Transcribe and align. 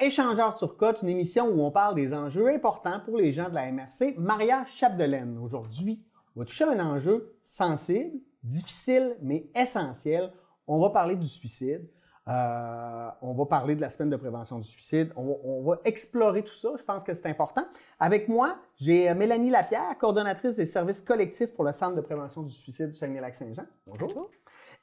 Échangeurs 0.00 0.58
sur 0.58 0.76
Côte, 0.76 1.02
une 1.02 1.08
émission 1.08 1.46
où 1.46 1.62
on 1.62 1.70
parle 1.70 1.94
des 1.94 2.14
enjeux 2.14 2.48
importants 2.48 3.00
pour 3.04 3.16
les 3.16 3.32
gens 3.32 3.48
de 3.48 3.54
la 3.54 3.70
MRC. 3.70 4.14
Maria 4.18 4.64
Chapdelaine, 4.66 5.38
aujourd'hui, 5.38 6.02
on 6.36 6.40
va 6.40 6.46
toucher 6.46 6.64
à 6.64 6.70
un 6.70 6.80
enjeu 6.80 7.34
sensible, 7.42 8.18
difficile, 8.42 9.16
mais 9.22 9.46
essentiel. 9.54 10.32
On 10.66 10.78
va 10.78 10.90
parler 10.90 11.16
du 11.16 11.28
suicide. 11.28 11.88
Euh, 12.26 13.08
on 13.20 13.34
va 13.34 13.44
parler 13.44 13.74
de 13.74 13.80
la 13.80 13.90
semaine 13.90 14.10
de 14.10 14.16
prévention 14.16 14.58
du 14.58 14.66
suicide. 14.66 15.12
On 15.16 15.62
va, 15.62 15.78
explorer 15.84 16.42
tout 16.42 16.54
ça. 16.54 16.70
Je 16.78 16.82
pense 16.82 17.04
que 17.04 17.12
c'est 17.12 17.26
important. 17.26 17.64
Avec 18.00 18.28
moi, 18.28 18.56
j'ai 18.76 19.12
Mélanie 19.14 19.50
Lapierre, 19.50 19.96
coordonnatrice 19.98 20.56
des 20.56 20.66
services 20.66 21.02
collectifs 21.02 21.52
pour 21.54 21.64
le 21.64 21.72
Centre 21.72 21.96
de 21.96 22.00
prévention 22.00 22.42
du 22.42 22.52
suicide 22.52 22.88
du 22.88 22.94
Saguenay-Lac-Saint-Jean. 22.94 23.64
Bonjour. 23.86 24.30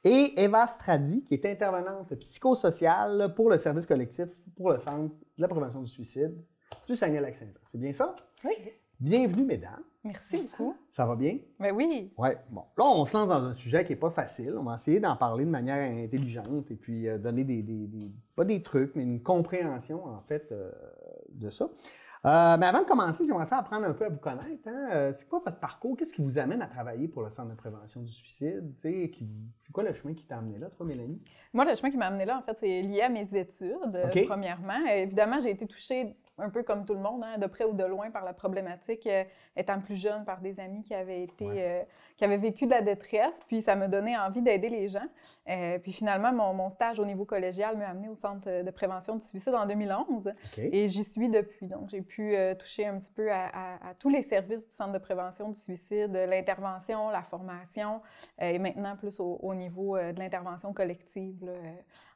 Et 0.04 0.34
Eva 0.44 0.66
Stradi, 0.66 1.24
qui 1.26 1.36
est 1.36 1.46
intervenante 1.46 2.16
psychosociale 2.16 3.34
pour 3.36 3.50
le 3.52 3.58
service 3.60 3.86
collectif 3.86 4.30
pour 4.56 4.72
le 4.72 4.80
Centre 4.80 5.14
de 5.38 5.42
la 5.42 5.48
prévention 5.48 5.82
du 5.82 5.88
suicide 5.90 6.36
du 6.88 6.96
Saguenay-Lac-Saint-Jean. 6.96 7.60
C'est 7.72 7.78
bien 7.78 7.94
ça? 7.94 8.16
Oui. 8.44 8.54
Bienvenue, 9.00 9.44
mesdames. 9.46 9.84
Merci 10.04 10.44
beaucoup. 10.44 10.76
Ça 10.92 11.06
va 11.06 11.16
bien? 11.16 11.38
Ben 11.60 11.72
oui. 11.76 12.12
Oui. 12.18 12.30
Bon, 12.50 12.64
là, 12.78 12.84
on 12.86 13.06
se 13.06 13.16
lance 13.16 13.30
dans 13.30 13.44
un 13.44 13.54
sujet 13.54 13.84
qui 13.86 13.92
n'est 13.92 14.00
pas 14.00 14.10
facile. 14.10 14.56
On 14.58 14.64
va 14.64 14.76
essayer 14.76 15.00
d'en 15.00 15.16
parler 15.16 15.46
de 15.46 15.50
manière 15.52 15.78
intelligente 16.04 16.70
et 16.72 16.76
puis 16.76 17.08
euh, 17.08 17.20
donner 17.20 17.44
des, 17.44 17.62
des, 17.62 17.86
des- 17.88 18.12
pas 18.36 18.46
des 18.46 18.62
trucs, 18.64 18.96
mais 18.96 19.04
une 19.04 19.22
compréhension, 19.22 20.04
en 20.06 20.22
fait, 20.22 20.52
euh, 20.52 20.72
de 21.30 21.50
ça. 21.52 21.70
Euh, 22.24 22.56
mais 22.60 22.68
avant 22.68 22.82
de 22.82 22.86
commencer, 22.86 23.26
j'aimerais 23.26 23.46
ça 23.48 23.58
apprendre 23.58 23.88
un 23.88 23.94
peu 23.94 24.06
à 24.06 24.10
vous 24.10 24.20
connaître. 24.20 24.68
hein. 24.68 24.90
Euh, 24.92 25.12
C'est 25.12 25.28
quoi 25.28 25.42
votre 25.44 25.58
parcours? 25.60 25.98
Qu'est-ce 25.98 26.14
qui 26.14 26.22
vous 26.22 26.38
amène 26.38 26.62
à 26.62 26.68
travailler 26.68 27.08
pour 27.08 27.24
le 27.24 27.30
Centre 27.32 27.50
de 27.50 27.56
prévention 27.56 28.02
du 28.02 28.12
suicide? 28.12 28.72
C'est 28.84 29.72
quoi 29.74 29.84
le 29.84 29.92
chemin 29.94 30.14
qui 30.14 30.26
t'a 30.26 30.38
amené 30.38 30.60
là, 30.60 30.70
toi, 30.70 30.86
Mélanie? 30.86 31.20
Moi, 31.52 31.66
le 31.66 31.74
chemin 31.74 31.90
qui 31.90 31.98
m'a 31.98 32.06
amené 32.08 32.26
là, 32.26 32.38
en 32.38 32.42
fait, 32.44 32.58
c'est 32.60 32.82
lié 32.84 33.02
à 33.02 33.10
mes 33.10 33.28
études, 33.36 33.96
euh, 33.96 34.08
premièrement. 34.28 34.86
Évidemment, 34.88 35.40
j'ai 35.42 35.50
été 35.50 35.66
touchée 35.66 36.16
un 36.42 36.50
peu 36.50 36.64
comme 36.64 36.86
tout 36.86 36.94
le 36.94 37.00
monde, 37.00 37.24
hein, 37.24 37.38
de 37.38 37.46
près 37.48 37.64
ou 37.66 37.74
de 37.74 37.84
loin, 37.84 38.12
par 38.12 38.26
la 38.26 38.34
problématique, 38.34 39.08
euh, 39.08 39.24
étant 39.56 39.80
plus 39.80 39.96
jeune, 39.96 40.26
par 40.26 40.42
des 40.42 40.60
amis 40.60 40.82
qui 40.84 40.94
avaient 40.94 41.24
été, 41.24 41.46
Ouais. 41.46 41.56
euh, 41.58 41.84
qui 42.18 42.26
avaient 42.26 42.38
vécu 42.38 42.66
de 42.66 42.72
la 42.72 42.82
détresse. 42.82 43.40
Puis 43.48 43.62
ça 43.62 43.76
me 43.76 43.88
donnait 43.88 44.18
envie 44.18 44.42
d'aider 44.42 44.70
les 44.70 44.90
gens. 44.90 45.06
Euh, 45.50 45.80
puis 45.80 45.92
finalement, 45.94 46.32
mon, 46.34 46.54
mon 46.54 46.70
stage 46.70 47.00
au 47.00 47.06
niveau 47.06 47.26
collégial 47.26 47.78
m'a 47.78 47.88
amené 47.90 48.10
au 48.10 48.16
Centre 48.16 48.64
de 48.64 48.72
prévention 48.72 49.16
du 49.16 49.26
suicide 49.26 49.54
en 49.56 49.66
2011. 49.66 50.28
OK. 50.28 50.58
Et 50.60 50.88
j'y 50.88 51.04
suis 51.04 51.30
depuis. 51.30 51.68
Donc, 51.68 51.90
j'ai 51.90 52.02
pu 52.02 52.36
toucher 52.60 52.88
un 52.88 52.98
petit 52.98 53.12
peu 53.12 53.32
à, 53.32 53.46
à- 53.48 53.90
à 53.90 53.94
tous 53.94 54.10
les 54.10 54.22
services 54.24 54.68
du 54.68 54.74
Centre 54.74 54.94
de 54.94 54.98
prévention 55.00 55.50
du 55.50 55.60
suicide, 55.60 56.12
l'intervention, 56.12 57.10
la 57.10 57.22
formation, 57.24 58.02
et 58.40 58.58
maintenant 58.60 58.96
plus 58.96 59.20
au, 59.20 59.38
au 59.42 59.54
niveau 59.54 59.98
de 59.98 60.18
l'intervention 60.20 60.74
collective 60.74 61.46
là, 61.46 61.54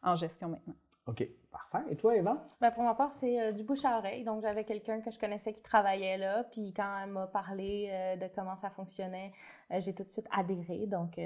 en 0.03 0.15
gestion 0.15 0.49
maintenant. 0.49 0.73
OK. 1.07 1.27
Parfait. 1.51 1.85
Et 1.91 1.95
toi, 1.95 2.15
Eva? 2.15 2.43
Ben, 2.59 2.71
pour 2.71 2.83
ma 2.83 2.95
part, 2.95 3.13
c'est 3.13 3.39
euh, 3.39 3.51
du 3.51 3.63
bouche 3.63 3.85
à 3.85 3.99
oreille. 3.99 4.23
Donc, 4.23 4.41
j'avais 4.41 4.63
quelqu'un 4.63 4.99
que 5.01 5.11
je 5.11 5.19
connaissais 5.19 5.53
qui 5.53 5.61
travaillait 5.61 6.17
là. 6.17 6.43
Puis, 6.51 6.73
quand 6.75 6.87
elle 7.03 7.11
m'a 7.11 7.27
parlé 7.27 7.89
euh, 7.91 8.15
de 8.15 8.25
comment 8.35 8.55
ça 8.55 8.69
fonctionnait, 8.71 9.31
euh, 9.71 9.79
j'ai 9.79 9.93
tout 9.93 10.03
de 10.03 10.09
suite 10.09 10.25
adhéré. 10.35 10.87
Donc, 10.87 11.19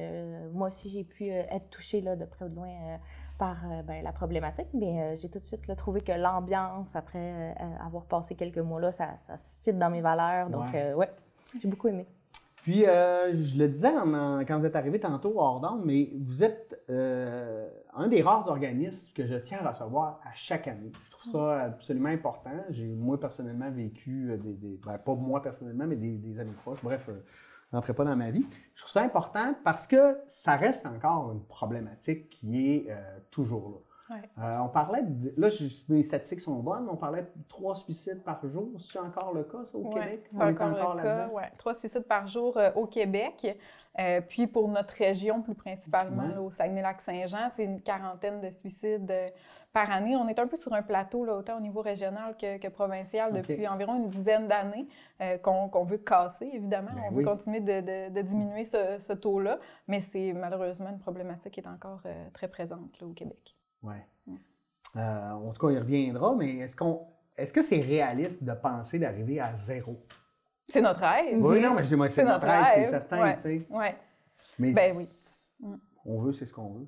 moi 0.51 0.67
aussi, 0.67 0.89
j'ai 0.89 1.03
pu 1.05 1.29
être 1.29 1.69
touchée 1.69 2.01
là, 2.01 2.15
de 2.17 2.25
près 2.25 2.45
ou 2.45 2.49
de 2.49 2.55
loin 2.55 2.69
par 3.37 3.55
ben, 3.85 4.03
la 4.03 4.11
problématique. 4.11 4.67
Mais 4.73 5.15
j'ai 5.15 5.29
tout 5.29 5.39
de 5.39 5.45
suite 5.45 5.65
là, 5.67 5.75
trouvé 5.75 6.01
que 6.01 6.11
l'ambiance, 6.11 6.95
après 6.95 7.55
avoir 7.83 8.03
passé 8.05 8.35
quelques 8.35 8.57
mois 8.59 8.81
là, 8.81 8.91
ça, 8.91 9.15
ça 9.15 9.37
fit 9.63 9.73
dans 9.73 9.89
mes 9.89 10.01
valeurs. 10.01 10.49
Donc, 10.49 10.73
Ouais. 10.73 10.93
ouais, 10.93 11.09
j'ai 11.59 11.69
beaucoup 11.69 11.87
aimé. 11.87 12.05
Puis, 12.57 12.81
je 12.81 13.57
le 13.57 13.67
disais 13.69 13.89
en- 13.97 14.13
en- 14.13 14.39
quand 14.45 14.59
vous 14.59 14.65
êtes 14.65 14.75
arrivé 14.75 14.99
tantôt 14.99 15.39
hors 15.39 15.61
d'onde, 15.61 15.83
mais 15.85 16.09
vous 16.19 16.43
êtes 16.43 16.77
un 17.93 18.07
des 18.07 18.21
rares 18.21 18.47
organismes 18.47 19.13
que 19.13 19.25
je 19.25 19.35
tiens 19.35 19.59
à 19.63 19.69
recevoir 19.69 20.19
à 20.23 20.33
chaque 20.33 20.67
année. 20.67 20.91
Je 21.05 21.11
trouve 21.11 21.31
ça 21.31 21.61
absolument 21.63 22.09
important. 22.09 22.51
J'ai, 22.69 22.87
moi, 22.87 23.19
personnellement, 23.19 23.71
vécu 23.71 24.31
euh, 24.31 24.37
des... 24.37 24.53
des- 24.53 24.79
ben, 24.85 24.97
pas 24.97 25.15
moi, 25.15 25.41
personnellement, 25.41 25.85
mais 25.87 25.95
des, 25.95 26.17
des 26.17 26.39
amis 26.39 26.53
proches. 26.63 26.83
Bref, 26.83 27.07
euh, 27.09 27.23
je 27.71 27.75
rentrais 27.75 27.93
pas 27.93 28.05
dans 28.05 28.15
ma 28.15 28.31
vie. 28.31 28.45
Je 28.75 28.81
trouve 28.81 28.91
ça 28.91 29.01
important 29.01 29.55
parce 29.63 29.87
que 29.87 30.17
ça 30.27 30.55
reste 30.55 30.85
encore 30.85 31.31
une 31.31 31.43
problématique 31.43 32.29
qui 32.29 32.73
est 32.73 32.87
euh, 32.89 33.19
toujours 33.31 33.69
là. 33.69 33.77
Ouais. 34.09 34.21
Euh, 34.39 34.57
on 34.59 34.69
parlait, 34.69 35.03
de, 35.03 35.33
là, 35.37 35.49
je- 35.49 35.67
mes 35.87 36.01
statistiques 36.03 36.41
sont 36.41 36.55
bonnes, 36.55 36.85
mais 36.85 36.91
on 36.91 36.97
parlait 36.97 37.21
de 37.21 37.29
trois 37.47 37.75
suicides 37.75 38.23
par 38.23 38.39
jour. 38.47 38.69
C'est 38.79 38.97
encore 38.99 39.33
le 39.33 39.43
cas, 39.43 39.63
ça, 39.65 39.77
au 39.77 39.81
Ouais, 39.83 39.93
Québec? 39.93 40.25
c'est 40.31 40.41
encore, 40.41 40.95
le 40.95 41.01
cas. 41.03 41.27
ouais. 41.27 41.51
Trois 41.57 41.73
suicides 41.75 42.05
par 42.07 42.25
jour 42.27 42.57
euh, 42.57 42.71
au 42.75 42.87
Québec. 42.87 43.57
Euh, 43.99 44.21
puis 44.21 44.47
pour 44.47 44.67
notre 44.69 44.93
région, 44.95 45.41
plus 45.41 45.55
principalement, 45.55 46.27
là, 46.27 46.41
au 46.41 46.49
Saguenay-Lac-Saint-Jean, 46.49 47.49
c'est 47.51 47.65
une 47.65 47.81
quarantaine 47.81 48.39
de 48.39 48.49
suicides 48.49 49.13
par 49.73 49.91
année. 49.91 50.15
On 50.15 50.27
est 50.27 50.39
un 50.39 50.47
peu 50.47 50.55
sur 50.57 50.73
un 50.73 50.81
plateau, 50.81 51.25
là, 51.25 51.35
autant 51.35 51.57
au 51.57 51.59
niveau 51.61 51.81
régional 51.81 52.35
que, 52.37 52.57
que 52.57 52.67
provincial, 52.69 53.33
depuis 53.33 53.67
environ 53.67 53.95
une 53.95 54.09
dizaine 54.09 54.47
d'années, 54.47 54.87
qu'on 55.43 55.83
veut 55.83 55.97
casser, 55.97 56.49
évidemment. 56.53 56.91
Ben 56.95 57.01
On 57.11 57.15
oui. 57.15 57.23
veut 57.23 57.29
continuer 57.29 57.59
de, 57.59 57.81
de- 57.81 58.13
de 58.13 58.21
diminuer 58.21 58.63
ce, 58.65 58.97
ce 58.99 59.13
taux-là, 59.13 59.59
mais 59.87 59.99
c'est 59.99 60.33
malheureusement 60.33 60.89
une 60.89 60.99
problématique 60.99 61.53
qui 61.53 61.59
est 61.59 61.67
encore 61.67 62.01
très 62.33 62.47
présente 62.47 62.99
là, 63.01 63.07
au 63.07 63.11
Québec. 63.13 63.55
Ouais. 63.83 64.05
Euh, 64.95 65.31
en 65.31 65.51
tout 65.53 65.67
cas, 65.67 65.71
il 65.73 65.79
reviendra, 65.79 66.35
mais 66.35 66.57
est-ce 66.57 66.75
qu'on 66.75 67.07
est-ce 67.37 67.53
que 67.53 67.61
c'est 67.61 67.79
réaliste 67.81 68.43
de 68.43 68.53
penser 68.53 68.99
d'arriver 68.99 69.39
à 69.39 69.55
zéro? 69.55 69.95
C'est 70.67 70.81
notre 70.81 70.99
rêve. 70.99 71.37
Oui, 71.43 71.61
non, 71.61 71.73
mais 71.73 71.83
je 71.83 71.89
dis, 71.89 71.95
moi, 71.95 72.09
c'est 72.09 72.23
notre 72.23 72.45
rêve, 72.45 72.65
c'est 72.75 72.85
certain, 72.85 73.21
Ouais. 73.21 73.35
tu 73.37 73.41
sais. 73.41 73.67
Ouais. 73.69 73.95
Mais 74.57 74.71
Ben 74.71 74.95
oui. 74.97 75.07
on 76.05 76.19
veut, 76.19 76.33
c'est 76.33 76.45
ce 76.45 76.53
qu'on 76.53 76.69
veut. 76.73 76.87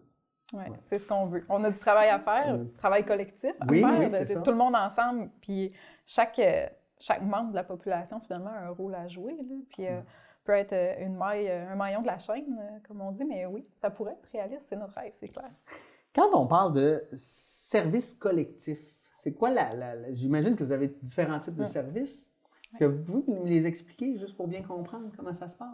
Ouais, 0.53 0.69
Ouais. 0.69 0.77
c'est 0.89 0.99
ce 0.99 1.07
qu'on 1.07 1.27
veut. 1.27 1.45
On 1.47 1.63
a 1.63 1.71
du 1.71 1.79
travail 1.79 2.09
à 2.09 2.19
faire, 2.19 2.57
du 2.57 2.71
travail 2.73 3.05
collectif 3.05 3.53
à 3.61 3.65
Oui, 3.69 3.79
faire, 3.81 3.99
oui, 3.99 4.07
c'est 4.11 4.43
tout 4.43 4.51
le 4.51 4.57
monde 4.57 4.75
ensemble, 4.75 5.29
puis 5.41 5.73
chaque, 6.05 6.37
euh, 6.39 6.65
chaque 6.99 7.21
membre 7.21 7.51
de 7.51 7.55
la 7.55 7.63
population, 7.63 8.19
finalement, 8.19 8.49
a 8.49 8.65
un 8.65 8.69
rôle 8.71 8.93
à 8.95 9.07
jouer, 9.07 9.37
là, 9.37 9.43
puis 9.71 9.87
euh, 9.87 10.01
peut 10.43 10.51
être 10.53 10.75
une 10.99 11.15
maille, 11.15 11.49
un 11.49 11.75
maillon 11.75 12.01
de 12.01 12.07
la 12.07 12.19
chaîne, 12.19 12.57
euh, 12.59 12.77
comme 12.85 12.99
on 13.01 13.11
dit, 13.13 13.23
mais 13.23 13.45
oui, 13.45 13.65
ça 13.75 13.89
pourrait 13.89 14.13
être 14.13 14.29
réaliste, 14.33 14.65
c'est 14.67 14.75
notre 14.75 14.93
rêve, 14.95 15.13
c'est 15.17 15.29
clair. 15.29 15.49
Quand 16.13 16.29
on 16.33 16.47
parle 16.47 16.73
de 16.73 17.03
service 17.13 18.13
collectif, 18.13 18.79
c'est 19.17 19.33
quoi 19.33 19.49
la, 19.49 19.73
la- 19.73 19.95
la- 19.95 20.11
J'imagine 20.11 20.55
que 20.55 20.63
vous 20.63 20.71
avez 20.71 20.87
différents 21.01 21.39
types 21.39 21.55
de 21.55 21.63
Mm. 21.63 21.67
services. 21.67 22.31
Est-ce 22.73 22.79
que 22.79 22.85
vous 22.85 23.21
pouvez 23.21 23.39
me 23.39 23.45
les 23.47 23.65
expliquer 23.65 24.17
juste 24.17 24.35
pour 24.35 24.47
bien 24.47 24.61
comprendre 24.63 25.09
comment 25.15 25.33
ça 25.33 25.47
se 25.49 25.55
passe? 25.55 25.67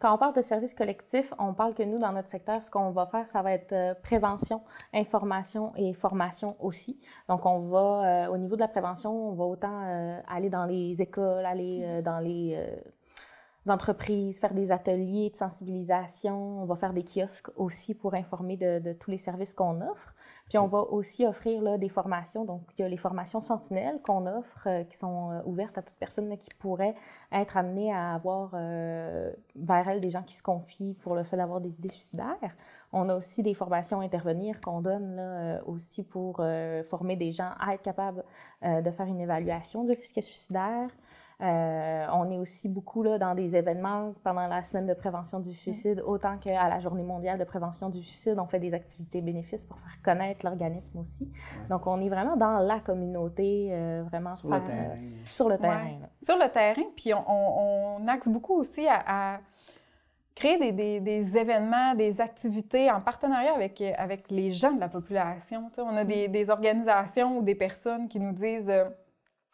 Quand 0.00 0.14
on 0.14 0.18
parle 0.18 0.34
de 0.34 0.42
services 0.42 0.74
collectifs, 0.74 1.32
on 1.38 1.54
parle 1.54 1.72
que 1.72 1.82
nous, 1.82 1.98
dans 1.98 2.12
notre 2.12 2.28
secteur, 2.28 2.62
ce 2.64 2.70
qu'on 2.70 2.90
va 2.90 3.06
faire, 3.06 3.28
ça 3.28 3.40
va 3.42 3.52
être 3.52 3.72
euh, 3.72 3.94
prévention, 3.94 4.62
information 4.92 5.72
et 5.76 5.94
formation 5.94 6.56
aussi. 6.60 6.98
Donc, 7.28 7.46
on 7.46 7.60
va, 7.60 8.26
euh, 8.26 8.32
au 8.32 8.36
niveau 8.36 8.56
de 8.56 8.60
la 8.60 8.68
prévention, 8.68 9.30
on 9.30 9.32
va 9.34 9.44
autant 9.44 9.84
euh, 9.86 10.20
aller 10.28 10.50
dans 10.50 10.66
les 10.66 11.00
écoles, 11.00 11.44
aller 11.46 12.02
dans 12.02 12.18
les 12.18 12.56
entreprises, 13.70 14.38
faire 14.38 14.54
des 14.54 14.72
ateliers 14.72 15.30
de 15.30 15.36
sensibilisation. 15.36 16.62
On 16.62 16.64
va 16.64 16.74
faire 16.76 16.92
des 16.92 17.04
kiosques 17.04 17.50
aussi 17.56 17.94
pour 17.94 18.14
informer 18.14 18.56
de, 18.56 18.78
de 18.78 18.92
tous 18.92 19.10
les 19.10 19.18
services 19.18 19.54
qu'on 19.54 19.80
offre. 19.80 20.14
Puis 20.48 20.58
on 20.58 20.66
va 20.66 20.78
aussi 20.78 21.26
offrir 21.26 21.62
là, 21.62 21.78
des 21.78 21.88
formations. 21.88 22.44
Donc, 22.44 22.62
il 22.76 22.82
y 22.82 22.84
a 22.84 22.88
les 22.88 22.96
formations 22.96 23.42
sentinelles 23.42 24.00
qu'on 24.02 24.26
offre, 24.26 24.66
euh, 24.66 24.84
qui 24.84 24.96
sont 24.96 25.30
euh, 25.30 25.40
ouvertes 25.44 25.76
à 25.78 25.82
toute 25.82 25.96
personne 25.96 26.28
là, 26.28 26.36
qui 26.36 26.48
pourrait 26.58 26.94
être 27.32 27.56
amenée 27.56 27.92
à 27.92 28.14
avoir 28.14 28.52
euh, 28.54 29.30
vers 29.56 29.88
elle 29.88 30.00
des 30.00 30.08
gens 30.08 30.22
qui 30.22 30.34
se 30.34 30.42
confient 30.42 30.94
pour 30.94 31.14
le 31.14 31.24
fait 31.24 31.36
d'avoir 31.36 31.60
des 31.60 31.74
idées 31.74 31.90
suicidaires. 31.90 32.56
On 32.92 33.08
a 33.08 33.16
aussi 33.16 33.42
des 33.42 33.54
formations 33.54 34.00
à 34.00 34.04
intervenir 34.04 34.60
qu'on 34.60 34.80
donne 34.80 35.16
là, 35.16 35.60
aussi 35.66 36.02
pour 36.02 36.42
former 36.84 37.16
des 37.16 37.32
gens 37.32 37.50
à 37.58 37.74
être 37.74 37.82
capables 37.82 38.24
de 38.62 38.90
faire 38.90 39.06
une 39.06 39.20
évaluation 39.20 39.84
du 39.84 39.92
risque 39.92 40.22
suicidaire. 40.22 40.88
Euh, 41.40 42.04
on 42.12 42.28
est 42.30 42.36
aussi 42.38 42.68
beaucoup 42.68 43.04
là, 43.04 43.16
dans 43.16 43.32
des 43.34 43.54
événements 43.54 44.12
pendant 44.24 44.48
la 44.48 44.64
semaine 44.64 44.86
de 44.88 44.94
prévention 44.94 45.38
du 45.38 45.54
suicide, 45.54 46.02
autant 46.04 46.36
qu'à 46.36 46.68
la 46.68 46.80
journée 46.80 47.04
mondiale 47.04 47.38
de 47.38 47.44
prévention 47.44 47.90
du 47.90 48.02
suicide. 48.02 48.36
On 48.40 48.46
fait 48.46 48.58
des 48.58 48.74
activités 48.74 49.20
bénéfices 49.20 49.64
pour 49.64 49.78
faire 49.78 50.02
connaître 50.02 50.44
l'organisme 50.44 50.98
aussi. 50.98 51.30
Donc, 51.70 51.86
on 51.86 52.00
est 52.00 52.08
vraiment 52.08 52.36
dans 52.36 52.58
la 52.58 52.80
communauté, 52.80 53.68
euh, 53.70 54.02
vraiment 54.08 54.34
Sur 54.36 54.48
le 54.50 54.60
terrain. 54.60 54.72
euh, 54.78 54.96
sur 55.24 55.48
le 55.48 55.58
terrain. 55.58 55.84
Ouais. 55.84 55.98
Sur 56.20 56.36
le 56.38 56.48
terrain, 56.50 56.82
puis 56.96 57.14
on, 57.14 57.24
on- 57.30 57.96
on 58.02 58.08
axe 58.08 58.28
beaucoup 58.28 58.54
aussi 58.56 58.88
à, 58.88 59.34
à 59.34 59.38
créer 60.34 60.58
des, 60.58 60.72
des- 60.72 61.00
des 61.00 61.36
événements, 61.36 61.94
des 61.94 62.20
activités 62.20 62.90
en 62.90 63.00
partenariat 63.00 63.54
avec, 63.54 63.80
avec 63.96 64.28
les 64.30 64.50
gens 64.50 64.72
de 64.72 64.80
la 64.80 64.88
population. 64.88 65.70
On 65.78 65.96
a 65.96 66.04
des, 66.04 66.26
des 66.26 66.50
organisations 66.50 67.38
ou 67.38 67.42
des 67.42 67.54
personnes 67.54 68.08
qui 68.08 68.18
nous 68.18 68.32
disent 68.32 68.68
euh, 68.68 68.88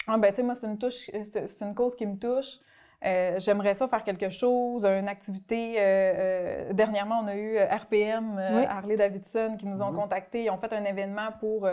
Ah, 0.06 0.18
ben, 0.18 0.30
tu 0.30 0.36
sais, 0.36 0.42
moi, 0.42 0.54
c'est 0.54 0.66
une, 0.66 0.78
touche, 0.78 1.10
c'est 1.12 1.46
c'est 1.48 1.64
une 1.64 1.74
cause 1.74 1.94
qui 1.94 2.06
me 2.06 2.16
touche. 2.18 2.58
Euh, 3.04 3.38
J'aimerais 3.38 3.74
ça 3.74 3.86
faire 3.88 4.02
quelque 4.02 4.30
chose, 4.30 4.84
une 4.84 5.08
activité. 5.08 5.74
euh, 5.78 5.80
euh, 6.70 6.72
dernièrement, 6.72 7.20
on 7.22 7.26
a 7.26 7.36
eu 7.36 7.58
RPM, 7.58 8.36
Oui. 8.54 8.64
Harley 8.66 8.96
Davidson, 8.96 9.56
qui 9.58 9.66
nous 9.66 9.82
ont 9.82 9.90
Mhm. 9.90 9.96
contactés. 9.96 10.44
Ils 10.44 10.50
ont 10.50 10.56
fait 10.58 10.72
un 10.72 10.84
événement 10.84 11.28
pour, 11.38 11.68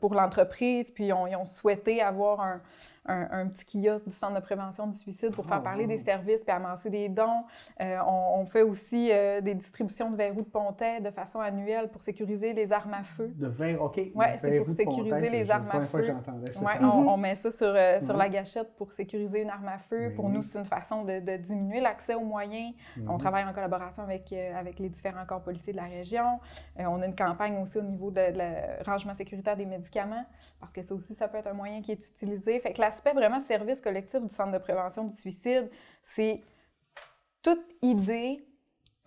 pour 0.00 0.14
l'entreprise, 0.14 0.90
puis 0.90 1.06
ils 1.06 1.12
ont 1.14 1.44
souhaité 1.44 2.02
avoir 2.02 2.40
un, 2.40 2.60
un, 3.06 3.48
petit 3.48 3.82
kiosque 3.82 4.06
du 4.06 4.12
Centre 4.12 4.34
de 4.34 4.40
prévention 4.40 4.86
du 4.86 4.96
suicide 4.96 5.30
pour 5.32 5.44
faire 5.46 5.58
Oh, 5.60 5.64
parler 5.64 5.86
des 5.86 5.98
services 5.98 6.42
puis 6.42 6.52
amasser 6.54 6.88
des 6.88 7.08
dons. 7.08 7.44
Euh, 7.80 7.98
on, 8.06 8.40
on 8.40 8.46
fait 8.46 8.62
aussi 8.62 9.10
euh, 9.12 9.40
des 9.40 9.54
distributions 9.54 10.10
de 10.10 10.16
verrous 10.16 10.42
de 10.42 10.48
pontet 10.48 11.00
de 11.00 11.10
façon 11.10 11.40
annuelle 11.40 11.88
pour 11.88 12.02
sécuriser 12.02 12.52
les 12.52 12.72
armes 12.72 12.94
à 12.94 13.02
feu. 13.02 13.28
De 13.34 13.48
verre, 13.48 13.82
OK. 13.82 13.96
De 13.96 14.12
c'est 14.38 14.60
pour 14.60 14.70
sécuriser 14.72 15.30
les 15.30 15.44
la 15.44 15.54
armes 15.56 15.68
à 15.70 15.80
fois 15.80 16.00
feu. 16.00 16.02
j'entendais 16.04 16.52
ça. 16.52 16.64
Ouais, 16.64 16.78
on, 16.80 17.08
on 17.08 17.16
met 17.16 17.34
ça 17.34 17.50
sur, 17.50 17.66
euh, 17.66 18.00
sur 18.00 18.12
Mhm. 18.14 18.18
la 18.18 18.28
gâchette 18.28 18.74
pour 18.76 18.92
sécuriser 18.92 19.42
une 19.42 19.50
arme 19.50 19.68
à 19.68 19.78
feu. 19.78 20.08
Oui. 20.08 20.14
Pour 20.14 20.28
nous, 20.28 20.42
c'est 20.42 20.58
une 20.58 20.64
façon 20.64 21.02
de, 21.04 21.20
de 21.20 21.36
diminuer 21.36 21.80
l'accès 21.80 22.14
aux 22.14 22.24
moyens. 22.24 22.72
On 23.08 23.12
Mhm. 23.14 23.18
travaille 23.18 23.44
en 23.44 23.52
collaboration 23.52 24.02
avec, 24.04 24.32
avec 24.32 24.78
les 24.78 24.88
différents 24.88 25.26
corps 25.26 25.42
policiers 25.42 25.72
de 25.72 25.78
la 25.78 25.84
région. 25.86 26.38
On 26.78 27.02
a 27.02 27.06
une 27.06 27.16
campagne 27.16 27.58
aussi 27.60 27.78
au 27.78 27.82
niveau 27.82 28.10
de, 28.10 28.22
rangement 28.84 29.14
sécuritaire 29.14 29.56
des 29.56 29.66
médicaments, 29.66 30.24
parce 30.60 30.72
que 30.72 30.82
ça 30.82 30.94
aussi, 30.94 31.14
ça 31.14 31.28
peut 31.28 31.38
être 31.38 31.48
un 31.48 31.52
moyen 31.52 31.82
qui 31.82 31.92
est 31.92 32.08
utilisé. 32.08 32.60
Fait 32.60 32.72
que 32.72 32.80
l'aspect 32.92 33.14
vraiment 33.14 33.40
service 33.40 33.80
collectif 33.80 34.20
du 34.20 34.28
Centre 34.28 34.52
de 34.52 34.58
prévention 34.58 35.04
du 35.04 35.16
suicide, 35.16 35.70
c'est 36.02 36.42
toute 37.40 37.64
idée 37.80 38.44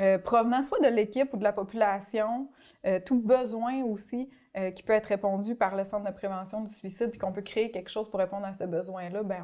euh, 0.02 0.18
provenant 0.18 0.64
soit 0.64 0.80
de 0.80 0.88
l'équipe 0.88 1.32
ou 1.34 1.38
de 1.38 1.44
la 1.44 1.54
population, 1.54 2.50
euh, 2.88 3.00
tout 3.00 3.20
besoin 3.22 3.84
aussi 3.84 4.28
euh, 4.58 4.72
qui 4.72 4.84
peut 4.84 4.94
être 4.94 5.08
répondu 5.08 5.54
par 5.56 5.76
le 5.76 5.84
Centre 5.84 6.06
de 6.10 6.14
prévention 6.16 6.62
du 6.62 6.72
suicide, 6.72 7.10
puis 7.10 7.20
qu'on 7.20 7.32
peut 7.32 7.42
créer 7.42 7.72
quelque 7.72 7.90
chose 7.90 8.10
pour 8.10 8.20
répondre 8.20 8.46
à 8.46 8.54
ce 8.54 8.64
besoin-là, 8.64 9.24
ben 9.24 9.44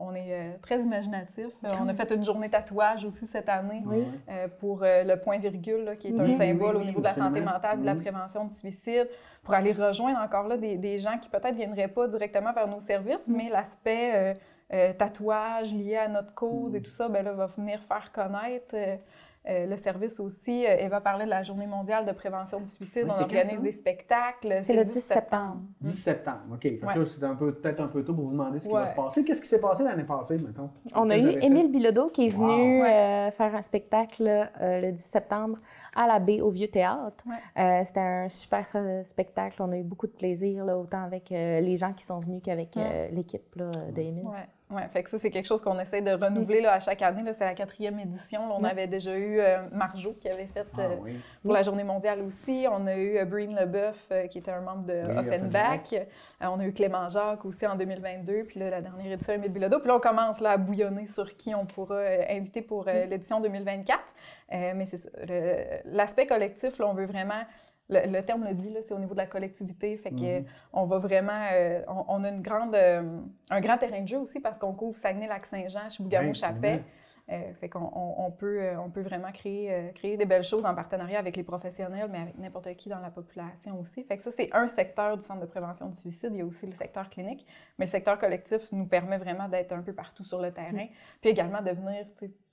on, 0.00 0.14
est 0.14 0.32
euh, 0.32 0.56
très 0.60 0.80
imaginatif. 0.80 1.46
Euh, 1.64 1.68
on 1.80 1.88
a 1.88 1.94
fait 1.94 2.10
une 2.10 2.24
journée 2.24 2.48
tatouage 2.48 3.04
aussi 3.04 3.26
cette 3.26 3.48
année 3.48 3.80
Oui. 3.86 4.04
euh, 4.28 4.48
pour 4.58 4.80
le 4.82 5.14
point-virgule, 5.16 5.84
là, 5.84 5.96
qui 5.96 6.08
est 6.08 6.20
Oui, 6.20 6.34
un 6.34 6.36
symbole 6.36 6.76
oui, 6.76 6.82
au 6.82 6.84
niveau 6.86 7.00
de 7.00 7.04
la 7.04 7.14
santé 7.14 7.40
mentale, 7.40 7.80
de 7.80 7.86
la 7.86 7.94
prévention 7.94 8.44
du 8.44 8.54
suicide, 8.54 9.08
pour 9.44 9.54
aller 9.54 9.72
rejoindre 9.72 10.18
encore 10.20 10.48
là 10.48 10.56
des, 10.56 10.76
des 10.76 10.98
gens 10.98 11.16
qui 11.18 11.28
peut-être 11.28 11.52
ne 11.52 11.56
viendraient 11.58 11.88
pas 11.88 12.08
directement 12.08 12.52
vers 12.52 12.66
nos 12.68 12.80
services, 12.80 13.26
mais 13.28 13.48
l'aspect 13.48 14.36
euh, 14.72 14.92
tatouage 14.92 15.72
lié 15.74 15.96
à 15.96 16.08
notre 16.08 16.34
cause 16.34 16.76
et 16.76 16.82
tout 16.82 16.90
ça, 16.90 17.08
ben 17.08 17.24
là, 17.24 17.32
va 17.32 17.46
venir 17.46 17.80
faire 17.82 18.12
connaître. 18.12 18.74
euh, 18.74 18.96
euh, 19.48 19.66
le 19.66 19.76
service 19.76 20.20
aussi, 20.20 20.66
euh, 20.66 20.76
Eva 20.78 21.00
parlait 21.00 21.24
de 21.24 21.30
la 21.30 21.42
Journée 21.42 21.66
mondiale 21.66 22.04
de 22.04 22.12
prévention 22.12 22.60
du 22.60 22.68
suicide. 22.68 23.04
Oui, 23.06 23.10
on 23.18 23.22
organise 23.22 23.60
des 23.60 23.72
spectacles. 23.72 24.58
C'est 24.62 24.74
le 24.74 24.84
10 24.84 25.00
septembre. 25.00 25.56
10 25.80 25.90
septembre, 25.92 26.40
OK. 26.52 26.64
Ouais. 26.64 26.78
là, 26.82 27.06
c'est 27.06 27.24
un 27.24 27.34
peu- 27.34 27.54
peut-être 27.54 27.80
un 27.80 27.88
peu 27.88 28.04
tôt 28.04 28.12
pour 28.14 28.24
vous 28.26 28.32
demander 28.32 28.58
ce 28.58 28.68
qui 28.68 28.74
va 28.74 28.84
se 28.86 28.94
passer. 28.94 29.24
Qu'est-ce 29.24 29.40
qui 29.40 29.48
s'est 29.48 29.60
passé 29.60 29.82
l'année 29.82 30.04
passée, 30.04 30.36
mettons? 30.38 30.68
On 30.94 31.08
a 31.08 31.16
eu? 31.16 31.38
Émile 31.42 31.70
Bilodeau 31.70 32.08
qui 32.08 32.26
est 32.26 32.34
Wow. 32.36 32.46
venu 32.46 32.82
Ouais. 32.82 32.92
euh, 32.92 33.30
faire 33.30 33.54
un 33.54 33.62
spectacle 33.62 34.26
euh, 34.60 34.80
le 34.82 34.92
10 34.92 35.02
septembre 35.02 35.56
à 35.96 36.06
la 36.06 36.18
baie 36.18 36.40
au 36.42 36.50
Vieux 36.50 36.68
Théâtre. 36.68 37.24
Ouais. 37.26 37.62
Euh, 37.62 37.80
C'était 37.84 38.00
un 38.00 38.28
super 38.28 38.66
euh, 38.74 39.02
spectacle. 39.04 39.62
On 39.62 39.72
a 39.72 39.76
eu 39.78 39.82
beaucoup 39.82 40.06
de 40.06 40.12
plaisir, 40.12 40.64
là, 40.66 40.76
autant 40.76 41.02
avec 41.02 41.32
euh, 41.32 41.60
les 41.60 41.76
gens 41.78 41.92
qui 41.94 42.04
sont 42.04 42.20
venus 42.20 42.42
qu'avec 42.44 42.76
euh, 42.76 43.08
l'équipe 43.10 43.58
d'Émile. 43.92 44.24
Ouais, 44.70 44.76
ouais. 44.76 44.88
Fait 44.92 45.02
que 45.02 45.10
ça, 45.10 45.18
c'est 45.18 45.30
quelque 45.30 45.46
chose 45.46 45.60
qu'on 45.60 45.78
essaie 45.78 46.02
de 46.02 46.12
renouveler 46.12 46.60
là, 46.60 46.72
à 46.74 46.80
chaque 46.80 47.02
année. 47.02 47.22
là. 47.22 47.32
C'est 47.32 47.44
la 47.44 47.54
quatrième 47.54 47.98
édition. 47.98 48.48
Là, 48.48 48.54
on 48.58 48.64
avait 48.64 48.86
déjà 48.86 49.16
eu 49.16 49.38
euh, 49.40 49.58
Marjo 49.72 50.12
qui 50.14 50.28
avait 50.28 50.46
fait 50.46 50.66
Ah, 50.76 50.80
euh, 50.82 50.96
oui. 51.02 51.20
pour 51.42 51.52
la 51.52 51.62
Journée 51.62 51.84
mondiale 51.84 52.20
aussi. 52.20 52.66
On 52.70 52.86
a 52.86 52.96
eu 52.96 53.18
euh, 53.18 53.24
Breen 53.24 53.54
Leboeuf, 53.54 54.06
euh, 54.12 54.26
qui 54.26 54.38
était 54.38 54.50
un 54.50 54.60
membre 54.60 54.84
de 54.86 55.02
Oui, 55.08 55.18
Offenbach. 55.18 55.92
Euh, 55.92 56.04
on 56.42 56.60
a 56.60 56.64
eu 56.64 56.72
Clément 56.72 57.08
Jacques 57.08 57.44
aussi 57.44 57.66
en 57.66 57.74
2022. 57.76 58.44
Puis 58.44 58.60
là, 58.60 58.70
la 58.70 58.80
dernière 58.80 59.12
édition, 59.12 59.34
Émile 59.34 59.52
Bilodeau. 59.52 59.78
Puis 59.78 59.88
là, 59.88 59.96
on 59.96 60.00
commence 60.00 60.40
là, 60.40 60.50
à 60.50 60.56
bouillonner 60.56 61.06
sur 61.06 61.36
qui 61.36 61.54
on 61.54 61.66
pourra 61.66 61.96
euh, 61.96 62.22
inviter 62.28 62.62
pour 62.62 62.86
euh, 62.88 63.06
l'édition 63.06 63.40
2024. 63.40 63.98
Euh, 64.52 64.72
mais 64.76 64.86
c'est 64.86 65.82
L'aspect 65.84 66.26
collectif, 66.26 66.78
là, 66.78 66.86
on 66.88 66.94
veut 66.94 67.06
vraiment... 67.06 67.42
Le, 67.90 68.10
le 68.10 68.22
terme 68.24 68.44
le 68.44 68.54
dit, 68.54 68.74
c'est 68.82 68.94
au 68.94 68.98
niveau 68.98 69.12
de 69.14 69.18
la 69.18 69.26
collectivité. 69.26 69.96
Fait 69.98 70.10
que 70.10 70.38
Mhm. 70.40 70.44
on 70.72 70.86
va 70.86 70.98
vraiment... 70.98 71.42
euh, 71.52 71.82
on, 71.88 72.04
on 72.08 72.24
a 72.24 72.28
une 72.30 72.40
grande, 72.42 72.74
euh, 72.74 73.18
un 73.50 73.60
grand 73.60 73.76
terrain 73.78 74.00
de 74.00 74.08
jeu 74.08 74.18
aussi 74.18 74.40
parce 74.40 74.58
qu'on 74.58 74.72
couvre 74.72 74.96
Saguenay-Lac-Saint-Jean, 74.96 75.88
Chibougamau-Chapais. 75.90 76.82
Euh, 77.32 77.52
fait 77.60 77.68
qu'on 77.68 77.88
on, 77.94 78.30
peut, 78.32 78.70
on 78.84 78.90
peut 78.90 79.02
vraiment 79.02 79.30
créer, 79.30 79.72
euh, 79.72 79.90
créer 79.92 80.16
des 80.16 80.24
belles 80.24 80.42
choses 80.42 80.66
en 80.66 80.74
partenariat 80.74 81.20
avec 81.20 81.36
les 81.36 81.44
professionnels, 81.44 82.08
mais 82.10 82.18
avec 82.22 82.36
n'importe 82.38 82.74
qui 82.74 82.88
dans 82.88 82.98
la 82.98 83.10
population 83.10 83.78
aussi. 83.78 84.02
Fait 84.02 84.16
que 84.16 84.22
ça, 84.24 84.32
c'est 84.32 84.48
un 84.52 84.66
secteur 84.66 85.16
du 85.16 85.22
Centre 85.24 85.40
de 85.40 85.46
prévention 85.46 85.86
du 85.86 85.96
suicide. 85.96 86.30
Il 86.32 86.38
y 86.38 86.40
a 86.40 86.44
aussi 86.44 86.66
le 86.66 86.72
secteur 86.72 87.08
clinique, 87.08 87.46
mais 87.78 87.84
le 87.84 87.90
secteur 87.90 88.18
collectif 88.18 88.72
nous 88.72 88.86
permet 88.86 89.16
vraiment 89.18 89.48
d'être 89.48 89.70
un 89.72 89.82
peu 89.82 89.92
partout 89.92 90.24
sur 90.24 90.40
le 90.40 90.50
terrain, 90.50 90.86
puis 91.20 91.30
également 91.30 91.62
de 91.62 91.70
venir, 91.70 92.04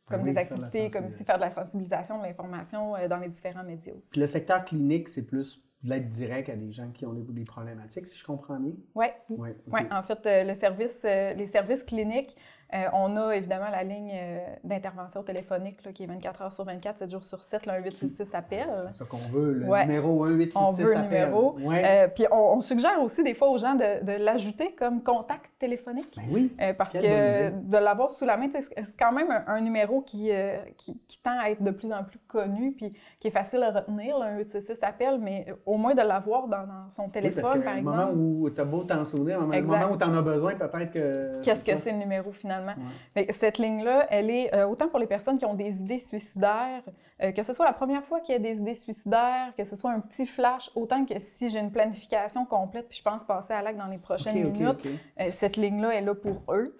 comme 0.07 0.23
oui, 0.23 0.31
des 0.31 0.37
activités, 0.37 0.89
comme 0.89 1.09
ici, 1.09 1.23
faire 1.23 1.37
de 1.37 1.41
la 1.41 1.49
sensibilisation, 1.49 2.17
de 2.19 2.23
l'information 2.23 2.95
euh, 2.95 3.07
dans 3.07 3.17
les 3.17 3.29
différents 3.29 3.63
médias 3.63 3.93
aussi. 3.93 4.09
Puis 4.11 4.21
le 4.21 4.27
secteur 4.27 4.63
clinique, 4.63 5.09
c'est 5.09 5.25
plus 5.25 5.61
de 5.83 5.89
l'aide 5.89 6.09
directe 6.09 6.49
à 6.49 6.55
des 6.55 6.71
gens 6.71 6.89
qui 6.91 7.05
ont 7.05 7.13
des, 7.13 7.23
des 7.23 7.43
problématiques, 7.43 8.07
si 8.07 8.17
je 8.17 8.25
comprends 8.25 8.59
bien. 8.59 8.73
Ouais. 8.95 9.13
Oui. 9.29 9.49
Oui, 9.67 9.81
en 9.91 10.01
fait, 10.03 10.25
euh, 10.25 10.43
le 10.43 10.55
service, 10.55 11.01
euh, 11.05 11.33
les 11.33 11.45
services 11.45 11.83
cliniques, 11.83 12.35
euh, 12.73 12.85
on 12.93 13.15
a 13.15 13.33
évidemment 13.35 13.69
la 13.71 13.83
ligne 13.83 14.11
euh, 14.13 14.39
d'intervention 14.63 15.23
téléphonique 15.23 15.83
là, 15.85 15.91
qui 15.93 16.03
est 16.03 16.07
24 16.07 16.41
heures 16.41 16.53
sur 16.53 16.65
24, 16.65 16.97
7 16.99 17.11
jours 17.11 17.23
sur 17.23 17.41
7, 17.43 17.65
le 17.65 17.73
1866 17.73 18.35
appelle. 18.35 18.67
C'est 18.91 18.97
ça 18.99 19.05
qu'on 19.05 19.17
veut, 19.17 19.53
le 19.53 19.65
Ouais. 19.67 19.85
numéro 19.85 20.25
1866 20.25 20.57
On 20.57 20.71
veut 20.71 20.93
le 20.93 20.99
appelle. 20.99 21.29
numéro. 21.29 21.55
Ouais. 21.61 21.83
Euh, 21.85 22.07
puis 22.13 22.25
on, 22.31 22.55
on 22.55 22.61
suggère 22.61 23.01
aussi 23.01 23.23
des 23.23 23.33
fois 23.33 23.49
aux 23.49 23.57
gens 23.57 23.75
de, 23.75 24.03
de 24.03 24.23
l'ajouter 24.23 24.73
comme 24.77 25.01
contact 25.01 25.51
téléphonique. 25.59 26.15
Ben 26.17 26.23
oui. 26.29 26.55
Parce 26.77 26.91
Quelle 26.91 27.01
que 27.03 27.49
de 27.69 27.77
l'avoir 27.77 28.11
sous 28.11 28.25
la 28.25 28.35
main, 28.37 28.47
c'est 28.53 28.69
quand 28.99 29.11
même 29.11 29.31
un, 29.31 29.43
un 29.47 29.61
numéro 29.61 30.01
qui, 30.01 30.29
qui, 30.77 30.99
qui 31.07 31.19
tend 31.21 31.39
à 31.39 31.49
être 31.51 31.63
de 31.63 31.71
plus 31.71 31.91
en 31.93 32.03
plus 32.03 32.19
connu 32.27 32.73
puis 32.73 32.93
qui 33.19 33.29
est 33.29 33.31
facile 33.31 33.63
à 33.63 33.71
retenir, 33.71 34.17
là, 34.17 34.25
un 34.27 34.37
866 34.37 34.83
appel, 34.83 35.19
mais 35.21 35.45
au 35.65 35.77
moins 35.77 35.95
de 35.95 36.01
l'avoir 36.01 36.47
dans, 36.47 36.63
dans 36.67 36.91
son 36.91 37.03
Oui, 37.05 37.11
téléphone, 37.11 37.41
parce 37.41 37.57
que 37.57 37.63
par 37.63 37.73
le 37.73 37.79
exemple. 37.79 37.97
moment 37.97 38.11
où 38.13 38.49
tu 38.49 38.59
as 38.61 38.65
beau 38.65 38.83
t'en 38.83 39.05
souvenir, 39.05 39.39
le 39.39 39.53
Exact. 39.53 39.61
moment 39.79 39.93
où 39.93 39.97
tu 39.97 40.03
en 40.05 40.17
as 40.17 40.21
besoin, 40.21 40.55
peut-être 40.55 40.91
que. 40.91 41.41
Qu'est-ce 41.41 41.63
que 41.63 41.77
c'est 41.77 41.91
le 41.91 41.97
numéro 41.97 42.31
finalement? 42.57 42.73
Ouais. 43.15 43.25
Mais 43.27 43.33
cette 43.33 43.57
ligne-là, 43.57 44.07
elle 44.09 44.29
est 44.29 44.53
euh, 44.53 44.67
autant 44.67 44.87
pour 44.87 44.99
les 44.99 45.07
personnes 45.07 45.37
qui 45.37 45.45
ont 45.45 45.53
des 45.53 45.75
idées 45.75 45.99
suicidaires, 45.99 46.83
euh, 47.21 47.31
que 47.31 47.43
ce 47.43 47.53
soit 47.53 47.65
la 47.65 47.73
première 47.73 48.03
fois 48.03 48.19
qu'il 48.19 48.33
y 48.33 48.35
a 48.35 48.39
des 48.39 48.59
idées 48.59 48.75
suicidaires, 48.75 49.53
que 49.57 49.63
ce 49.63 49.75
soit 49.75 49.91
un 49.91 49.99
petit 49.99 50.25
flash, 50.25 50.69
autant 50.75 51.05
que 51.05 51.19
si 51.19 51.49
j'ai 51.49 51.59
une 51.59 51.71
planification 51.71 52.45
complète 52.45 52.89
puis 52.89 52.97
je 52.97 53.03
pense 53.03 53.23
passer 53.23 53.53
à 53.53 53.61
l'acte 53.61 53.77
dans 53.77 53.87
les 53.87 53.97
prochaines 53.97 54.41
minutes, 54.41 54.87
euh, 55.19 55.31
cette 55.31 55.57
ligne-là 55.57 55.95
est 55.95 56.01
là 56.01 56.15
pour 56.15 56.41
eux. 56.49 56.77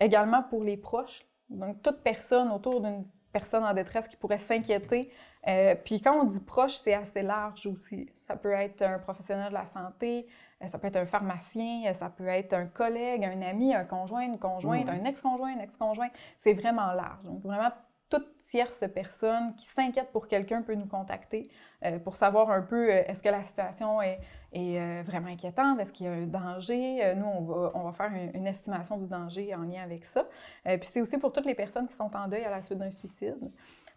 Également 0.00 0.42
pour 0.42 0.64
les 0.64 0.76
proches, 0.76 1.24
donc 1.48 1.80
toute 1.82 2.02
personne 2.02 2.50
autour 2.50 2.80
d'une 2.80 3.04
personne 3.34 3.64
en 3.64 3.74
détresse 3.74 4.08
qui 4.08 4.16
pourrait 4.16 4.38
s'inquiéter. 4.38 5.10
Euh, 5.46 5.74
puis 5.84 6.00
quand 6.00 6.18
on 6.20 6.24
dit 6.24 6.40
proche, 6.40 6.76
c'est 6.76 6.94
assez 6.94 7.22
large 7.22 7.66
aussi. 7.66 8.08
Ça 8.26 8.36
peut 8.36 8.52
être 8.52 8.80
un 8.80 8.98
professionnel 8.98 9.48
de 9.48 9.54
la 9.54 9.66
santé, 9.66 10.26
ça 10.68 10.78
peut 10.78 10.88
être 10.88 10.96
un 10.96 11.06
pharmacien, 11.06 11.86
euh, 11.86 11.94
ça 11.94 12.10
peut 12.10 12.26
être 12.26 12.52
un 12.52 12.66
collègue, 12.66 13.24
un 13.24 13.42
ami, 13.42 13.74
un 13.74 13.84
conjoint, 13.84 14.22
une 14.22 14.38
conjointe, 14.38 14.88
un 14.88 15.04
ex-conjoint, 15.04 15.52
une 15.52 15.60
ex-conjointe. 15.60 16.12
C'est 16.42 16.54
vraiment 16.54 16.92
large. 16.92 17.24
Donc 17.24 17.42
vraiment, 17.42 17.70
toute 18.10 18.26
tierce 18.50 18.84
personne 18.94 19.54
qui 19.56 19.66
s'inquiète 19.66 20.12
pour 20.12 20.28
quelqu'un 20.28 20.62
peut 20.62 20.74
nous 20.74 20.86
contacter 20.86 21.50
euh, 21.84 21.98
pour 21.98 22.16
savoir 22.16 22.50
un 22.50 22.62
peu 22.62 22.88
euh, 22.88 23.02
est-ce 23.06 23.22
que 23.22 23.28
la 23.28 23.42
situation 23.42 24.00
est, 24.00 24.20
est, 24.52 24.78
euh, 24.78 25.02
vraiment 25.04 25.28
inquiétante, 25.28 25.80
est-ce 25.80 25.92
qu'il 25.92 26.06
y 26.06 26.08
a 26.08 26.12
un 26.12 26.26
danger? 26.26 27.04
Euh, 27.04 27.14
nous, 27.14 27.26
on 27.26 27.42
va, 27.42 27.70
on 27.74 27.82
va 27.82 27.92
faire 27.92 28.12
une, 28.12 28.30
une 28.34 28.46
estimation 28.46 28.96
du 28.96 29.06
danger 29.06 29.54
en 29.54 29.62
lien 29.62 29.82
avec 29.82 30.04
ça. 30.04 30.26
Euh, 30.66 30.78
puis 30.78 30.88
c'est 30.88 31.00
aussi 31.00 31.18
pour 31.18 31.32
toutes 31.32 31.46
les 31.46 31.54
personnes 31.54 31.88
qui 31.88 31.94
sont 31.94 32.14
en 32.14 32.28
deuil 32.28 32.44
à 32.44 32.50
la 32.50 32.62
suite 32.62 32.78
d'un 32.78 32.90
suicide. 32.90 33.50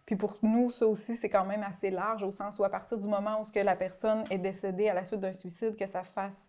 Puis 0.04 0.16
pour 0.16 0.38
nous, 0.42 0.70
ça 0.70 0.86
aussi, 0.86 1.16
c'est 1.16 1.28
quand 1.28 1.44
même 1.44 1.62
assez 1.62 1.90
large 1.90 2.22
au 2.22 2.30
sens 2.30 2.58
où 2.58 2.64
à 2.64 2.70
partir 2.70 2.96
du 2.96 3.06
moment 3.06 3.40
où 3.40 3.44
ce 3.44 3.52
que 3.52 3.60
la 3.60 3.76
personne 3.76 4.24
est 4.30 4.38
décédée 4.38 4.88
à 4.88 4.94
la 4.94 5.04
suite 5.04 5.20
d'un 5.20 5.34
suicide, 5.34 5.76
que 5.76 5.86
ça 5.86 6.02
fasse 6.02 6.42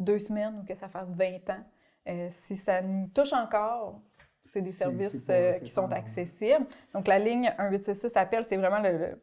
deux 0.00 0.18
semaines 0.18 0.58
ou 0.60 0.64
que 0.64 0.74
ça 0.74 0.88
fasse 0.88 1.14
20 1.14 1.50
ans, 1.50 1.64
euh, 2.08 2.28
si 2.46 2.56
ça 2.56 2.82
nous 2.82 3.06
touche 3.08 3.32
encore, 3.32 4.00
c'est 4.46 4.62
des 4.62 4.72
services 4.72 5.12
pas- 5.26 5.32
euh, 5.34 5.52
qui 5.60 5.70
sont 5.70 5.88
accessibles. 5.98 6.66
Donc 6.94 7.06
la 7.06 7.18
ligne 7.18 7.52
1866 7.58 8.16
appel, 8.16 8.44
c'est 8.44 8.56
vraiment 8.56 8.80
le, 8.80 8.92
le 8.98 9.20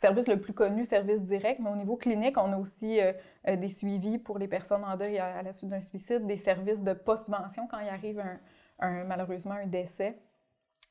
service 0.00 0.26
le 0.28 0.40
plus 0.40 0.52
connu, 0.52 0.84
service 0.84 1.22
direct. 1.22 1.60
Mais 1.60 1.70
au 1.70 1.76
niveau 1.76 1.96
clinique, 1.96 2.36
on 2.38 2.52
a 2.52 2.56
aussi 2.56 3.00
euh, 3.00 3.12
euh, 3.48 3.56
des 3.56 3.68
suivis 3.68 4.18
pour 4.18 4.38
les 4.38 4.48
personnes 4.48 4.84
en 4.84 4.96
deuil 4.96 5.18
à, 5.18 5.36
à 5.38 5.42
la 5.42 5.52
suite 5.52 5.68
d'un 5.70 5.80
suicide, 5.80 6.26
des 6.26 6.38
services 6.38 6.82
de 6.82 6.92
post-vention 6.92 7.66
quand 7.66 7.78
il 7.80 7.88
arrive 7.88 8.20
un, 8.20 8.38
un- 8.78 9.04
malheureusement 9.04 9.54
un 9.54 9.66
décès. 9.66 10.16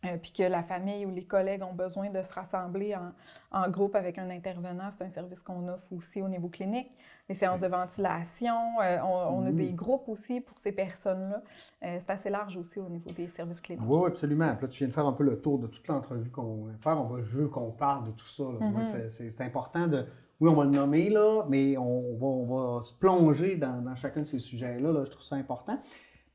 Euh, 0.06 0.18
puis 0.22 0.32
que 0.32 0.44
la 0.44 0.64
famille 0.64 1.06
ou 1.06 1.12
les 1.12 1.24
collègues 1.24 1.62
ont 1.64 1.74
besoin 1.74 2.10
de 2.10 2.22
se 2.24 2.34
rassembler 2.34 2.96
en, 2.96 3.12
en 3.52 3.70
groupe 3.70 3.96
avec 3.96 4.18
un 4.18 4.30
intervenant. 4.30 4.90
C'est 4.98 5.04
un 5.04 5.10
service 5.10 5.44
qu'on 5.44 5.68
offre 5.68 5.86
aussi 5.92 6.22
au 6.22 6.28
niveau 6.28 6.48
clinique. 6.50 6.92
Les 7.30 7.36
séances 7.36 7.62
de 7.62 7.68
ventilation, 7.68 8.56
euh, 8.82 8.98
on, 9.04 9.38
on 9.42 9.46
a 9.46 9.52
des 9.52 9.72
groupes 9.72 10.10
aussi 10.10 10.42
pour 10.42 10.58
ces 10.60 10.72
personnes-là. 10.72 11.42
Euh, 11.84 11.98
c'est 12.00 12.10
assez 12.10 12.30
large 12.30 12.58
aussi 12.58 12.80
au 12.80 12.90
niveau 12.90 13.10
des 13.12 13.28
services 13.28 13.62
cliniques. 13.62 13.86
Oui, 13.88 14.08
absolument. 14.08 14.54
Puis 14.56 14.64
là, 14.66 14.68
tu 14.68 14.80
viens 14.80 14.88
de 14.88 14.94
faire 14.94 15.06
un 15.06 15.14
peu 15.14 15.24
le 15.24 15.40
tour 15.40 15.60
de 15.60 15.68
toute 15.68 15.88
l'entrevue 15.88 16.30
qu'on 16.30 16.66
va 16.66 16.72
faire. 16.82 17.00
On 17.00 17.06
va, 17.06 17.22
je 17.24 17.38
veux 17.38 17.48
qu'on 17.48 17.72
parle 17.72 18.06
de 18.08 18.12
tout 18.12 18.28
ça. 18.28 18.44
Mhm. 18.44 18.84
c'est- 19.10 19.42
important 19.42 19.88
de. 19.88 20.06
Oui, 20.40 20.50
on 20.50 20.56
va 20.56 20.64
le 20.64 20.72
nommer, 20.72 21.10
là, 21.12 21.46
mais 21.48 21.78
on 21.78 22.16
va, 22.16 22.26
on 22.26 22.46
va 22.80 22.84
se 22.84 22.94
plonger 22.96 23.56
dans, 23.58 23.80
dans 23.84 23.96
chacun 23.96 24.22
de 24.22 24.26
ces 24.28 24.40
sujets-là. 24.40 24.92
là. 24.92 25.06
Je 25.06 25.12
trouve 25.12 25.24
ça 25.24 25.36
important. 25.36 25.78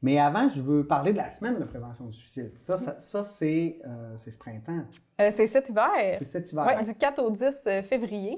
Mais 0.02 0.18
avant, 0.18 0.48
je 0.48 0.60
veux 0.60 0.86
parler 0.86 1.12
de 1.12 1.16
la 1.16 1.30
semaine 1.30 1.58
de 1.58 1.64
prévention 1.64 2.06
du 2.06 2.12
suicide. 2.12 2.52
Ça, 2.56 2.76
ça, 2.76 3.00
ça, 3.00 3.22
c'est 3.22 3.80
euh, 3.86 4.14
c'est 4.16 4.30
ce 4.30 4.38
printemps. 4.38 4.84
Euh, 5.20 5.30
c'est 5.32 5.46
cet 5.46 5.70
hiver. 5.70 6.16
C'est 6.18 6.24
cet 6.24 6.52
hiver. 6.52 6.82
Du 6.82 6.94
4 6.94 7.22
au 7.22 7.30
10 7.30 7.42
euh, 7.66 7.82
février 7.82 8.36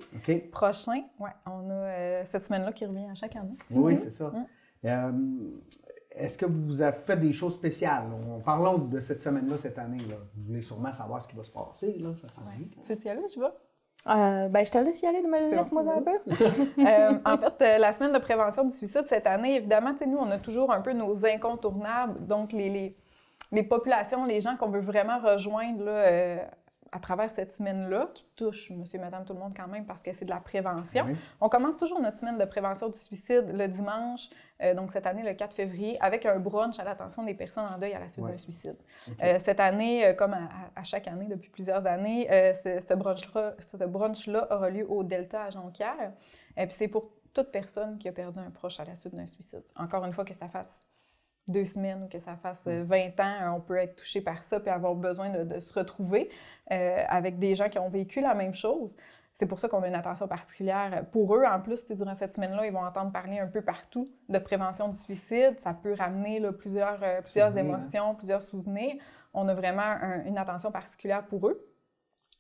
prochain. 0.53 1.03
Ouais, 1.19 1.31
on 1.47 1.69
a 1.71 1.73
euh, 1.73 2.25
cette 2.27 2.47
semaine-là 2.47 2.73
qui 2.73 2.87
revient 2.87 3.09
à 3.11 3.15
chaque 3.15 3.35
année. 3.37 3.55
Oui, 3.71 3.97
c'est 3.97 4.11
ça. 4.13 4.33
Euh, 4.85 5.13
est-ce 6.13 6.39
que 6.39 6.47
vous 6.47 6.81
avez 6.81 6.97
fait 6.97 7.17
des 7.17 7.33
choses 7.33 7.55
spéciales? 7.55 8.05
En 8.13 8.39
parlons 8.41 8.79
de 8.79 9.01
cette 9.01 9.21
semaine-là, 9.21 9.59
cette 9.59 9.79
année. 9.79 9.99
Là. 10.09 10.17
Vous 10.37 10.45
voulez 10.47 10.63
sûrement 10.63 10.93
savoir 10.93 11.21
ce 11.21 11.29
qui 11.29 11.37
va 11.37 11.43
se 11.43 11.51
passer. 11.51 11.99
Là. 11.99 12.15
Ça 12.15 12.29
s'en. 12.29 12.43
Tu 12.83 12.95
veux 12.95 13.05
y 13.05 13.09
aller, 13.09 13.27
tu 13.29 13.41
vois? 13.41 13.57
Euh, 14.07 14.49
ben, 14.49 14.65
je 14.65 14.71
te 14.71 14.79
laisse 14.79 15.03
y 15.03 15.07
aller, 15.07 15.23
mais 15.29 15.51
laisse-moi 15.51 15.83
un 15.83 16.03
peu. 16.03 16.19
Euh, 16.79 17.19
en 17.25 17.37
fait, 17.37 17.63
euh, 17.63 17.79
la 17.79 17.93
semaine 17.93 18.13
de 18.13 18.19
prévention 18.19 18.65
du 18.65 18.71
suicide 18.71 19.05
cette 19.09 19.27
année, 19.27 19.57
évidemment, 19.57 19.95
nous, 20.07 20.17
on 20.17 20.31
a 20.31 20.39
toujours 20.39 20.73
un 20.73 20.81
peu 20.81 20.93
nos 20.93 21.27
incontournables. 21.27 22.27
Donc, 22.27 22.53
les, 22.53 22.71
les, 22.71 22.97
les 23.53 23.63
populations, 23.63 24.25
les 24.25 24.41
gens 24.41 24.57
qu'on 24.57 24.71
veut 24.71 24.81
vraiment 24.81 25.19
rejoindre 25.19 25.85
là, 25.85 26.49
à 26.93 26.99
travers 27.01 27.31
cette 27.31 27.53
semaine-là, 27.55 28.09
qui 28.15 28.27
touche 28.37 28.71
monsieur, 28.71 28.99
madame, 28.99 29.25
tout 29.25 29.33
le 29.35 29.39
monde 29.39 29.53
quand 29.57 29.69
même, 29.69 29.85
parce 29.85 30.03
que 30.03 30.13
c'est 30.15 30.25
de 30.25 30.31
la 30.31 30.41
prévention. 30.41 31.05
Oui. 31.07 31.17
On 31.41 31.49
commence 31.49 31.77
toujours 31.77 32.01
notre 32.01 32.17
semaine 32.19 32.39
de 32.39 32.45
prévention 32.45 32.89
du 32.89 32.99
suicide 32.99 33.45
le 33.53 33.69
dimanche, 33.69 34.29
euh, 34.63 34.75
donc 34.75 34.93
cette 34.93 35.07
année, 35.07 35.23
le 35.23 35.35
4 35.35 35.55
février, 35.55 35.97
avec 36.01 36.25
un 36.27 36.39
brunch 36.39 36.79
à 36.79 36.85
l'attention 36.85 37.23
des 37.25 37.35
personnes 37.35 37.67
en 37.73 37.79
deuil 37.79 37.93
à 37.95 37.99
la 38.01 38.09
suite 38.09 38.25
Ouais. 38.25 38.31
d'un 38.33 38.37
suicide. 38.39 38.77
Euh, 39.23 39.39
cette 39.45 39.61
année, 39.61 40.07
euh, 40.07 40.15
comme 40.15 40.35
à, 40.35 40.83
chaque 40.85 41.07
année 41.09 41.27
depuis 41.27 41.51
plusieurs 41.51 41.87
années, 41.87 42.31
euh, 42.31 42.55
ce, 42.55 42.81
ce 42.81 42.95
brunch-là 42.95 43.55
ce 43.59 43.77
brunch-là 43.77 44.47
aura 44.51 44.71
lieu 44.71 44.87
au 44.91 45.05
Delta 45.05 45.45
à 45.45 45.51
Jonquière. 45.51 46.13
Et 46.57 46.67
puis 46.67 46.75
c'est 46.75 46.89
pour 46.89 47.11
toute 47.35 47.53
personne 47.53 47.99
qui 47.99 48.09
a 48.09 48.13
perdu 48.13 48.41
un 48.41 48.51
proche 48.51 48.81
à 48.81 48.85
la 48.85 48.97
suite 48.97 49.15
d'un 49.15 49.27
suicide. 49.27 49.63
Encore 49.77 50.05
une 50.05 50.13
fois, 50.13 50.25
que 50.25 50.35
ça 50.35 50.49
fasse 50.49 50.87
deux 51.51 51.65
semaines 51.65 52.05
ou 52.05 52.09
que 52.09 52.21
ça 52.21 52.37
fasse 52.37 52.63
euh, 52.67 52.85
20 52.87 53.21
ans, 53.21 53.57
on 53.57 53.61
peut 53.61 53.77
être 53.77 53.97
touché 53.97 54.21
par 54.21 54.45
ça 54.45 54.61
puis 54.61 54.71
avoir 54.71 54.95
besoin 54.95 55.31
de, 55.31 55.45
de 55.45 55.61
se 55.61 55.73
retrouver 55.73 56.31
euh, 56.71 57.05
avec 57.09 57.39
des 57.39 57.55
gens 57.55 57.69
qui 57.69 57.79
ont 57.79 57.89
vécu 57.89 58.21
la 58.21 58.35
même 58.35 58.55
chose. 58.55 58.97
C'est 59.35 59.47
pour 59.47 59.61
ça 59.61 59.69
qu'on 59.69 59.83
a 59.85 59.87
une 59.89 59.95
attention 59.95 60.27
particulière 60.27 61.05
pour 61.13 61.37
eux. 61.37 61.45
En 61.45 61.61
plus, 61.61 61.87
durant 61.87 62.17
cette 62.17 62.35
semaine-là, 62.35 62.67
ils 62.67 62.73
vont 62.73 62.85
entendre 62.85 63.13
parler 63.13 63.39
un 63.39 63.47
peu 63.47 63.63
partout 63.63 64.11
de 64.29 64.39
prévention 64.41 64.89
du 64.89 64.97
suicide. 64.99 65.61
Ça 65.61 65.73
peut 65.75 65.95
ramener 65.95 66.41
là, 66.41 66.53
plusieurs, 66.53 67.01
euh, 67.05 67.21
plusieurs 67.23 67.51
Souvenirs, 67.53 67.75
émotions, 67.75 68.15
plusieurs 68.17 68.43
souvenirs. 68.43 68.97
On 69.35 69.47
a 69.47 69.55
vraiment 69.55 69.83
un- 69.83 70.25
une 70.25 70.39
attention 70.39 70.73
particulière 70.73 71.25
pour 71.27 71.47
eux. 71.49 71.65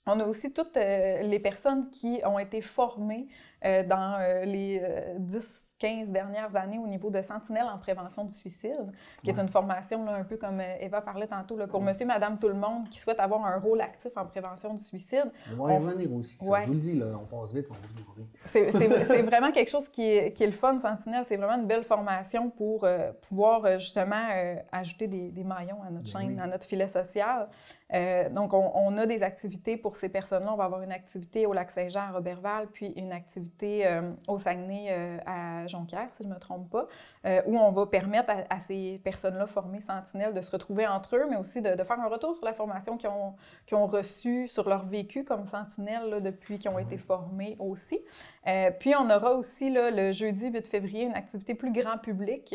On 0.06 0.18
a 0.18 0.24
aussi 0.26 0.52
toutes 0.52 0.76
euh, 0.76 1.20
les 1.22 1.38
personnes 1.38 1.88
qui 1.90 2.20
ont 2.24 2.38
été 2.38 2.60
formées 2.62 3.28
dans 3.62 4.42
les 4.44 4.80
euh, 4.82 5.14
10, 5.18 5.67
15 5.78 6.08
dernières 6.08 6.54
années 6.56 6.78
au 6.78 6.87
niveau 6.87 7.11
de 7.11 7.23
Sentinelle 7.23 7.66
en 7.73 7.78
prévention 7.78 8.25
du 8.25 8.32
suicide, 8.35 8.92
qui 9.23 9.30
est 9.30 9.38
une 9.38 9.49
formation 9.49 10.04
là, 10.04 10.14
un 10.14 10.25
peu 10.25 10.37
comme 10.37 10.61
euh, 10.61 10.76
Eva 10.80 11.00
parlait 11.00 11.26
tantôt, 11.26 11.56
là, 11.56 11.66
pour 11.66 11.80
Ouais. 11.80 11.87
monsieur, 11.87 12.06
madame, 12.06 12.38
tout 12.38 12.49
le 12.49 12.54
monde 12.54 12.88
qui 12.88 12.99
souhaite 12.99 13.20
avoir 13.20 13.44
un 13.47 13.58
rôle 13.58 13.80
actif 13.80 14.11
en 14.16 14.25
prévention 14.26 14.75
du 14.75 14.82
suicide. 14.82 15.30
On 15.58 15.66
va 15.66 15.75
y 15.75 15.76
revenir 15.78 16.12
aussi. 16.12 16.37
ça. 16.37 16.44
Ouais. 16.47 16.62
Je 16.62 16.66
vous 16.66 16.73
le 16.75 16.78
dis, 16.80 16.94
là, 16.99 17.06
on 17.20 17.25
passe 17.40 17.52
vite, 17.54 17.66
on 17.70 17.75
va. 17.75 18.26
C'est 19.06 19.23
vraiment 19.23 19.52
quelque 19.52 19.70
chose 19.70 19.88
qui 19.88 20.02
est, 20.02 20.32
qui 20.32 20.42
est 20.42 20.47
le 20.47 20.52
fun, 20.52 20.78
Sentinelle. 20.78 21.25
C'est 21.26 21.37
vraiment 21.37 21.61
une 21.61 21.66
belle 21.68 21.85
formation 21.85 22.50
pour 22.50 22.85
euh, 22.85 23.12
pouvoir 23.28 23.64
euh, 23.64 23.78
justement 23.78 24.26
euh, 24.35 24.56
ajouter 24.73 25.06
des, 25.06 25.30
des 25.30 25.44
maillons 25.44 25.82
à 25.87 25.90
notre 25.90 26.12
Ben 26.12 26.20
chaîne, 26.20 26.35
oui. 26.35 26.40
à 26.40 26.47
notre 26.47 26.66
filet 26.66 26.88
social. 26.88 27.49
Euh, 27.94 28.28
donc, 28.30 28.52
on, 28.52 28.73
on 28.75 28.99
a 28.99 29.06
des 29.06 29.23
activités 29.23 29.76
pour 29.76 29.97
ces 29.97 30.08
personnes-là. 30.08 30.52
On 30.52 30.56
va 30.56 30.64
avoir 30.64 30.82
une 30.82 30.92
activité 30.92 31.47
au 31.47 31.52
Lac-Saint-Jean 31.52 32.00
à 32.08 32.11
Roberval, 32.12 32.66
puis 32.73 32.88
une 32.97 33.12
activité 33.12 34.00
au 34.26 34.38
Saguenay 34.38 35.20
à 35.25 35.66
Jonquière, 35.68 36.08
si 36.12 36.22
je 36.22 36.28
ne 36.28 36.34
me 36.34 36.38
trompe 36.38 36.70
pas, 36.70 36.87
euh, 37.26 37.42
où 37.46 37.58
on 37.58 37.70
va 37.72 37.87
permettre 37.87 38.30
à, 38.30 38.54
à 38.54 38.60
ces 38.60 39.00
personnes-là 39.04 39.46
formées 39.46 39.80
Sentinelle 39.80 40.34
de 40.34 40.40
se 40.40 40.50
retrouver 40.50 40.87
entre 40.87 41.16
eux, 41.16 41.26
mais 41.28 41.37
aussi 41.37 41.62
de, 41.62 41.75
de 41.75 41.84
faire 41.84 42.00
un 42.00 42.08
retour 42.08 42.37
sur 42.37 42.44
la 42.44 42.52
formation 42.52 42.96
qu'ils 42.96 43.10
ont, 43.10 43.87
reçue, 43.87 44.48
sur 44.48 44.68
leur 44.68 44.87
vécu 44.87 45.25
comme 45.25 45.46
Sentinelle 45.46 46.08
là, 46.08 46.20
depuis 46.20 46.58
qu'ils 46.58 46.70
ont 46.70 46.78
été 46.78 46.96
formés 46.96 47.56
aussi. 47.58 48.00
Euh, 48.46 48.70
puis, 48.78 48.94
on 48.96 49.10
aura 49.10 49.34
aussi 49.34 49.70
là, 49.70 49.90
le 49.90 50.12
jeudi 50.12 50.48
8 50.48 50.66
février 50.66 51.04
une 51.04 51.14
activité 51.14 51.54
plus 51.54 51.72
grand 51.72 51.98
public 51.98 52.54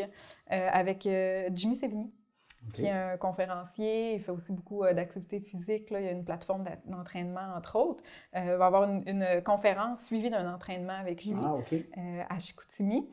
euh, 0.52 0.68
avec 0.72 1.08
Jimmy 1.52 1.76
Sévigny 1.76 2.10
OK. 2.68 2.72
qui 2.74 2.86
est 2.86 2.90
un 2.90 3.16
conférencier. 3.16 4.14
Il 4.14 4.20
fait 4.20 4.30
aussi 4.32 4.52
beaucoup 4.52 4.84
euh, 4.84 4.92
d'activités 4.94 5.40
physiques. 5.40 5.90
Là. 5.90 6.00
Il 6.00 6.06
y 6.06 6.08
a 6.08 6.12
une 6.12 6.24
plateforme 6.24 6.64
d'entraînement, 6.86 7.54
entre 7.56 7.76
autres. 7.76 8.02
Euh, 8.36 8.40
il 8.54 8.56
va 8.58 8.66
avoir 8.66 8.84
une, 8.84 9.02
une 9.06 9.42
conférence 9.42 10.04
suivie 10.04 10.30
d'un 10.30 10.52
entraînement 10.52 10.94
avec 10.98 11.24
lui 11.24 11.34
Ah, 11.42 11.54
euh, 11.98 12.22
à 12.28 12.38
Chicoutimi. 12.38 13.08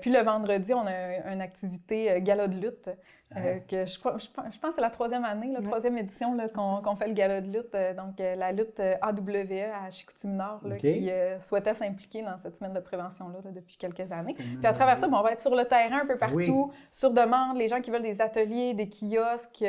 Puis 0.00 0.10
le 0.10 0.20
vendredi, 0.24 0.74
on 0.74 0.84
a 0.84 0.90
un- 0.90 1.32
une 1.32 1.40
activité 1.40 2.20
gala 2.22 2.48
de 2.48 2.58
lutte, 2.58 2.90
euh, 3.36 3.40
Ah. 3.56 3.60
que 3.60 3.86
je, 3.86 3.98
crois- 3.98 4.18
je 4.18 4.26
pense 4.28 4.52
je 4.54 4.58
pense 4.58 4.70
que 4.70 4.74
c'est 4.76 4.80
la 4.80 4.90
troisième 4.90 5.24
année, 5.24 5.52
la 5.52 5.60
Ouais. 5.60 5.64
troisième 5.64 5.96
édition 5.98 6.36
qu'on 6.54 6.96
fait 6.96 7.06
le 7.08 7.14
gala 7.14 7.40
de 7.40 7.46
lutte. 7.46 7.74
Euh, 7.74 7.94
donc 7.94 8.18
euh, 8.20 8.34
la 8.36 8.50
lutte 8.52 8.80
AWE 8.80 9.70
à 9.72 9.88
Chicoutimi 9.90 10.34
Nord, 10.34 10.60
là, 10.66 10.74
OK. 10.74 10.80
qui 10.80 11.10
souhaitait 11.40 11.74
s'impliquer 11.74 12.22
dans 12.22 12.36
cette 12.38 12.56
semaine 12.56 12.72
de 12.72 12.80
prévention-là 12.80 13.38
là, 13.44 13.50
depuis 13.52 13.76
quelques 13.76 14.10
années. 14.12 14.34
Puis 14.34 14.66
à 14.66 14.72
travers 14.72 14.98
ça, 14.98 15.06
ben, 15.06 15.16
on 15.18 15.22
va 15.22 15.32
être 15.32 15.40
sur 15.40 15.54
le 15.54 15.64
terrain 15.64 16.00
un 16.02 16.06
peu 16.06 16.14
Oui. 16.14 16.18
partout, 16.46 16.72
sur 16.90 17.10
demande, 17.12 17.56
les 17.56 17.68
gens 17.68 17.80
qui 17.80 17.90
veulent 17.90 18.02
des 18.02 18.20
ateliers, 18.20 18.74
des 18.74 18.88
kiosques. 18.88 19.64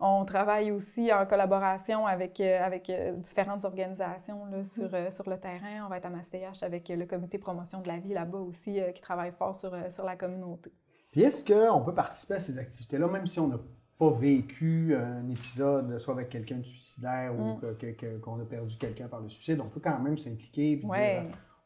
on 0.00 0.24
travaille 0.24 0.70
aussi 0.72 1.12
en 1.12 1.26
collaboration 1.26 2.06
avec, 2.06 2.40
avec 2.40 2.90
différentes 3.18 3.64
organisations 3.64 4.44
là, 4.46 4.64
sur, 4.64 4.88
sur 5.12 5.28
le 5.28 5.38
terrain. 5.38 5.84
On 5.84 5.88
va 5.88 5.98
être 5.98 6.06
à 6.06 6.10
Mastéache 6.10 6.62
avec 6.62 6.88
le 6.88 7.04
comité 7.06 7.38
promotion 7.38 7.80
de 7.80 7.88
la 7.88 7.98
vie 7.98 8.14
là-bas 8.14 8.38
aussi, 8.38 8.80
qui 8.94 9.00
travaille 9.00 9.32
fort 9.32 9.54
sur, 9.54 9.72
sur 9.92 10.04
la 10.04 10.16
communauté. 10.16 10.72
Puis 11.12 11.20
est-ce 11.22 11.44
qu'on 11.44 11.80
peut 11.82 11.94
participer 11.94 12.34
à 12.34 12.40
ces 12.40 12.58
activités-là, 12.58 13.06
même 13.06 13.26
si 13.26 13.38
on 13.38 13.46
n'a 13.46 13.58
pas 13.98 14.10
vécu 14.10 14.96
un 14.96 15.28
épisode, 15.28 15.96
soit 15.98 16.14
avec 16.14 16.30
quelqu'un 16.30 16.56
de 16.56 16.64
suicidaire 16.64 17.32
ou 17.38 17.54
Mm. 17.58 17.60
que- 17.78 18.18
qu'on 18.18 18.40
a 18.40 18.44
perdu 18.44 18.76
quelqu'un 18.76 19.06
par 19.06 19.20
le 19.20 19.28
suicide, 19.28 19.60
on 19.60 19.68
peut 19.68 19.80
quand 19.80 19.98
même 20.00 20.18
s'impliquer 20.18 20.80
Ouais. 20.84 21.22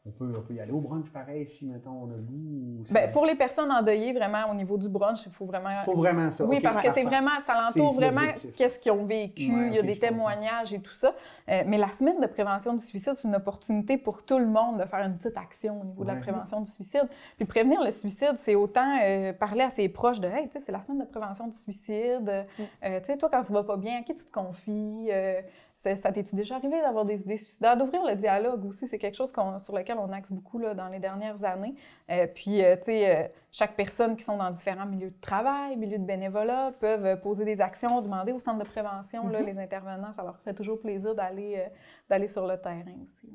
On 0.07 0.11
peut, 0.11 0.33
on 0.37 0.41
peut 0.41 0.53
y 0.53 0.59
aller 0.59 0.71
au 0.71 0.79
brunch 0.79 1.09
pareil 1.11 1.45
si, 1.45 1.65
mettons, 1.65 1.91
on 1.91 2.05
a 2.11 2.15
le 2.15 2.21
goût. 2.21 2.83
Ben, 2.91 3.11
pour 3.11 3.25
les 3.25 3.35
personnes 3.35 3.71
endeuillées, 3.71 4.13
vraiment, 4.13 4.49
au 4.49 4.53
niveau 4.53 4.77
du 4.77 4.87
brunch, 4.87 5.25
il 5.25 5.31
faut 5.31 5.45
vraiment 5.45 5.69
Il 5.81 5.85
faut 5.85 5.95
vraiment 5.95 6.31
ça. 6.31 6.45
Oui, 6.45 6.61
parce 6.61 6.79
que 6.81 6.93
c'est 6.93 7.03
vraiment, 7.03 7.39
ça 7.41 7.55
l'entoure 7.61 7.93
vraiment 7.93 8.21
qu'est-ce 8.55 8.79
qu'ils 8.79 8.91
ont 8.91 9.05
vécu, 9.05 9.51
Ouais, 9.51 9.67
il 9.67 9.75
y 9.75 9.79
a 9.79 9.81
des 9.81 9.93
comprends. 9.95 10.07
témoignages 10.09 10.73
et 10.73 10.79
tout 10.79 10.93
ça. 10.93 11.13
Euh, 11.49 11.63
mais 11.65 11.77
la 11.77 11.91
semaine 11.91 12.19
de 12.21 12.27
prévention 12.27 12.73
du 12.73 12.83
suicide, 12.83 13.13
c'est 13.17 13.27
une 13.27 13.35
opportunité 13.35 13.97
pour 13.97 14.23
tout 14.23 14.39
le 14.39 14.47
monde 14.47 14.79
de 14.79 14.85
faire 14.85 14.99
une 15.05 15.15
petite 15.15 15.37
action 15.37 15.81
au 15.81 15.83
niveau 15.83 16.03
de 16.03 16.07
la 16.07 16.13
Ouais. 16.13 16.19
prévention 16.21 16.61
du 16.61 16.69
suicide. 16.71 17.07
Puis 17.35 17.45
prévenir 17.45 17.83
le 17.83 17.91
suicide, 17.91 18.35
c'est 18.37 18.55
autant 18.55 18.97
euh, 19.03 19.33
parler 19.33 19.63
à 19.63 19.69
ses 19.69 19.89
proches 19.89 20.19
de 20.19 20.27
Hey, 20.27 20.47
tu 20.47 20.53
sais, 20.53 20.59
c'est 20.65 20.71
la 20.71 20.81
semaine 20.81 20.99
de 20.99 21.05
prévention 21.05 21.47
du 21.47 21.55
suicide. 21.57 22.29
Euh, 22.29 22.99
tu 22.99 23.05
sais, 23.05 23.17
toi, 23.17 23.29
quand 23.31 23.41
tu 23.41 23.51
vas 23.53 23.63
pas 23.63 23.77
bien, 23.77 23.99
à 23.99 24.03
qui 24.03 24.15
tu 24.15 24.23
te 24.25 24.31
confies? 24.31 25.09
Ça 25.77 25.95
ça 25.95 26.11
t'es-tu 26.11 26.35
déjà 26.35 26.55
arrivé 26.55 26.81
d'avoir 26.81 27.05
des 27.05 27.21
idées 27.21 27.37
suicidaires? 27.37 27.77
D'ouvrir 27.77 28.03
le 28.03 28.15
dialogue 28.15 28.65
aussi, 28.65 28.87
c'est 28.87 28.97
quelque 28.97 29.15
chose 29.15 29.31
sur 29.59 29.75
lequel 29.77 29.97
on 29.99 30.11
axe 30.11 30.31
beaucoup 30.31 30.57
là, 30.57 30.73
dans 30.73 30.87
les 30.87 30.99
dernières 30.99 31.43
années. 31.43 31.75
Euh, 32.09 32.25
puis, 32.33 32.63
euh, 32.63 32.75
tu 32.77 32.85
sais, 32.85 33.15
euh, 33.15 33.27
chaque 33.51 33.75
personne 33.75 34.15
qui 34.15 34.23
sont 34.23 34.37
dans 34.37 34.49
différents 34.49 34.87
milieux 34.87 35.11
de 35.11 35.21
travail, 35.21 35.75
milieux 35.77 35.99
de 35.99 36.05
bénévolat, 36.05 36.71
peuvent 36.79 37.21
poser 37.21 37.45
des 37.45 37.61
actions, 37.61 38.01
demander 38.01 38.31
au 38.31 38.39
centre 38.39 38.57
de 38.57 38.67
prévention, 38.67 39.27
là, 39.27 39.41
les 39.41 39.59
intervenants, 39.59 40.11
ça 40.13 40.23
leur 40.23 40.39
fait 40.39 40.55
toujours 40.55 40.79
plaisir 40.79 41.13
d'aller 41.13 42.27
sur 42.27 42.47
le 42.47 42.57
terrain 42.57 42.95
aussi. 43.01 43.29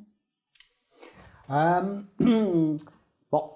Bon, 3.31 3.51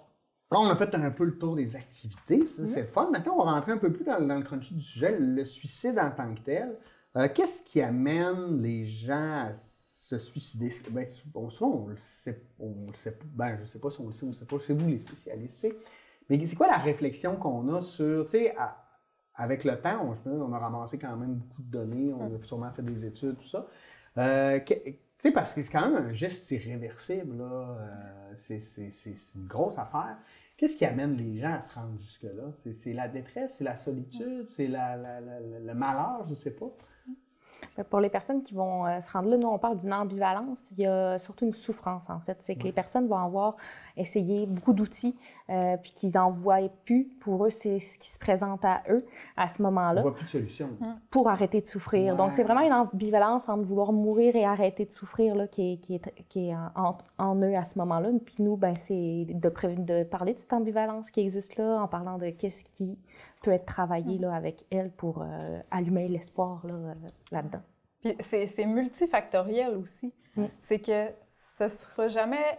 là, 0.50 0.59
on 0.59 0.71
a 0.71 0.76
fait 0.76 0.95
un 0.95 1.11
peu 1.11 1.25
le 1.25 1.37
tour 1.37 1.55
des 1.55 1.76
activités. 1.76 2.47
Ça, 2.47 2.64
c'est 2.66 2.83
le 2.83 2.87
fun. 2.87 3.11
Maintenant, 3.11 3.35
on 3.37 3.45
va 3.45 3.52
rentrer 3.52 3.73
un 3.73 3.78
peu 3.78 3.93
plus 3.93 4.05
dans, 4.05 4.19
dans 4.26 4.37
le 4.37 4.43
crunchy 4.43 4.75
du 4.75 4.81
sujet, 4.81 5.14
le 5.19 5.45
suicide 5.45 5.99
en 5.99 6.11
tant 6.11 6.35
que 6.35 6.40
tel. 6.40 6.78
Euh, 7.16 7.28
Qu'est-ce 7.32 7.62
qui 7.62 7.80
amène 7.80 8.61
les 8.62 8.85
gens 8.85 9.46
à 9.49 9.54
se 9.54 10.18
suicider? 10.18 10.70
Ben, 10.90 11.06
souvent, 11.06 11.85
on 11.85 11.87
le 11.88 11.96
sait, 11.96 12.42
on 12.61 12.87
le 12.88 12.94
sait. 12.94 13.18
Ben, 13.25 13.58
je 13.61 13.64
sais 13.64 13.78
pas 13.78 13.90
si 13.90 14.00
on 14.00 14.06
le 14.06 14.12
sait 14.12 14.25
ou 14.25 14.26
on 14.26 14.30
le 14.30 14.35
sait 14.35 14.44
pas. 14.44 14.56
C'est 14.61 14.75
vous 14.75 14.88
les 14.88 14.99
spécialistes. 14.99 15.66
Mais 16.28 16.44
c'est 16.44 16.56
quoi 16.56 16.66
la 16.66 16.76
réflexion 16.76 17.37
qu'on 17.37 17.75
a 17.75 17.80
sur, 17.80 18.26
à- 18.58 18.82
avec 19.35 19.64
le 19.64 19.80
temps, 19.80 20.14
on, 20.26 20.52
a 20.52 20.58
ramassé 20.58 20.99
quand 20.99 21.16
même 21.16 21.35
beaucoup 21.35 21.62
de 21.62 21.70
données, 21.70 22.12
on 22.12 22.35
a 22.35 22.42
sûrement 22.42 22.73
fait 22.73 22.82
des 22.82 23.04
études, 23.04 23.37
tout 23.38 23.46
ça. 23.46 23.66
Euh, 24.18 24.58
tu 24.64 24.75
sais, 25.18 25.30
parce 25.30 25.52
que 25.54 25.62
c'est 25.62 25.70
quand 25.70 25.90
même 25.90 26.06
un 26.06 26.12
geste 26.12 26.50
irréversible. 26.50 27.37
Euh, 27.40 28.32
c'est, 28.35 28.61
une 29.35 29.46
grosse 29.46 29.78
affaire. 29.78 30.18
Qu'est-ce 30.56 30.76
qui 30.76 30.85
amène 30.87 31.16
les 31.16 31.37
gens 31.38 31.52
à 31.52 31.61
se 31.61 31.75
rendre 31.75 31.99
jusque-là? 31.99 32.50
C'est, 32.73 32.92
la 32.92 33.08
détresse, 33.08 33.56
c'est 33.58 33.64
la 33.64 33.76
solitude, 33.76 34.49
c'est 34.49 34.68
la- 34.68 34.96
la- 34.96 35.20
le 35.20 35.75
malheur, 35.75 36.25
je 36.26 36.35
sais 36.35 36.50
pas. 36.52 36.70
Ben, 37.76 37.84
Pour 37.84 38.00
les 38.00 38.08
personnes 38.08 38.42
qui 38.42 38.54
vont 38.54 38.86
euh, 38.86 39.00
se 39.00 39.10
rendre 39.10 39.28
là, 39.28 39.36
nous, 39.36 39.48
on 39.48 39.58
parle 39.58 39.76
d'une 39.76 39.92
ambivalence. 39.92 40.58
Il 40.72 40.80
y 40.80 40.86
a 40.86 41.18
surtout 41.18 41.44
une 41.46 41.52
souffrance, 41.52 42.08
en 42.10 42.20
fait. 42.20 42.36
C'est 42.40 42.54
que 42.56 42.64
les 42.64 42.72
personnes 42.72 43.06
vont 43.08 43.18
avoir 43.18 43.56
essayé 43.96 44.46
beaucoup 44.46 44.72
d'outils, 44.72 45.16
euh, 45.50 45.76
puis 45.76 45.92
qu'ils 45.92 46.12
n'en 46.14 46.30
voient 46.30 46.60
plus. 46.84 47.04
Pour 47.20 47.44
eux, 47.46 47.50
c'est 47.50 47.78
ce 47.80 47.98
qui 47.98 48.08
se 48.08 48.18
présente 48.18 48.64
à 48.64 48.82
eux 48.90 49.04
à 49.36 49.48
ce 49.48 49.60
On 49.60 49.64
moment-là 49.64 50.02
voit 50.02 50.14
plus 50.14 50.25
de 50.25 50.30
solution. 50.30 50.70
pour 51.10 51.28
arrêter 51.28 51.60
de 51.60 51.66
souffrir. 51.66 52.12
Ouais. 52.12 52.18
Donc, 52.18 52.32
c'est 52.32 52.42
vraiment 52.42 52.62
une 52.62 52.72
ambivalence 52.72 53.48
entre 53.48 53.64
vouloir 53.64 53.92
mourir 53.92 54.36
et 54.36 54.44
arrêter 54.44 54.84
de 54.84 54.92
souffrir 54.92 55.34
là, 55.34 55.46
qui 55.46 55.75
est, 55.75 55.76
qui 55.78 55.94
est, 55.96 56.25
qui 56.28 56.48
est 56.50 56.54
en, 56.54 56.96
en 57.18 57.36
eux 57.36 57.56
à 57.56 57.64
ce 57.64 57.78
moment-là. 57.78 58.08
Puis 58.25 58.36
nous, 58.40 58.56
ben, 58.56 58.75
c'est 58.75 59.26
de 59.28 60.02
parler 60.04 60.34
de 60.34 60.38
cette 60.38 60.52
ambivalence 60.52 61.10
qui 61.10 61.20
existe 61.20 61.56
là, 61.56 61.80
en 61.80 61.88
parlant 61.88 62.18
de 62.18 62.30
qu'est-ce 62.30 62.64
qui 62.75 62.98
peut 63.47 63.53
être 63.53 63.65
travaillé 63.67 64.19
là, 64.19 64.35
avec 64.35 64.65
elle 64.73 64.91
pour 64.91 65.23
euh, 65.23 65.61
allumer 65.71 66.09
l'espoir 66.09 66.67
là, 66.67 66.75
euh, 66.75 66.95
là-dedans. 67.31 67.62
Puis 68.03 68.17
c'est 68.21 68.47
c'est 68.49 68.67
multifactoriel 68.67 69.76
aussi. 69.76 70.12
Mm. 70.37 70.45
C'est 70.62 70.81
que 70.81 71.07
ce 71.59 71.69
sera 71.69 72.09
jamais 72.09 72.59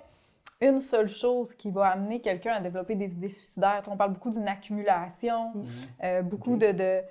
une 0.62 0.79
seule 0.82 1.08
chose 1.10 1.53
qui 1.53 1.70
va 1.72 1.88
amener 1.89 2.20
quelqu'un 2.22 2.53
à 2.53 2.62
développer 2.62 2.96
des 2.96 3.12
idées 3.13 3.27
suicidaires. 3.29 3.84
On 3.88 3.98
parle 3.98 4.13
beaucoup 4.13 4.29
d'une 4.32 4.48
accumulation, 4.48 5.51
Mhm. 5.56 5.65
euh, 6.03 6.22
beaucoup 6.24 6.53
Ok. 6.53 6.60
de, 6.62 6.72
de, 6.72 7.01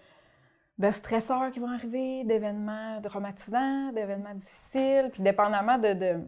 de 0.78 0.90
stresseurs 0.90 1.50
qui 1.52 1.60
vont 1.60 1.70
arriver, 1.70 2.24
d'événements 2.24 3.00
traumatisants, 3.02 3.92
d'événements 3.92 4.34
difficiles, 4.34 5.10
puis 5.12 5.22
dépendamment 5.22 5.78
de, 5.78 5.92
de, 5.92 6.20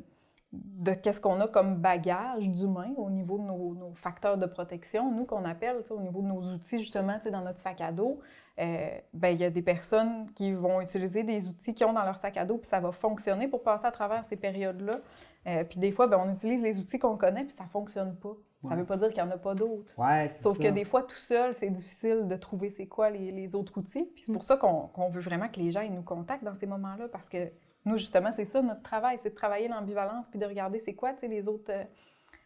de 0.52 0.92
qu'est-ce 0.94 1.20
qu'on 1.20 1.40
a 1.40 1.48
comme 1.48 1.76
bagage 1.76 2.48
d'humain 2.48 2.92
au 2.96 3.10
niveau 3.10 3.36
de 3.38 3.42
nos, 3.44 3.74
nos 3.74 3.92
facteurs 3.94 4.38
de 4.38 4.46
protection, 4.46 5.10
nous 5.12 5.26
qu'on 5.26 5.44
appelle, 5.44 5.82
au 5.90 6.00
niveau 6.00 6.22
de 6.22 6.26
nos 6.28 6.40
outils 6.54 6.78
justement, 6.78 7.18
dans 7.30 7.42
notre 7.42 7.58
sac 7.60 7.80
à 7.82 7.92
dos, 7.92 8.20
euh, 8.58 8.88
ben, 9.12 9.28
il 9.28 9.40
y 9.40 9.44
a 9.44 9.50
des 9.50 9.60
personnes 9.62 10.30
qui 10.34 10.52
vont 10.52 10.80
utiliser 10.80 11.22
des 11.22 11.46
outils 11.48 11.74
qu'ils 11.74 11.86
ont 11.86 11.92
dans 11.92 12.02
leur 12.04 12.16
sac 12.16 12.36
à 12.38 12.46
dos, 12.46 12.56
puis 12.56 12.66
ça 12.68 12.80
va 12.80 12.92
fonctionner 12.92 13.46
pour 13.46 13.62
passer 13.62 13.84
à 13.86 13.90
travers 13.92 14.24
ces 14.24 14.36
périodes-là. 14.36 15.00
Euh, 15.46 15.64
puis 15.64 15.78
des 15.78 15.92
fois, 15.92 16.06
ben, 16.06 16.18
on 16.24 16.32
utilise 16.32 16.62
les 16.62 16.78
outils 16.78 16.98
qu'on 16.98 17.16
connaît, 17.16 17.44
puis 17.44 17.52
ça 17.52 17.64
fonctionne 17.66 18.16
pas. 18.16 18.32
Ça 18.62 18.68
Ouais. 18.70 18.76
veut 18.76 18.84
pas 18.86 18.96
dire 18.96 19.08
qu'il 19.12 19.22
n'y 19.22 19.28
en 19.28 19.32
a 19.32 19.38
pas 19.38 19.54
d'autres. 19.54 19.94
Ouais, 19.98 20.28
Sauf 20.30 20.56
ça. 20.56 20.62
que 20.64 20.68
des 20.70 20.84
fois, 20.84 21.02
tout 21.04 21.14
seul, 21.14 21.54
c'est 21.54 21.70
difficile 21.70 22.26
de 22.26 22.34
trouver 22.34 22.70
c'est 22.70 22.86
quoi 22.86 23.10
les, 23.10 23.30
les 23.30 23.54
autres 23.54 23.78
outils. 23.78 24.04
Puis 24.14 24.24
c'est 24.24 24.32
pour 24.32 24.42
ça 24.42 24.56
qu'on 24.56 24.88
qu'on 24.88 25.10
veut 25.10 25.20
vraiment 25.20 25.48
que 25.48 25.60
les 25.60 25.70
gens 25.70 25.82
ils 25.82 25.94
nous 25.94 26.02
contactent 26.02 26.42
dans 26.42 26.56
ces 26.56 26.66
moments-là, 26.66 27.06
parce 27.12 27.28
que 27.28 27.52
nous, 27.88 27.96
justement, 27.96 28.30
c'est 28.34 28.44
ça 28.44 28.62
notre 28.62 28.82
travail, 28.82 29.18
c'est 29.22 29.30
de 29.30 29.34
travailler 29.34 29.68
l'ambivalence 29.68 30.26
puis 30.28 30.38
de 30.38 30.46
regarder 30.46 30.78
c'est 30.80 30.94
quoi, 30.94 31.12
tu 31.14 31.20
sais, 31.20 31.28
les 31.28 31.48
autres, 31.48 31.70
euh, 31.72 31.84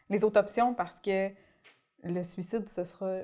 les 0.08 0.24
autres 0.24 0.40
options, 0.40 0.74
parce 0.74 0.98
que 1.00 1.30
le 2.04 2.22
suicide, 2.24 2.68
ce 2.68 2.84
sera 2.84 3.18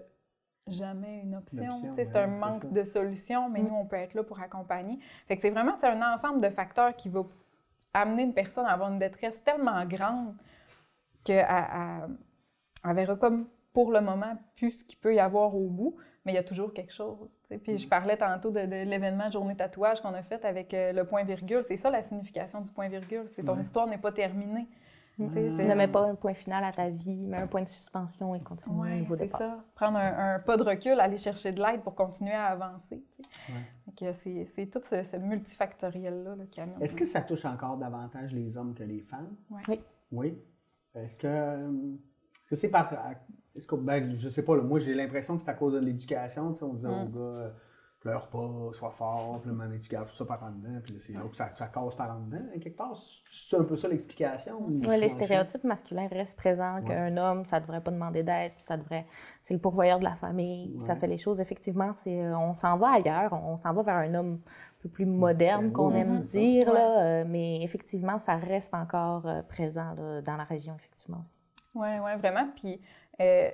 jamais 0.66 1.20
une 1.20 1.34
option. 1.36 1.70
Option, 1.72 1.88
tu 1.90 1.94
sais, 1.94 2.04
c'est 2.04 2.12
ouais, 2.14 2.20
un 2.20 2.26
manque 2.26 2.62
ça. 2.62 2.68
de 2.68 2.84
solution, 2.84 3.48
mais 3.48 3.60
Mm. 3.62 3.68
nous, 3.68 3.74
on 3.74 3.86
peut 3.86 3.96
être 3.96 4.14
là 4.14 4.22
pour 4.22 4.40
accompagner. 4.40 4.98
Fait 5.26 5.36
que 5.36 5.42
c'est 5.42 5.50
vraiment 5.50 5.76
un 5.82 6.14
ensemble 6.14 6.40
de 6.40 6.50
facteurs 6.50 6.94
qui 6.96 7.08
va 7.08 7.22
amener 7.94 8.22
une 8.24 8.34
personne 8.34 8.66
à 8.66 8.72
avoir 8.72 8.90
une 8.92 8.98
détresse 8.98 9.42
tellement 9.44 9.84
grande 9.86 10.34
qu'elle 11.24 11.46
elle 12.84 12.94
verra 12.94 13.16
comme 13.16 13.48
pour 13.78 13.92
le 13.92 14.00
moment 14.00 14.36
plus 14.56 14.72
ce 14.72 14.82
qu'il 14.84 14.98
peut 14.98 15.14
y 15.14 15.20
avoir 15.20 15.54
au 15.54 15.68
bout, 15.68 15.94
mais 16.24 16.32
il 16.32 16.34
y 16.34 16.38
a 16.38 16.42
toujours 16.42 16.72
quelque 16.74 16.92
chose. 16.92 17.40
Puis 17.62 17.74
Mm. 17.74 17.78
je 17.78 17.86
parlais 17.88 18.16
tantôt 18.16 18.50
de, 18.50 18.62
de 18.66 18.82
l'événement 18.90 19.30
Journée 19.30 19.54
tatouage 19.54 20.00
qu'on 20.00 20.14
a 20.14 20.22
fait 20.24 20.44
avec 20.44 20.74
euh, 20.74 20.92
le 20.92 21.04
point-virgule. 21.04 21.62
C'est 21.68 21.76
ça 21.76 21.88
la 21.88 22.02
signification 22.02 22.60
du 22.60 22.72
point-virgule. 22.72 23.26
C'est 23.36 23.44
ton 23.44 23.54
Ouais. 23.54 23.62
histoire 23.62 23.86
n'est 23.86 23.98
pas 23.98 24.10
terminée. 24.10 24.66
Tu 25.14 25.28
sais, 25.30 25.40
Mm. 25.48 25.56
c'est- 25.56 25.64
Ne 25.64 25.74
mets 25.76 25.86
pas 25.86 26.02
un 26.02 26.16
point 26.16 26.34
final 26.34 26.64
à 26.64 26.72
ta 26.72 26.90
vie, 26.90 27.24
mais 27.24 27.36
un 27.36 27.46
point 27.46 27.62
de 27.62 27.68
suspension 27.68 28.34
et 28.34 28.40
continue 28.40 28.76
au 28.78 28.82
Ouais, 28.82 28.96
niveau 28.98 29.14
c'est 29.16 29.28
ça. 29.28 29.58
Prendre 29.76 29.96
un, 29.98 30.34
un 30.34 30.38
pas 30.40 30.56
de 30.56 30.64
recul, 30.64 30.98
aller 30.98 31.18
chercher 31.18 31.52
de 31.52 31.62
l'aide 31.62 31.82
pour 31.82 31.94
continuer 31.94 32.34
à 32.34 32.46
avancer. 32.46 33.00
Ouais. 33.48 34.12
C'est 34.14 34.44
c'est 34.54 34.66
tout 34.66 34.80
ce, 34.90 35.04
ce 35.04 35.16
multifactoriel-là 35.16 36.34
là, 36.36 36.44
qui 36.50 36.60
amène. 36.60 36.82
Est-ce 36.82 36.96
que 36.96 37.04
ça 37.04 37.20
touche 37.20 37.44
encore 37.44 37.76
davantage 37.76 38.32
les 38.32 38.56
hommes 38.56 38.74
que 38.74 38.82
les 38.82 39.00
femmes? 39.00 39.34
Ouais. 39.50 39.62
Oui. 39.68 39.80
Oui. 40.12 40.38
Est-ce 40.94 41.16
que 41.18 41.26
euh, 41.28 41.70
est-ce 42.42 42.50
que 42.50 42.56
c'est 42.56 42.68
par. 42.70 42.88
Est-ce 43.58 43.68
que, 43.68 43.74
ben, 43.76 44.14
je 44.16 44.28
sais 44.28 44.42
pas, 44.42 44.56
là, 44.56 44.62
moi 44.62 44.78
j'ai 44.80 44.94
l'impression 44.94 45.36
que 45.36 45.42
c'est 45.42 45.50
à 45.50 45.54
cause 45.54 45.74
de 45.74 45.78
l'éducation. 45.80 46.52
tu 46.52 46.60
sais, 46.60 46.64
On 46.64 46.72
disait 46.74 46.88
Mm. 46.88 47.02
aux 47.02 47.08
gars, 47.08 47.20
euh, 47.20 47.50
pleure 48.00 48.28
pas, 48.28 48.48
sois 48.74 48.90
fort, 48.92 49.40
puis 49.40 49.50
le 49.50 49.56
moment 49.56 49.68
tu 49.82 49.88
gardes 49.88 50.06
tout 50.08 50.14
ça 50.14 50.24
par 50.24 50.40
en 50.44 50.50
dedans, 50.52 50.78
puis 50.84 50.94
là, 50.94 51.00
c'est 51.04 51.12
là 51.12 51.20
que 51.28 51.36
ça, 51.36 51.50
ça 51.58 51.66
casse 51.66 51.96
par 51.96 52.16
en 52.16 52.20
dedans. 52.20 52.38
hein, 52.54 52.58
quelque 52.60 52.76
part, 52.76 52.92
c'est 52.94 53.56
un 53.56 53.64
peu 53.64 53.74
ça 53.76 53.88
l'explication? 53.88 54.62
ou 54.62 54.80
je 54.84 54.88
Ouais, 54.88 54.98
les 54.98 55.08
stéréotypes 55.08 55.64
masculins 55.64 56.06
restent 56.06 56.36
présents, 56.38 56.76
Ouais. 56.76 56.84
qu'un 56.84 57.16
homme, 57.16 57.44
ça 57.44 57.58
devrait 57.58 57.80
pas 57.80 57.90
demander 57.90 58.22
d'aide, 58.22 58.52
puis 58.52 58.62
ça 58.62 58.76
devrait, 58.76 59.04
c'est 59.42 59.52
le 59.54 59.58
pourvoyeur 59.58 59.98
de 59.98 60.04
la 60.04 60.14
famille, 60.14 60.68
puis 60.76 60.80
ça 60.80 60.94
fait 60.94 61.08
les 61.08 61.18
choses. 61.18 61.40
Effectivement, 61.40 61.92
c'est, 61.92 62.22
euh, 62.22 62.38
on 62.38 62.54
s'en 62.54 62.76
va 62.78 62.90
ailleurs, 62.92 63.32
on, 63.32 63.54
on 63.54 63.56
s'en 63.56 63.72
va 63.74 63.82
vers 63.82 63.96
un 63.96 64.14
homme 64.14 64.40
un 64.44 64.80
peu 64.82 64.88
plus 64.88 65.04
moderne, 65.06 65.72
qu'on 65.72 65.92
aime 65.92 66.20
dire, 66.20 66.72
là, 66.72 67.02
euh, 67.02 67.24
mais 67.26 67.64
effectivement, 67.64 68.20
ça 68.20 68.36
reste 68.36 68.72
encore 68.74 69.28
présent 69.48 69.92
là, 69.96 70.22
dans 70.22 70.36
la 70.36 70.44
région, 70.44 70.76
effectivement 70.76 71.18
aussi. 71.24 71.42
Oui, 71.74 71.88
oui, 72.04 72.10
vraiment. 72.18 72.48
Puis, 72.54 72.80
euh, 73.20 73.50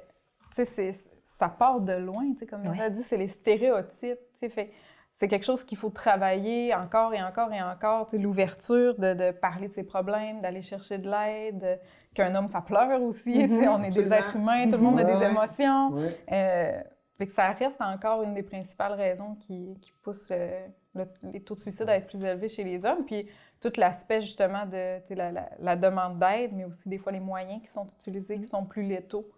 tu 0.55 0.55
sais, 0.57 0.65
c'est- 0.65 1.07
ça 1.39 1.49
part 1.49 1.81
de 1.81 1.93
loin, 1.95 2.33
tu 2.35 2.41
sais, 2.41 2.47
comme 2.47 2.63
Ouais. 2.63 2.77
on 2.77 2.81
a 2.81 2.91
dit, 2.91 3.03
c'est 3.09 3.17
les 3.17 3.29
stéréotypes, 3.29 4.19
tu 4.35 4.39
sais, 4.41 4.49
fait 4.49 4.71
c'est 5.17 5.29
quelque 5.29 5.45
chose 5.45 5.63
qu'il 5.63 5.79
faut 5.79 5.91
travailler 5.91 6.75
encore 6.75 7.15
et 7.15 7.23
encore 7.23 7.53
et 7.53 7.63
encore, 7.63 8.09
l'ouverture 8.15 8.99
de, 8.99 9.15
de 9.15 9.31
parler 9.31 9.69
de 9.69 9.73
ses 9.73 9.85
problèmes, 9.85 10.41
d'aller 10.41 10.61
chercher 10.61 10.99
de 10.99 11.09
l'aide, 11.09 11.63
euh, 11.63 11.77
qu'un 12.15 12.35
homme, 12.35 12.49
ça 12.49 12.61
pleure 12.61 13.01
aussi, 13.01 13.47
Mhm, 13.47 13.69
on 13.69 13.83
est 13.85 13.91
des 13.91 14.13
êtres 14.13 14.35
humains, 14.35 14.65
tout 14.65 14.73
le 14.77 14.79
monde 14.83 14.99
a 14.99 15.05
Ouais, 15.05 15.13
des 15.15 15.19
ouais. 15.21 15.31
émotions. 15.31 15.91
Ouais. 15.93 16.17
Euh, 16.33 16.83
fait 17.17 17.27
que 17.29 17.33
ça 17.33 17.49
reste 17.53 17.81
encore 17.81 18.25
une 18.25 18.35
des 18.35 18.43
principales 18.43 18.95
raisons 18.95 19.37
qui, 19.37 19.79
qui 19.81 19.93
poussent 20.03 20.31
le- 20.31 20.59
le- 20.97 21.31
les 21.33 21.41
taux 21.41 21.55
de 21.55 21.61
suicide 21.61 21.89
à 21.89 21.95
être 21.97 22.09
plus 22.09 22.25
élevés 22.25 22.49
chez 22.49 22.65
les 22.65 22.85
hommes. 22.85 23.05
Puis 23.05 23.29
tout 23.61 23.71
l'aspect 23.77 24.21
justement 24.21 24.67
de 24.67 24.99
la, 25.15 25.31
la- 25.31 25.49
la 25.61 25.77
demande 25.77 26.19
d'aide, 26.19 26.51
mais 26.55 26.65
aussi 26.65 26.89
des 26.89 26.99
fois 26.99 27.13
les 27.13 27.21
moyens 27.21 27.63
qui 27.63 27.69
sont 27.69 27.87
utilisés 27.87 28.41
qui 28.41 28.47
sont 28.47 28.65
plus 28.65 28.83
létaux, 28.83 29.29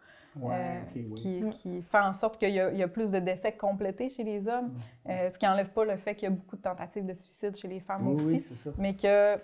Ouais, 0.40 0.54
euh, 0.54 1.00
oui. 1.10 1.14
qui, 1.14 1.48
qui 1.50 1.82
fait 1.82 1.98
en 1.98 2.12
sorte 2.12 2.38
qu'il 2.38 2.50
y, 2.50 2.54
y 2.54 2.82
a 2.82 2.88
plus 2.88 3.10
de 3.10 3.18
décès 3.18 3.52
complétés 3.52 4.10
chez 4.10 4.22
les 4.24 4.46
hommes, 4.48 4.68
Mm. 5.06 5.10
euh, 5.10 5.30
ce 5.30 5.38
qui 5.38 5.46
n'enlève 5.46 5.70
pas 5.70 5.84
le 5.84 5.96
fait 5.96 6.14
qu'il 6.14 6.28
y 6.28 6.32
a 6.32 6.34
beaucoup 6.34 6.56
de 6.56 6.62
tentatives 6.62 7.06
de 7.06 7.14
suicide 7.14 7.56
chez 7.56 7.68
les 7.68 7.80
femmes 7.80 8.06
Oui, 8.08 8.14
aussi, 8.14 8.24
oui, 8.26 8.40
c'est 8.40 8.54
ça. 8.54 8.70
mais 8.78 8.94
que 8.94 9.36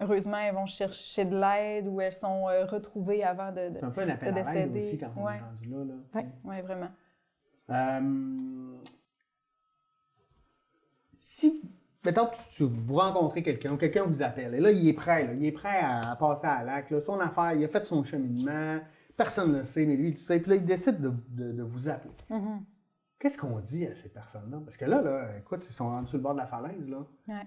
heureusement 0.00 0.38
elles 0.38 0.54
vont 0.54 0.66
chercher 0.66 1.24
de 1.24 1.38
l'aide 1.38 1.86
ou 1.86 2.00
elles 2.00 2.12
sont 2.12 2.48
euh, 2.48 2.64
retrouvées 2.64 3.22
avant 3.22 3.50
de... 3.52 3.68
de... 3.68 3.78
C'est 3.78 3.84
un 3.84 3.90
peu 3.90 4.00
un 4.00 4.08
appel 4.08 4.34
de 4.34 4.40
à 4.40 4.54
l'aide 4.54 4.76
aussi 4.76 4.98
quand 4.98 5.10
on 5.16 5.24
Ouais. 5.26 5.36
est 5.36 5.40
rendu 5.40 5.68
là. 5.68 5.94
là. 5.94 6.20
Ouais. 6.20 6.26
Ouais, 6.44 6.62
vraiment. 6.62 6.88
Euh, 7.70 8.76
si, 11.18 11.62
mettons, 12.04 12.26
tu, 12.26 12.40
tu- 12.56 12.64
vous 12.64 12.96
rencontrez 12.96 13.42
quelqu'un 13.42 13.72
ou 13.72 13.76
quelqu'un 13.76 14.04
vous 14.04 14.22
appelle, 14.22 14.54
et 14.54 14.60
là, 14.60 14.70
il 14.70 14.88
est 14.88 14.92
prêt, 14.92 15.26
là, 15.26 15.32
il 15.34 15.44
est 15.44 15.52
prêt 15.52 15.80
à, 15.82 16.16
passer 16.16 16.46
à 16.46 16.62
l'acte, 16.64 16.98
son 17.02 17.20
affaire, 17.20 17.52
il 17.52 17.64
a 17.64 17.68
fait 17.68 17.84
son 17.84 18.02
cheminement, 18.04 18.78
personne 19.24 19.52
ne 19.52 19.58
le 19.58 19.64
sait, 19.64 19.84
mais 19.86 19.96
lui, 19.96 20.08
il 20.08 20.10
le 20.12 20.16
sait, 20.16 20.40
puis 20.40 20.50
là, 20.50 20.56
il 20.56 20.64
décide 20.64 21.00
de, 21.00 21.12
de- 21.28 21.52
de 21.52 21.62
vous 21.62 21.88
appeler. 21.88 22.14
Mhm. 22.30 22.64
Qu'est-ce 23.18 23.36
qu'on 23.38 23.58
dit 23.60 23.86
à 23.86 23.94
ces 23.94 24.08
personnes-là? 24.08 24.58
Parce 24.64 24.76
que 24.78 24.84
là, 24.86 25.02
là, 25.02 25.36
écoute, 25.38 25.66
ils 25.68 25.72
sont 25.72 25.88
rendus 25.90 26.08
sur 26.08 26.16
le 26.16 26.22
bord 26.22 26.32
de 26.32 26.38
la 26.38 26.46
falaise, 26.46 26.88
là. 26.88 26.98
Ouais. 27.28 27.46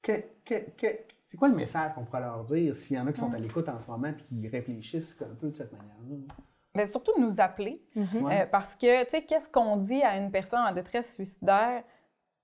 Que- 0.00 0.24
que- 0.44 0.70
que- 0.76 0.98
c'est 1.26 1.36
quoi 1.36 1.48
le 1.48 1.54
message 1.56 1.92
qu'on 1.94 2.04
pourrait 2.04 2.20
leur 2.20 2.42
dire 2.44 2.74
s'il 2.74 2.96
y 2.96 3.00
en 3.00 3.06
a 3.06 3.12
qui 3.12 3.20
sont 3.20 3.28
Mm. 3.28 3.34
à 3.34 3.38
l'écoute 3.38 3.68
en 3.68 3.78
ce 3.80 3.86
moment 3.86 4.08
et 4.08 4.16
qui 4.16 4.48
réfléchissent 4.48 5.16
un 5.20 5.34
peu 5.34 5.50
de 5.50 5.56
cette 5.56 5.72
manière-là? 5.72 6.34
Mais 6.74 6.86
surtout 6.86 7.12
de 7.18 7.20
nous 7.22 7.38
appeler. 7.40 7.82
Ouais. 7.96 8.42
Euh, 8.42 8.46
parce 8.50 8.74
que, 8.76 9.04
tu 9.04 9.10
sais, 9.10 9.22
qu'est-ce 9.24 9.48
qu'on 9.50 9.76
dit 9.76 10.02
à 10.02 10.16
une 10.16 10.30
personne 10.30 10.60
en 10.60 10.72
détresse 10.72 11.12
suicidaire? 11.12 11.82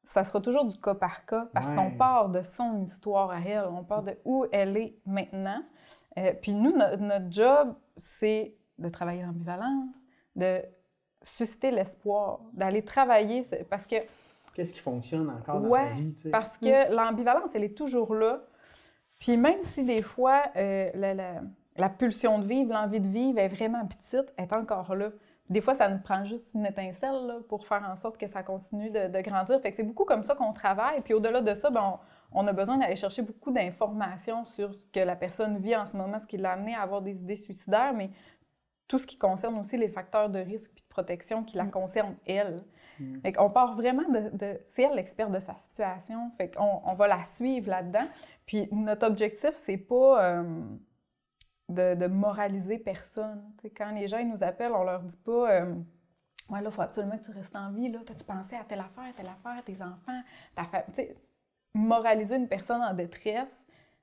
Ça 0.02 0.22
sera 0.24 0.38
toujours 0.40 0.66
du 0.66 0.78
cas 0.78 0.94
par 0.94 1.24
cas 1.24 1.48
parce 1.54 1.70
Ouais. 1.70 1.76
qu'on 1.76 1.92
part 1.96 2.28
de 2.28 2.42
son 2.42 2.84
histoire 2.84 3.30
à 3.30 3.40
elle, 3.40 3.64
on 3.70 3.84
part 3.84 4.02
de 4.02 4.18
où 4.26 4.44
elle 4.52 4.76
est 4.76 4.98
maintenant. 5.06 5.62
Euh, 6.18 6.32
puis 6.40 6.54
nous, 6.54 6.70
no- 6.76 6.96
notre 6.98 7.30
job, 7.30 7.74
c'est 7.96 8.54
de 8.78 8.88
travailler 8.88 9.22
l'ambivalence, 9.22 9.94
de 10.36 10.60
susciter 11.22 11.70
l'espoir, 11.70 12.40
d'aller 12.52 12.82
travailler, 12.84 13.42
ce- 13.44 13.62
parce 13.64 13.86
que 13.86 13.96
Qu'est-ce 14.54 14.72
qui 14.74 14.80
fonctionne 14.80 15.28
encore 15.30 15.60
dans 15.60 15.68
Ouais, 15.68 15.88
ta 15.88 15.94
vie? 15.94 16.14
tu 16.14 16.22
sais? 16.22 16.30
parce 16.30 16.56
que 16.58 16.94
l'ambivalence, 16.94 17.50
elle 17.54 17.64
est 17.64 17.76
toujours 17.76 18.14
là. 18.14 18.40
Puis 19.18 19.36
même 19.36 19.62
si 19.62 19.82
des 19.84 20.02
fois, 20.02 20.44
euh, 20.56 20.90
la, 20.94 21.14
la- 21.14 21.40
la 21.76 21.88
pulsion 21.88 22.38
de 22.38 22.46
vivre, 22.46 22.72
l'envie 22.72 23.00
de 23.00 23.08
vivre 23.08 23.38
est 23.38 23.48
vraiment 23.48 23.84
petite, 23.86 24.32
elle 24.36 24.44
est 24.44 24.52
encore 24.52 24.94
là. 24.94 25.10
Des 25.50 25.60
fois, 25.60 25.74
ça 25.74 25.88
nous 25.88 25.98
prend 25.98 26.24
juste 26.24 26.54
une 26.54 26.64
étincelle 26.66 27.26
là, 27.26 27.34
pour 27.48 27.66
faire 27.66 27.82
en 27.92 27.96
sorte 27.96 28.16
que 28.16 28.26
ça 28.28 28.42
continue 28.42 28.90
de, 28.90 29.08
de 29.08 29.20
grandir. 29.20 29.60
Fait 29.60 29.70
que 29.72 29.76
c'est 29.76 29.82
beaucoup 29.82 30.04
comme 30.04 30.22
ça 30.22 30.34
qu'on 30.34 30.52
travaille. 30.52 31.00
Puis 31.02 31.12
au-delà 31.14 31.40
de 31.42 31.52
ça, 31.54 31.68
ben, 31.70 31.82
on, 31.82 31.98
on 32.34 32.46
a 32.46 32.52
besoin 32.52 32.76
d'aller 32.78 32.96
chercher 32.96 33.22
beaucoup 33.22 33.50
d'informations 33.52 34.44
sur 34.44 34.74
ce 34.74 34.86
que 34.88 35.00
la 35.00 35.16
personne 35.16 35.58
vit 35.58 35.76
en 35.76 35.86
ce 35.86 35.96
moment, 35.96 36.18
ce 36.18 36.26
qui 36.26 36.36
l'a 36.36 36.52
amené 36.52 36.74
à 36.74 36.82
avoir 36.82 37.00
des 37.02 37.20
idées 37.22 37.36
suicidaires, 37.36 37.94
mais 37.94 38.10
tout 38.88 38.98
ce 38.98 39.06
qui 39.06 39.16
concerne 39.16 39.58
aussi 39.58 39.78
les 39.78 39.88
facteurs 39.88 40.28
de 40.28 40.38
risque 40.38 40.70
puis 40.74 40.82
de 40.82 40.88
protection 40.88 41.42
qui 41.44 41.56
la 41.56 41.64
Mm. 41.64 41.70
concernent 41.70 42.16
elle. 42.26 42.62
Mm. 43.00 43.20
Fait 43.22 43.32
qu'on 43.32 43.48
part 43.50 43.74
vraiment 43.74 44.06
de... 44.10 44.28
de- 44.36 44.60
c'est 44.68 44.82
elle 44.82 44.94
l'experte 44.96 45.32
de 45.32 45.40
sa 45.40 45.56
situation. 45.56 46.30
Fait 46.36 46.50
qu'on 46.54 46.80
on 46.84 46.94
va 46.94 47.08
la 47.08 47.24
suivre 47.24 47.70
là-dedans. 47.70 48.06
Puis 48.46 48.68
notre 48.72 49.06
objectif, 49.06 49.52
c'est 49.64 49.78
pas 49.78 50.22
euh, 50.24 50.62
de, 51.70 51.94
de 51.94 52.06
moraliser 52.06 52.78
personne. 52.78 53.42
Tu 53.62 53.70
quand 53.70 53.90
les 53.92 54.06
gens 54.06 54.18
ils 54.18 54.28
nous 54.28 54.42
appellent, 54.44 54.72
on 54.72 54.84
leur 54.84 55.02
dit 55.02 55.16
pas... 55.16 55.50
euh, 55.50 55.74
Ouais, 56.50 56.60
là, 56.60 56.68
il 56.68 56.74
faut 56.74 56.82
absolument 56.82 57.16
que 57.16 57.24
tu 57.24 57.30
restes 57.30 57.56
en 57.56 57.72
vie. 57.72 57.90
Là. 57.90 58.00
T'as-tu 58.04 58.22
pensé 58.24 58.54
à 58.54 58.64
telle 58.64 58.80
affaire, 58.80 59.14
telle 59.16 59.28
affaire, 59.28 59.64
tes 59.64 59.80
enfants, 59.80 60.20
ta 60.54 60.64
famille? 60.64 61.14
Moraliser 61.74 62.36
une 62.36 62.48
personne 62.48 62.82
en 62.82 62.94
détresse, 62.94 63.52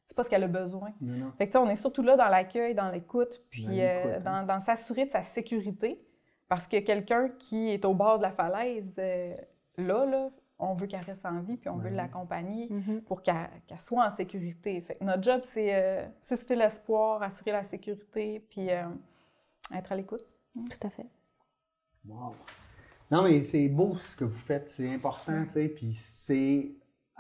c'est 0.08 0.16
pas 0.16 0.24
ce 0.24 0.30
qu'elle 0.30 0.44
a 0.44 0.48
besoin. 0.48 0.92
Fait 1.38 1.48
que, 1.48 1.52
tu 1.52 1.52
sais, 1.54 1.58
on 1.58 1.70
est 1.70 1.78
surtout 1.78 2.02
là 2.02 2.18
dans 2.18 2.28
l'accueil, 2.28 2.76
dans 2.76 2.90
l'écoute, 2.92 3.44
puis 3.50 3.66
Dans 3.66 3.72
euh, 3.80 4.18
hein. 4.18 4.20
dans, 4.20 4.46
dans 4.46 4.60
s'assurer 4.60 5.06
de 5.06 5.12
sa 5.12 5.24
sécurité. 5.24 6.06
Parce 6.50 6.68
que 6.68 6.80
quelqu'un 6.80 7.30
qui 7.40 7.70
est 7.70 7.86
au 7.86 7.94
bord 7.94 8.18
de 8.18 8.24
la 8.24 8.32
falaise, 8.32 8.94
euh, 9.00 9.34
là, 9.78 10.06
là, 10.06 10.30
on 10.60 10.74
veut 10.74 10.86
qu'elle 10.86 11.06
reste 11.06 11.26
en 11.26 11.40
vie, 11.40 11.56
puis 11.56 11.70
on 11.70 11.78
veut 11.78 11.90
Ouais. 11.90 11.96
l'accompagner 11.96 12.68
Mhm. 12.70 13.02
pour 13.04 13.24
qu'elle 13.24 13.48
soit 13.80 14.06
en 14.06 14.12
sécurité. 14.12 14.82
Fait 14.82 14.96
que 14.96 15.04
notre 15.06 15.24
job, 15.24 15.42
c'est 15.46 15.74
euh, 15.74 16.06
susciter 16.22 16.56
l'espoir, 16.58 17.24
assurer 17.24 17.54
la 17.54 17.64
sécurité, 17.64 18.46
puis 18.50 18.70
euh, 18.70 18.84
être 19.74 19.92
à 19.94 19.96
l'écoute. 19.96 20.26
Tout 20.54 20.88
à 20.88 20.90
fait. 20.90 21.06
Wow. 22.06 22.36
Non, 23.10 23.24
mais 23.24 23.42
c'est 23.44 23.70
beau 23.70 23.96
ce 23.96 24.16
que 24.18 24.26
vous 24.26 24.38
faites, 24.38 24.70
c'est 24.70 24.94
important, 24.94 25.44
tu 25.46 25.52
sais, 25.52 25.70
puis 25.70 25.94
c'est 25.94 26.72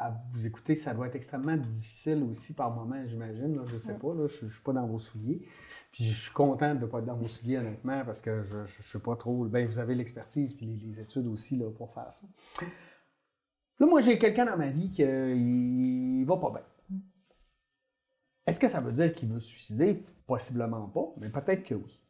à 0.02 0.20
vous 0.32 0.48
écouter, 0.48 0.74
ça 0.74 0.94
doit 0.94 1.08
être 1.08 1.16
extrêmement 1.16 1.56
difficile 1.56 2.24
aussi 2.24 2.54
par 2.54 2.72
moment, 2.72 3.02
j'imagine. 3.06 3.56
là, 3.56 3.64
Je 3.68 3.78
sais 3.78 3.94
pas, 3.94 4.14
là, 4.16 4.28
je 4.28 4.46
ne 4.46 4.50
suis 4.50 4.62
pas 4.62 4.74
dans 4.74 4.88
vos 4.88 5.00
souliers. 5.00 5.46
Puis 5.92 6.04
je 6.04 6.14
suis 6.14 6.32
content 6.32 6.74
de 6.74 6.80
ne 6.80 6.86
pas 6.88 7.00
être 7.00 7.06
dans 7.06 7.18
vos 7.18 7.28
souliers, 7.28 7.58
honnêtement, 7.58 8.04
parce 8.04 8.20
que 8.20 8.44
je 8.44 8.58
ne 8.60 8.66
sais 8.82 9.00
pas 9.00 9.16
trop. 9.16 9.46
Ben, 9.46 9.68
vous 9.68 9.78
avez 9.78 9.94
l'expertise 9.94 10.54
puis 10.54 10.66
les, 10.66 10.76
les 10.78 11.00
études 11.00 11.28
aussi 11.28 11.56
là, 11.56 11.70
pour 11.70 11.94
faire 11.94 12.12
ça. 12.12 12.26
Là, 13.80 13.86
moi, 13.86 14.02
j'ai 14.02 14.18
quelqu'un 14.18 14.46
dans 14.46 14.58
ma 14.58 14.70
vie 14.70 14.92
qui 14.92 15.04
ne 15.04 16.26
va 16.26 16.38
pas 16.38 16.50
bien. 16.50 17.00
Est-ce 18.48 18.60
que 18.60 18.68
ça 18.68 18.82
veut 18.82 18.92
dire 18.92 19.14
qu'il 19.14 19.30
veut 19.30 19.40
se 19.40 19.50
suicider? 19.50 20.04
Possiblement 20.26 20.88
pas, 20.88 21.14
mais 21.18 21.30
peut-être 21.30 21.64
que 21.64 21.76
oui. 21.76 22.02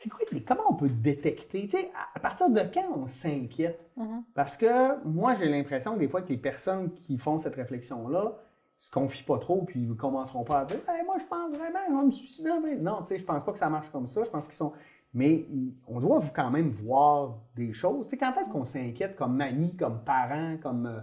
C'est 0.00 0.08
quoi, 0.10 0.20
les- 0.30 0.42
comment 0.44 0.62
on 0.70 0.74
peut 0.74 0.88
détecter? 0.88 1.62
Tu 1.66 1.76
sais, 1.76 1.90
à- 1.92 2.16
à 2.16 2.20
partir 2.20 2.48
de 2.48 2.60
quand 2.72 2.84
on 2.96 3.06
s'inquiète? 3.08 3.80
Mhm. 3.96 4.22
Parce 4.32 4.56
que 4.56 5.04
moi, 5.04 5.34
j'ai 5.34 5.48
l'impression 5.48 5.94
que 5.94 5.98
des 5.98 6.06
fois 6.08 6.22
que 6.22 6.28
les 6.28 6.36
personnes 6.38 6.92
qui 6.92 7.18
font 7.18 7.36
cette 7.36 7.56
réflexion-là 7.56 8.34
se 8.78 8.92
confient 8.92 9.24
pas 9.24 9.38
trop, 9.38 9.62
puis 9.62 9.80
ils 9.80 9.88
ne 9.88 9.94
commenceront 9.94 10.44
pas 10.44 10.60
à 10.60 10.64
dire 10.66 10.78
Hey, 10.88 11.04
moi, 11.04 11.16
je 11.18 11.24
pense 11.24 11.50
vraiment, 11.50 11.80
je 11.90 11.94
vais 11.96 12.04
me 12.06 12.10
suicider. 12.12 12.50
mais 12.62 12.76
Non, 12.76 13.00
tu 13.02 13.06
sais, 13.08 13.18
je 13.18 13.24
pense 13.24 13.42
pas 13.44 13.50
que 13.50 13.58
ça 13.58 13.68
marche 13.68 13.90
comme 13.90 14.06
ça. 14.06 14.22
Je 14.24 14.30
pense 14.30 14.44
qu'ils 14.46 14.54
sont. 14.54 14.72
Mais 15.14 15.32
ils- 15.50 15.74
on 15.88 15.98
doit 15.98 16.22
quand 16.32 16.50
même 16.52 16.70
voir 16.70 17.34
des 17.56 17.72
choses. 17.72 18.06
Tu 18.06 18.10
sais, 18.10 18.16
quand 18.18 18.32
est-ce 18.40 18.50
qu'on 18.50 18.62
s'inquiète 18.64 19.16
comme 19.16 19.40
ami, 19.40 19.74
comme 19.74 20.04
parent, 20.04 20.58
comme, 20.62 20.86
euh, 20.86 21.00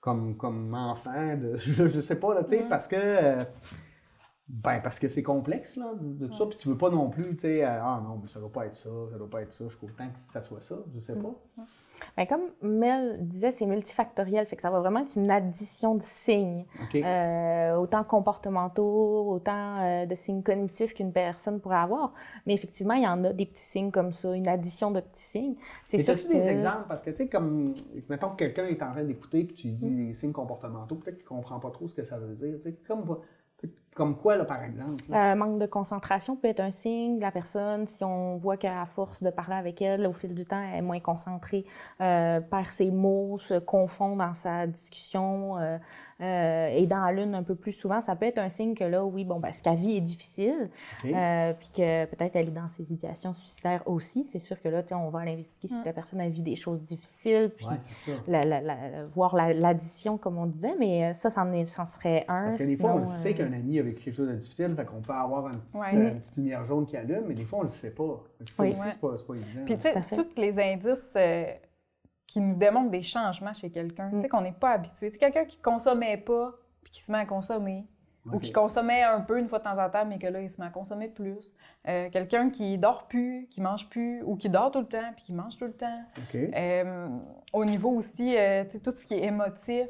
comme, 0.00 0.36
comme 0.38 0.74
enfant, 0.74 1.36
de, 1.36 1.54
je, 1.58 1.86
je 1.86 2.00
sais 2.00 2.16
pas, 2.18 2.32
là, 2.32 2.44
tu 2.44 2.56
sais, 2.56 2.64
Mm. 2.64 2.68
parce 2.70 2.88
que. 2.88 2.96
euh, 2.96 3.44
ben, 4.48 4.80
parce 4.82 4.98
que 4.98 5.08
c'est 5.08 5.22
complexe, 5.22 5.76
là, 5.76 5.92
de, 6.00 6.26
tout 6.26 6.32
ça. 6.32 6.46
Puis 6.46 6.56
tu 6.56 6.68
veux 6.68 6.78
pas 6.78 6.88
non 6.88 7.10
plus, 7.10 7.36
tu 7.36 7.42
sais, 7.42 7.64
ah 7.64 8.00
non, 8.02 8.18
mais 8.20 8.28
ça 8.28 8.40
doit 8.40 8.50
pas 8.50 8.66
être 8.66 8.74
ça, 8.74 8.88
ça 9.10 9.18
doit 9.18 9.28
pas 9.28 9.42
être 9.42 9.52
ça. 9.52 9.64
Je 9.64 9.70
suis 9.70 9.78
content 9.78 10.08
que 10.08 10.18
ça 10.18 10.40
soit 10.40 10.62
ça, 10.62 10.76
je 10.94 11.00
sais 11.00 11.14
pas. 11.14 11.34
Ben, 12.16 12.26
comme 12.26 12.42
Mel 12.62 13.18
disait, 13.26 13.50
c'est 13.50 13.66
multifactoriel, 13.66 14.46
fait 14.46 14.56
que 14.56 14.62
ça 14.62 14.70
va 14.70 14.80
vraiment 14.80 15.00
être 15.00 15.16
une 15.16 15.30
addition 15.30 15.96
de 15.96 16.02
signes, 16.02 16.64
euh, 16.94 17.74
autant 17.76 18.04
comportementaux, 18.04 19.28
autant 19.28 19.82
euh, 19.82 20.06
de 20.06 20.14
signes 20.14 20.42
cognitifs 20.42 20.94
qu'une 20.94 21.12
personne 21.12 21.60
pourrait 21.60 21.76
avoir. 21.76 22.14
Mais 22.46 22.54
effectivement, 22.54 22.94
il 22.94 23.02
y 23.02 23.08
en 23.08 23.24
a 23.24 23.32
des 23.32 23.46
petits 23.46 23.64
signes 23.64 23.90
comme 23.90 24.12
ça, 24.12 24.34
une 24.34 24.48
addition 24.48 24.90
de 24.90 25.00
petits 25.00 25.24
signes. 25.24 25.54
C'est 25.84 25.98
sûr 25.98 26.14
as-tu 26.14 26.28
que... 26.28 26.32
des 26.32 26.48
exemples? 26.48 26.84
Parce 26.88 27.02
que, 27.02 27.10
tu 27.10 27.16
sais, 27.16 27.28
comme, 27.28 27.74
mettons 28.08 28.30
que 28.30 28.36
quelqu'un 28.36 28.66
est 28.66 28.82
en 28.82 28.92
train 28.92 29.04
d'écouter, 29.04 29.44
puis 29.44 29.54
tu 29.54 29.68
lui 29.68 29.74
Mm. 29.74 29.76
dis 29.76 30.06
des 30.06 30.14
signes 30.14 30.32
comportementaux, 30.32 30.96
peut-être 30.96 31.16
qu'il 31.16 31.24
ne 31.24 31.28
comprend 31.28 31.58
pas 31.58 31.70
trop 31.70 31.88
ce 31.88 31.94
que 31.94 32.02
ça 32.02 32.18
veut 32.18 32.34
dire. 32.34 32.54
Tu 32.56 32.70
sais, 32.70 32.74
comme, 32.86 33.04
comme 33.98 34.16
quoi, 34.16 34.36
là, 34.36 34.44
par 34.44 34.62
exemple? 34.62 35.02
là? 35.10 35.32
Un 35.32 35.34
manque 35.34 35.58
de 35.58 35.66
concentration 35.66 36.36
peut 36.36 36.48
être 36.48 36.60
un 36.60 36.70
signe 36.70 37.16
de 37.16 37.22
la 37.22 37.30
personne. 37.32 37.86
Si 37.88 38.04
on 38.04 38.36
voit 38.36 38.56
qu'à 38.56 38.86
force 38.86 39.22
de 39.22 39.28
parler 39.30 39.56
avec 39.56 39.82
elle, 39.82 40.06
au 40.06 40.12
fil 40.12 40.32
du 40.34 40.44
temps, 40.44 40.62
elle 40.72 40.78
est 40.78 40.82
moins 40.82 41.00
concentrée, 41.00 41.64
euh, 42.00 42.40
perd 42.40 42.66
ses 42.68 42.90
mots, 42.90 43.38
se 43.38 43.58
confond 43.58 44.14
dans 44.16 44.34
sa 44.34 44.66
discussion 44.66 45.58
euh, 45.58 45.76
euh, 46.20 46.68
et 46.68 46.86
dans 46.86 47.00
la 47.04 47.12
lune 47.12 47.34
un 47.34 47.42
peu 47.42 47.54
plus 47.56 47.72
souvent, 47.72 48.00
ça 48.00 48.14
peut 48.16 48.26
être 48.26 48.38
un 48.38 48.48
signe 48.48 48.74
que 48.74 48.84
là, 48.84 49.04
oui, 49.04 49.24
bon, 49.24 49.40
ben, 49.40 49.52
ce 49.52 49.62
qu'elle 49.62 49.76
vit 49.76 49.96
est 49.96 50.00
difficile, 50.00 50.70
euh, 51.04 51.52
puis 51.58 51.68
que 51.76 52.04
peut-être 52.06 52.36
elle 52.36 52.48
est 52.48 52.52
dans 52.52 52.68
ses 52.68 52.92
idéations 52.92 53.32
suicidaires 53.32 53.82
aussi. 53.86 54.22
C'est 54.30 54.38
sûr 54.38 54.60
que 54.60 54.68
là, 54.68 54.82
tu 54.82 54.90
sais, 54.90 54.94
on 54.94 55.10
va 55.10 55.20
aller 55.20 55.32
investiguer 55.32 55.68
si 55.68 55.84
la 55.84 55.92
personne 55.92 56.20
a 56.20 56.28
vit 56.28 56.42
des 56.42 56.54
choses 56.56 56.80
difficiles, 56.82 57.50
puis 57.56 57.66
ouais, 57.66 57.76
c'est 57.80 58.12
ça. 58.12 58.16
la- 58.28 58.44
la- 58.44 58.60
la- 58.60 59.04
voir 59.06 59.34
la- 59.34 59.52
l'addition, 59.54 60.18
comme 60.18 60.38
on 60.38 60.46
disait, 60.46 60.76
mais 60.78 61.12
ça, 61.14 61.28
est- 61.52 61.66
c'en 61.66 61.84
serait 61.84 62.24
un. 62.28 62.44
Parce 62.44 62.56
que 62.58 62.64
des 62.64 62.76
fois, 62.76 62.94
on 62.94 63.04
sait 63.04 63.32
euh, 63.34 63.34
qu'un 63.48 63.52
ami 63.52 63.78
a 63.80 63.82
quelque 63.94 64.14
chose 64.14 64.28
de 64.28 64.34
difficile, 64.34 64.74
fait 64.76 64.84
qu'on 64.84 65.00
peut 65.00 65.12
avoir 65.12 65.46
une 65.48 65.60
petite, 65.60 65.80
Ouais. 65.80 65.94
euh, 65.94 66.08
une 66.12 66.20
petite 66.20 66.36
lumière 66.36 66.64
jaune 66.64 66.86
qui 66.86 66.96
allume, 66.96 67.24
mais 67.28 67.34
des 67.34 67.44
fois, 67.44 67.60
on 67.60 67.62
le 67.62 67.68
sait 67.68 67.90
pas. 67.90 68.22
Ça 68.50 68.62
Oui. 68.62 68.70
aussi, 68.72 68.80
Ouais. 68.82 68.88
c'est 68.90 69.00
pas, 69.26 69.34
évident. 69.34 69.64
Puis, 69.66 69.74
tu 69.76 69.82
sais, 69.82 70.00
tous 70.14 70.40
les 70.40 70.58
indices 70.58 71.12
euh, 71.16 71.44
qui 72.26 72.40
nous 72.40 72.56
démontrent 72.56 72.90
des 72.90 73.02
changements 73.02 73.54
chez 73.54 73.70
quelqu'un, 73.70 74.10
tu 74.10 74.20
sais, 74.20 74.26
Mm. 74.26 74.28
qu'on 74.28 74.40
n'est 74.42 74.52
pas 74.52 74.70
habitué. 74.70 75.10
C'est 75.10 75.18
quelqu'un 75.18 75.44
qui 75.44 75.58
consommait 75.58 76.16
pas, 76.18 76.52
puis 76.82 76.92
qui 76.92 77.02
se 77.02 77.10
met 77.12 77.18
à 77.18 77.26
consommer. 77.26 77.86
Ou 78.30 78.38
qui 78.40 78.52
consommait 78.52 79.02
un 79.04 79.20
peu 79.22 79.38
une 79.38 79.48
fois 79.48 79.58
de 79.58 79.64
temps 79.64 79.82
en 79.82 79.88
temps, 79.88 80.04
mais 80.04 80.18
que 80.18 80.26
là, 80.26 80.42
il 80.42 80.50
se 80.50 80.60
met 80.60 80.66
à 80.66 80.70
consommer 80.70 81.08
plus. 81.08 81.56
Euh, 81.88 82.10
quelqu'un 82.10 82.50
qui 82.50 82.76
dort 82.76 83.08
plus, 83.08 83.46
qui 83.50 83.62
mange 83.62 83.88
plus, 83.88 84.22
ou 84.22 84.36
qui 84.36 84.50
dort 84.50 84.70
tout 84.70 84.80
le 84.80 84.86
temps, 84.86 85.12
puis 85.16 85.24
qui 85.24 85.32
mange 85.34 85.56
tout 85.56 85.64
le 85.64 85.72
temps. 85.72 86.02
Euh, 86.34 87.08
au 87.54 87.64
niveau 87.64 87.88
aussi, 87.90 88.36
euh, 88.36 88.64
tu 88.64 88.72
sais, 88.72 88.78
tout 88.80 88.90
ce 88.90 89.02
qui 89.06 89.14
est 89.14 89.24
émotif, 89.24 89.86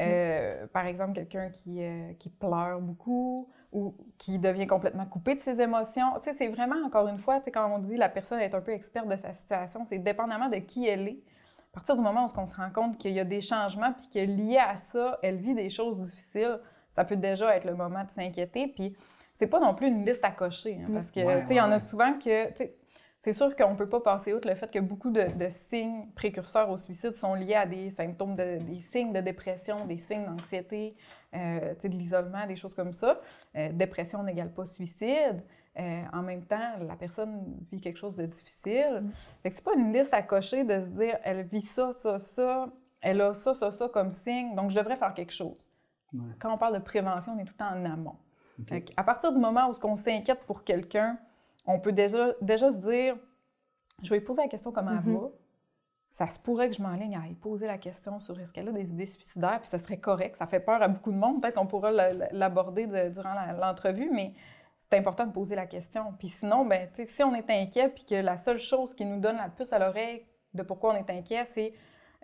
euh, 0.00 0.66
par 0.68 0.86
exemple, 0.86 1.14
quelqu'un 1.14 1.50
qui, 1.50 1.82
euh, 1.82 2.12
qui 2.18 2.28
pleure 2.28 2.80
beaucoup 2.80 3.48
ou 3.72 3.94
qui 4.18 4.38
devient 4.38 4.66
complètement 4.66 5.06
coupé 5.06 5.34
de 5.34 5.40
ses 5.40 5.60
émotions. 5.60 6.12
Tu 6.22 6.30
sais, 6.30 6.34
c'est 6.36 6.48
vraiment, 6.48 6.76
encore 6.84 7.08
une 7.08 7.18
fois, 7.18 7.38
tu 7.38 7.46
sais, 7.46 7.50
quand 7.50 7.68
on 7.72 7.78
dit 7.78 7.96
la 7.96 8.08
personne 8.08 8.40
est 8.40 8.54
un 8.54 8.60
peu 8.60 8.72
experte 8.72 9.08
de 9.08 9.16
sa 9.16 9.32
situation, 9.34 9.84
c'est 9.88 9.98
dépendamment 9.98 10.48
de 10.48 10.56
qui 10.56 10.86
elle 10.86 11.08
est. 11.08 11.18
À 11.72 11.74
partir 11.74 11.94
du 11.96 12.02
moment 12.02 12.26
où 12.26 12.40
on 12.40 12.46
se 12.46 12.56
rend 12.56 12.70
compte 12.70 12.98
qu'il 12.98 13.12
y 13.12 13.20
a 13.20 13.24
des 13.24 13.40
changements, 13.40 13.92
puis 13.92 14.08
que 14.08 14.18
lié 14.18 14.58
à 14.58 14.76
ça, 14.76 15.18
elle 15.22 15.36
vit 15.36 15.54
des 15.54 15.70
choses 15.70 16.00
difficiles, 16.00 16.58
ça 16.90 17.04
peut 17.04 17.16
déjà 17.16 17.54
être 17.56 17.64
le 17.64 17.74
moment 17.76 18.02
de 18.04 18.10
s'inquiéter. 18.10 18.66
Puis 18.68 18.96
c'est 19.34 19.46
pas 19.46 19.60
non 19.60 19.74
plus 19.74 19.86
une 19.86 20.04
liste 20.04 20.24
à 20.24 20.30
cocher, 20.32 20.80
hein, 20.82 20.90
parce 20.92 21.10
que, 21.10 21.20
Ouais, 21.20 21.40
tu 21.42 21.46
sais, 21.48 21.54
il 21.54 21.56
y 21.58 21.60
en 21.60 21.68
ouais. 21.68 21.74
a 21.74 21.78
souvent 21.78 22.14
que, 22.14 22.48
tu 22.48 22.56
sais, 22.56 22.74
c'est 23.22 23.34
sûr 23.34 23.54
qu'on 23.54 23.72
ne 23.72 23.76
peut 23.76 23.86
pas 23.86 24.00
passer 24.00 24.32
outre 24.32 24.48
le 24.48 24.54
fait 24.54 24.70
que 24.70 24.78
beaucoup 24.78 25.10
de, 25.10 25.26
de 25.36 25.48
signes 25.50 26.06
précurseurs 26.14 26.70
au 26.70 26.78
suicide 26.78 27.14
sont 27.14 27.34
liés 27.34 27.54
à 27.54 27.66
des 27.66 27.90
symptômes, 27.90 28.34
de, 28.34 28.58
des 28.58 28.80
signes 28.80 29.12
de 29.12 29.20
dépression, 29.20 29.84
des 29.84 29.98
signes 29.98 30.24
d'anxiété, 30.24 30.96
euh, 31.34 31.74
de 31.74 31.88
l'isolement, 31.88 32.46
des 32.46 32.56
choses 32.56 32.74
comme 32.74 32.94
ça. 32.94 33.20
Euh, 33.56 33.70
dépression 33.72 34.22
n'égale 34.22 34.52
pas 34.52 34.64
suicide. 34.64 35.42
Euh, 35.78 36.02
en 36.12 36.22
même 36.22 36.44
temps, 36.44 36.78
la 36.80 36.96
personne 36.96 37.58
vit 37.70 37.80
quelque 37.80 37.98
chose 37.98 38.16
de 38.16 38.24
difficile. 38.24 39.04
Fait 39.42 39.50
que 39.50 39.56
c'est 39.56 39.64
pas 39.64 39.74
une 39.76 39.92
liste 39.92 40.14
à 40.14 40.22
cocher 40.22 40.64
de 40.64 40.80
se 40.80 40.86
dire, 40.86 41.18
elle 41.22 41.42
vit 41.42 41.62
ça, 41.62 41.92
ça, 41.92 42.18
ça, 42.18 42.68
elle 43.02 43.20
a 43.20 43.34
ça, 43.34 43.52
ça, 43.52 43.70
ça 43.70 43.88
comme 43.88 44.12
signe, 44.12 44.54
donc 44.54 44.70
je 44.70 44.78
devrais 44.78 44.96
faire 44.96 45.12
quelque 45.12 45.32
chose. 45.32 45.56
Ouais. 46.14 46.20
Quand 46.40 46.52
on 46.52 46.58
parle 46.58 46.74
de 46.74 46.82
prévention, 46.82 47.34
on 47.36 47.38
est 47.38 47.44
tout 47.44 47.52
le 47.58 47.64
temps 47.64 47.76
en 47.76 47.84
amont. 47.84 48.16
À 48.96 49.04
partir 49.04 49.32
du 49.32 49.38
moment 49.38 49.70
où 49.70 49.86
on 49.86 49.96
s'inquiète 49.96 50.40
pour 50.46 50.64
quelqu'un, 50.64 51.18
on 51.66 51.78
peut 51.80 51.92
déjà, 51.92 52.32
déjà 52.40 52.72
se 52.72 52.78
dire 52.78 53.16
je 54.02 54.08
vais 54.10 54.18
lui 54.18 54.24
poser 54.24 54.42
la 54.42 54.48
question 54.48 54.72
comment 54.72 54.92
elle 54.92 55.06
Mhm. 55.10 55.18
va. 55.18 55.28
Ça 56.10 56.26
se 56.28 56.38
pourrait 56.40 56.68
que 56.70 56.74
je 56.76 56.82
m'enligne 56.82 57.16
à 57.16 57.20
lui 57.20 57.34
poser 57.34 57.66
la 57.68 57.78
question 57.78 58.18
sur 58.18 58.38
est-ce 58.40 58.52
qu'elle 58.52 58.68
a 58.68 58.72
des 58.72 58.90
idées 58.90 59.06
suicidaires, 59.06 59.60
puis 59.60 59.68
ça 59.68 59.78
serait 59.78 59.98
correct. 59.98 60.36
Ça 60.36 60.46
fait 60.46 60.58
peur 60.60 60.82
à 60.82 60.88
beaucoup 60.88 61.12
de 61.12 61.16
monde. 61.16 61.40
Peut-être 61.40 61.54
qu'on 61.54 61.66
pourra 61.66 61.92
la- 61.92 62.12
la- 62.12 62.28
l'aborder 62.32 62.86
de- 62.86 63.10
durant 63.10 63.34
l'entrevue, 63.60 64.10
mais 64.12 64.32
c'est 64.78 64.96
important 64.98 65.24
de 65.26 65.32
poser 65.32 65.54
la 65.54 65.66
question. 65.66 66.12
Puis 66.18 66.28
sinon, 66.28 66.64
ben, 66.64 66.88
si 67.06 67.22
on 67.22 67.32
est 67.34 67.48
inquiet, 67.50 67.90
puis 67.90 68.04
que 68.04 68.14
la 68.16 68.38
seule 68.38 68.58
chose 68.58 68.92
qui 68.94 69.04
nous 69.04 69.20
donne 69.20 69.36
la 69.36 69.48
puce 69.50 69.72
à 69.72 69.78
l'oreille 69.78 70.24
de 70.54 70.62
pourquoi 70.64 70.94
on 70.94 70.96
est 70.96 71.10
inquiet, 71.10 71.44
c'est 71.54 71.74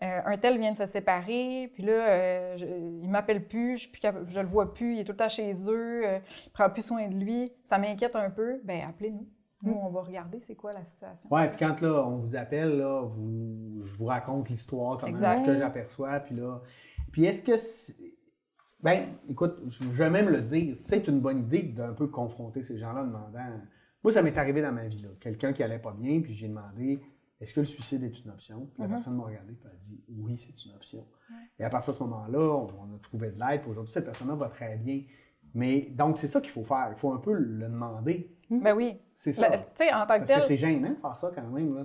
euh, 0.03 0.21
un 0.27 0.37
tel 0.37 0.59
vient 0.59 0.73
de 0.73 0.79
se 0.79 0.87
séparer, 0.87 1.71
puis 1.73 1.83
là, 1.83 1.93
euh, 1.93 2.57
je- 2.59 2.67
il 3.03 3.09
m'appelle 3.09 3.47
plus, 3.47 3.79
je, 3.79 4.01
capable- 4.01 4.29
je 4.29 4.41
le 4.41 4.47
vois 4.47 4.75
plus, 4.75 4.95
il 4.95 5.01
est 5.01 5.05
tout 5.05 5.13
le 5.13 5.17
temps 5.17 5.29
chez 5.29 5.53
eux, 5.69 6.03
euh, 6.07 6.19
il 6.47 6.53
prend 6.53 6.69
plus 6.69 6.83
soin 6.83 7.09
de 7.09 7.15
lui, 7.15 7.51
ça 7.65 7.79
m'inquiète 7.79 8.15
un 8.15 8.31
peu, 8.31 8.61
ben 8.65 8.83
appelez-nous. 8.89 9.27
Nous, 9.63 9.73
Mm. 9.73 9.79
on 9.87 9.89
va 9.89 10.03
regarder 10.03 10.39
c'est 10.47 10.55
quoi 10.55 10.73
la 10.75 10.85
situation. 10.85 11.27
Ouais, 11.31 11.49
puis 11.49 11.57
quand 11.65 11.81
là, 11.81 12.07
on 12.07 12.17
vous 12.19 12.37
appelle, 12.37 12.77
là, 12.77 13.01
vous, 13.03 13.81
je 13.83 13.97
vous 13.97 14.05
raconte 14.05 14.51
l'histoire, 14.51 14.99
comment 14.99 15.17
Exact. 15.17 15.47
que 15.47 15.57
j'aperçois, 15.57 16.21
puis 16.21 16.35
là. 16.35 16.61
Puis 17.11 17.25
est-ce 17.25 17.43
que. 17.43 17.57
Ben, 18.83 19.07
écoute, 19.29 19.63
je 19.67 19.83
je 19.85 19.89
vais 19.89 20.11
même 20.11 20.29
le 20.29 20.43
dire, 20.43 20.77
c'est 20.77 21.09
une 21.09 21.21
bonne 21.21 21.41
idée 21.41 21.63
d'un 21.63 21.95
peu 21.95 22.07
confronter 22.07 22.63
ces 22.63 22.77
gens-là 22.77 23.01
en 23.01 23.07
demandant. 23.07 23.61
Moi, 24.05 24.13
ça 24.13 24.23
m'est 24.23 24.37
arrivé 24.37 24.61
dans 24.61 24.73
ma 24.73 24.87
vie, 24.87 25.01
là. 25.03 25.09
Quelqu'un 25.21 25.55
qui 25.55 25.63
allait 25.63 25.79
pas 25.79 25.93
bien, 25.99 26.21
puis 26.21 26.35
j'ai 26.35 26.49
demandé 26.49 27.01
est-ce 27.41 27.55
que 27.55 27.61
le 27.61 27.67
suicide 27.67 28.03
est 28.03 28.25
une 28.25 28.31
option? 28.31 28.67
Puis 28.73 28.81
la 28.83 28.87
Mhm. 28.87 28.91
personne 28.93 29.17
m'a 29.17 29.25
regardé, 29.25 29.57
elle 29.65 29.71
a 29.71 29.75
dit 29.75 30.01
oui, 30.09 30.39
c'est 30.39 30.65
une 30.65 30.75
option. 30.75 31.07
Et 31.59 31.65
à 31.65 31.69
partir 31.71 31.93
de 31.93 31.99
ce 31.99 32.03
moment-là, 32.05 32.39
on, 32.79 32.95
a 32.95 32.99
trouvé 33.03 33.31
de 33.31 33.39
l'aide, 33.39 33.63
aujourd'hui, 33.69 33.93
cette 33.93 34.05
personne-là 34.05 34.35
va 34.35 34.49
très 34.49 34.77
bien. 34.77 35.03
Mais 35.55 35.83
donc, 35.91 36.19
c'est 36.19 36.29
ça 36.29 36.41
qu'il 36.41 36.51
faut 36.51 36.65
faire. 36.65 36.89
Il 36.91 36.97
faut 36.97 37.13
un 37.13 37.19
peu 37.19 37.33
le 37.33 37.63
demander. 37.65 38.35
Ben 38.51 38.75
oui. 38.75 39.01
C'est 39.19 39.33
ça. 39.33 39.49
Le- 39.49 39.57
Tu 39.57 39.63
sais, 39.77 39.93
en 39.95 40.01
tant 40.07 40.21
que 40.21 40.27
Parce 40.29 40.33
que 40.35 40.41
c'est 40.43 40.57
gênant 40.59 40.91
de 40.91 40.95
faire 40.95 41.17
ça 41.17 41.31
quand 41.35 41.43
même. 41.51 41.75
Là, 41.75 41.85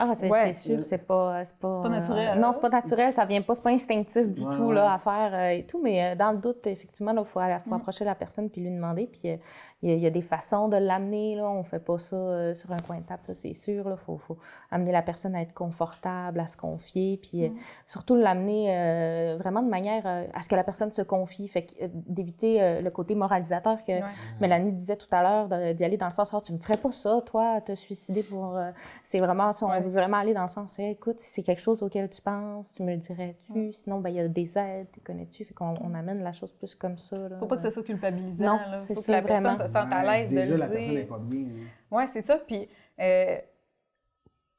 Ah, 0.00 0.12
c'est 0.16 0.28
Ouais. 0.28 0.52
c'est 0.52 0.74
sûr, 0.74 0.84
c'est 0.84 0.98
pas, 0.98 1.44
c'est 1.44 1.56
pas, 1.56 1.72
C'est 1.76 1.82
pas 1.82 1.88
naturel. 1.88 2.28
euh, 2.36 2.40
non, 2.40 2.52
c'est 2.52 2.60
pas 2.60 2.68
naturel, 2.68 3.12
ça 3.12 3.24
vient 3.24 3.42
pas, 3.42 3.54
c'est 3.54 3.62
pas 3.62 3.70
instinctif 3.70 4.26
du 4.26 4.42
Ouais, 4.44 4.56
tout 4.56 4.64
ouais. 4.64 4.74
là, 4.74 4.92
à 4.92 4.98
faire 4.98 5.30
euh, 5.34 5.50
et 5.50 5.64
tout, 5.66 5.80
mais 5.80 6.02
euh, 6.04 6.14
dans 6.16 6.32
le 6.32 6.38
doute, 6.38 6.66
effectivement, 6.66 7.12
il 7.12 7.18
faut, 7.24 7.38
faut 7.40 7.40
Mm. 7.70 7.72
approcher 7.74 8.04
la 8.04 8.16
personne 8.16 8.50
puis 8.50 8.60
lui 8.60 8.70
demander. 8.70 9.06
Puis 9.06 9.30
euh, 9.30 9.36
il 9.82 9.90
y, 9.90 9.92
a- 9.92 9.94
il 9.96 10.00
y 10.02 10.06
a 10.06 10.10
des 10.10 10.20
façons 10.20 10.66
de 10.68 10.76
l'amener, 10.76 11.36
là, 11.36 11.48
on 11.48 11.62
fait 11.62 11.78
pas 11.78 11.96
ça 11.98 12.16
euh, 12.16 12.54
sur 12.54 12.72
un 12.72 12.78
coin 12.78 12.96
de 12.98 13.02
table, 13.04 13.20
ça 13.22 13.34
c'est 13.34 13.52
sûr. 13.54 13.84
Il 13.88 13.96
faut, 14.04 14.18
faut 14.18 14.36
amener 14.72 14.90
la 14.90 15.02
personne 15.02 15.36
à 15.36 15.42
être 15.42 15.54
confortable, 15.54 16.40
à 16.40 16.48
se 16.48 16.56
confier, 16.56 17.18
puis 17.22 17.44
euh, 17.44 17.48
Mm. 17.50 17.56
surtout 17.86 18.16
l'amener 18.16 18.76
euh, 18.76 19.36
vraiment 19.38 19.62
de 19.62 19.68
manière 19.70 20.02
euh, 20.06 20.24
à 20.34 20.42
ce 20.42 20.48
que 20.48 20.56
la 20.56 20.64
personne 20.64 20.90
se 20.90 21.02
confie, 21.02 21.46
fait 21.46 21.66
euh, 21.80 21.86
d'éviter 21.92 22.60
euh, 22.60 22.80
le 22.80 22.90
côté 22.90 23.14
moralisateur 23.14 23.80
que 23.84 23.92
Ouais. 23.92 24.02
Mélanie 24.40 24.72
disait 24.72 24.96
tout 24.96 25.06
à 25.12 25.22
l'heure, 25.22 25.74
d'y 25.74 25.84
aller 25.84 25.96
dans 25.96 26.06
le 26.06 26.12
sens, 26.12 26.34
Ah, 26.34 26.47
tu 26.48 26.54
ne 26.54 26.58
ferais 26.58 26.78
pas 26.78 26.90
ça, 26.92 27.20
toi, 27.26 27.60
te 27.60 27.74
suicider 27.74 28.22
pour. 28.22 28.56
euh, 28.56 28.70
c'est 29.04 29.18
vraiment 29.18 29.52
ça, 29.52 29.66
on 29.66 29.70
Ouais. 29.70 29.80
veut 29.80 29.90
vraiment 29.90 30.16
aller 30.16 30.32
dans 30.32 30.42
le 30.42 30.48
sens, 30.48 30.78
Hey, 30.78 30.92
écoute, 30.92 31.20
si 31.20 31.30
c'est 31.30 31.42
quelque 31.42 31.60
chose 31.60 31.82
auquel 31.82 32.08
tu 32.08 32.22
penses, 32.22 32.72
tu 32.72 32.82
me 32.82 32.92
le 32.92 32.96
dirais-tu, 32.96 33.72
sinon, 33.72 34.00
ben, 34.00 34.08
il 34.10 34.16
y 34.16 34.20
a 34.20 34.28
des 34.28 34.56
aides, 34.56 34.88
tu 34.92 35.00
connais-tu, 35.00 35.44
fait 35.44 35.52
qu'on 35.54 35.74
on 35.82 35.94
amène 35.94 36.22
la 36.22 36.32
chose 36.32 36.52
plus 36.54 36.74
comme 36.74 36.96
ça. 36.98 37.16
Là. 37.16 37.38
faut 37.38 37.46
pas 37.46 37.56
que 37.56 37.62
ce 37.62 37.70
soit 37.70 37.82
culpabilisant. 37.82 38.42
Non, 38.44 38.56
là. 38.70 38.78
c'est 38.78 38.94
faut 38.94 39.00
que 39.00 39.06
ça, 39.06 39.12
la 39.12 39.22
personne 39.22 39.42
vraiment. 39.56 39.66
se 39.66 39.72
sente 39.72 39.92
à 39.92 40.00
Ouais, 40.06 40.26
l'aise 40.26 40.30
de 40.48 40.50
le 40.52 40.56
la 40.56 40.68
personne 40.68 40.86
dire. 40.94 41.08
pas 41.08 41.18
bien. 41.18 41.40
hein. 41.46 41.66
Oui, 41.90 42.02
c'est 42.12 42.22
ça. 42.26 42.36
Puis, 42.38 42.68
euh, 43.00 43.36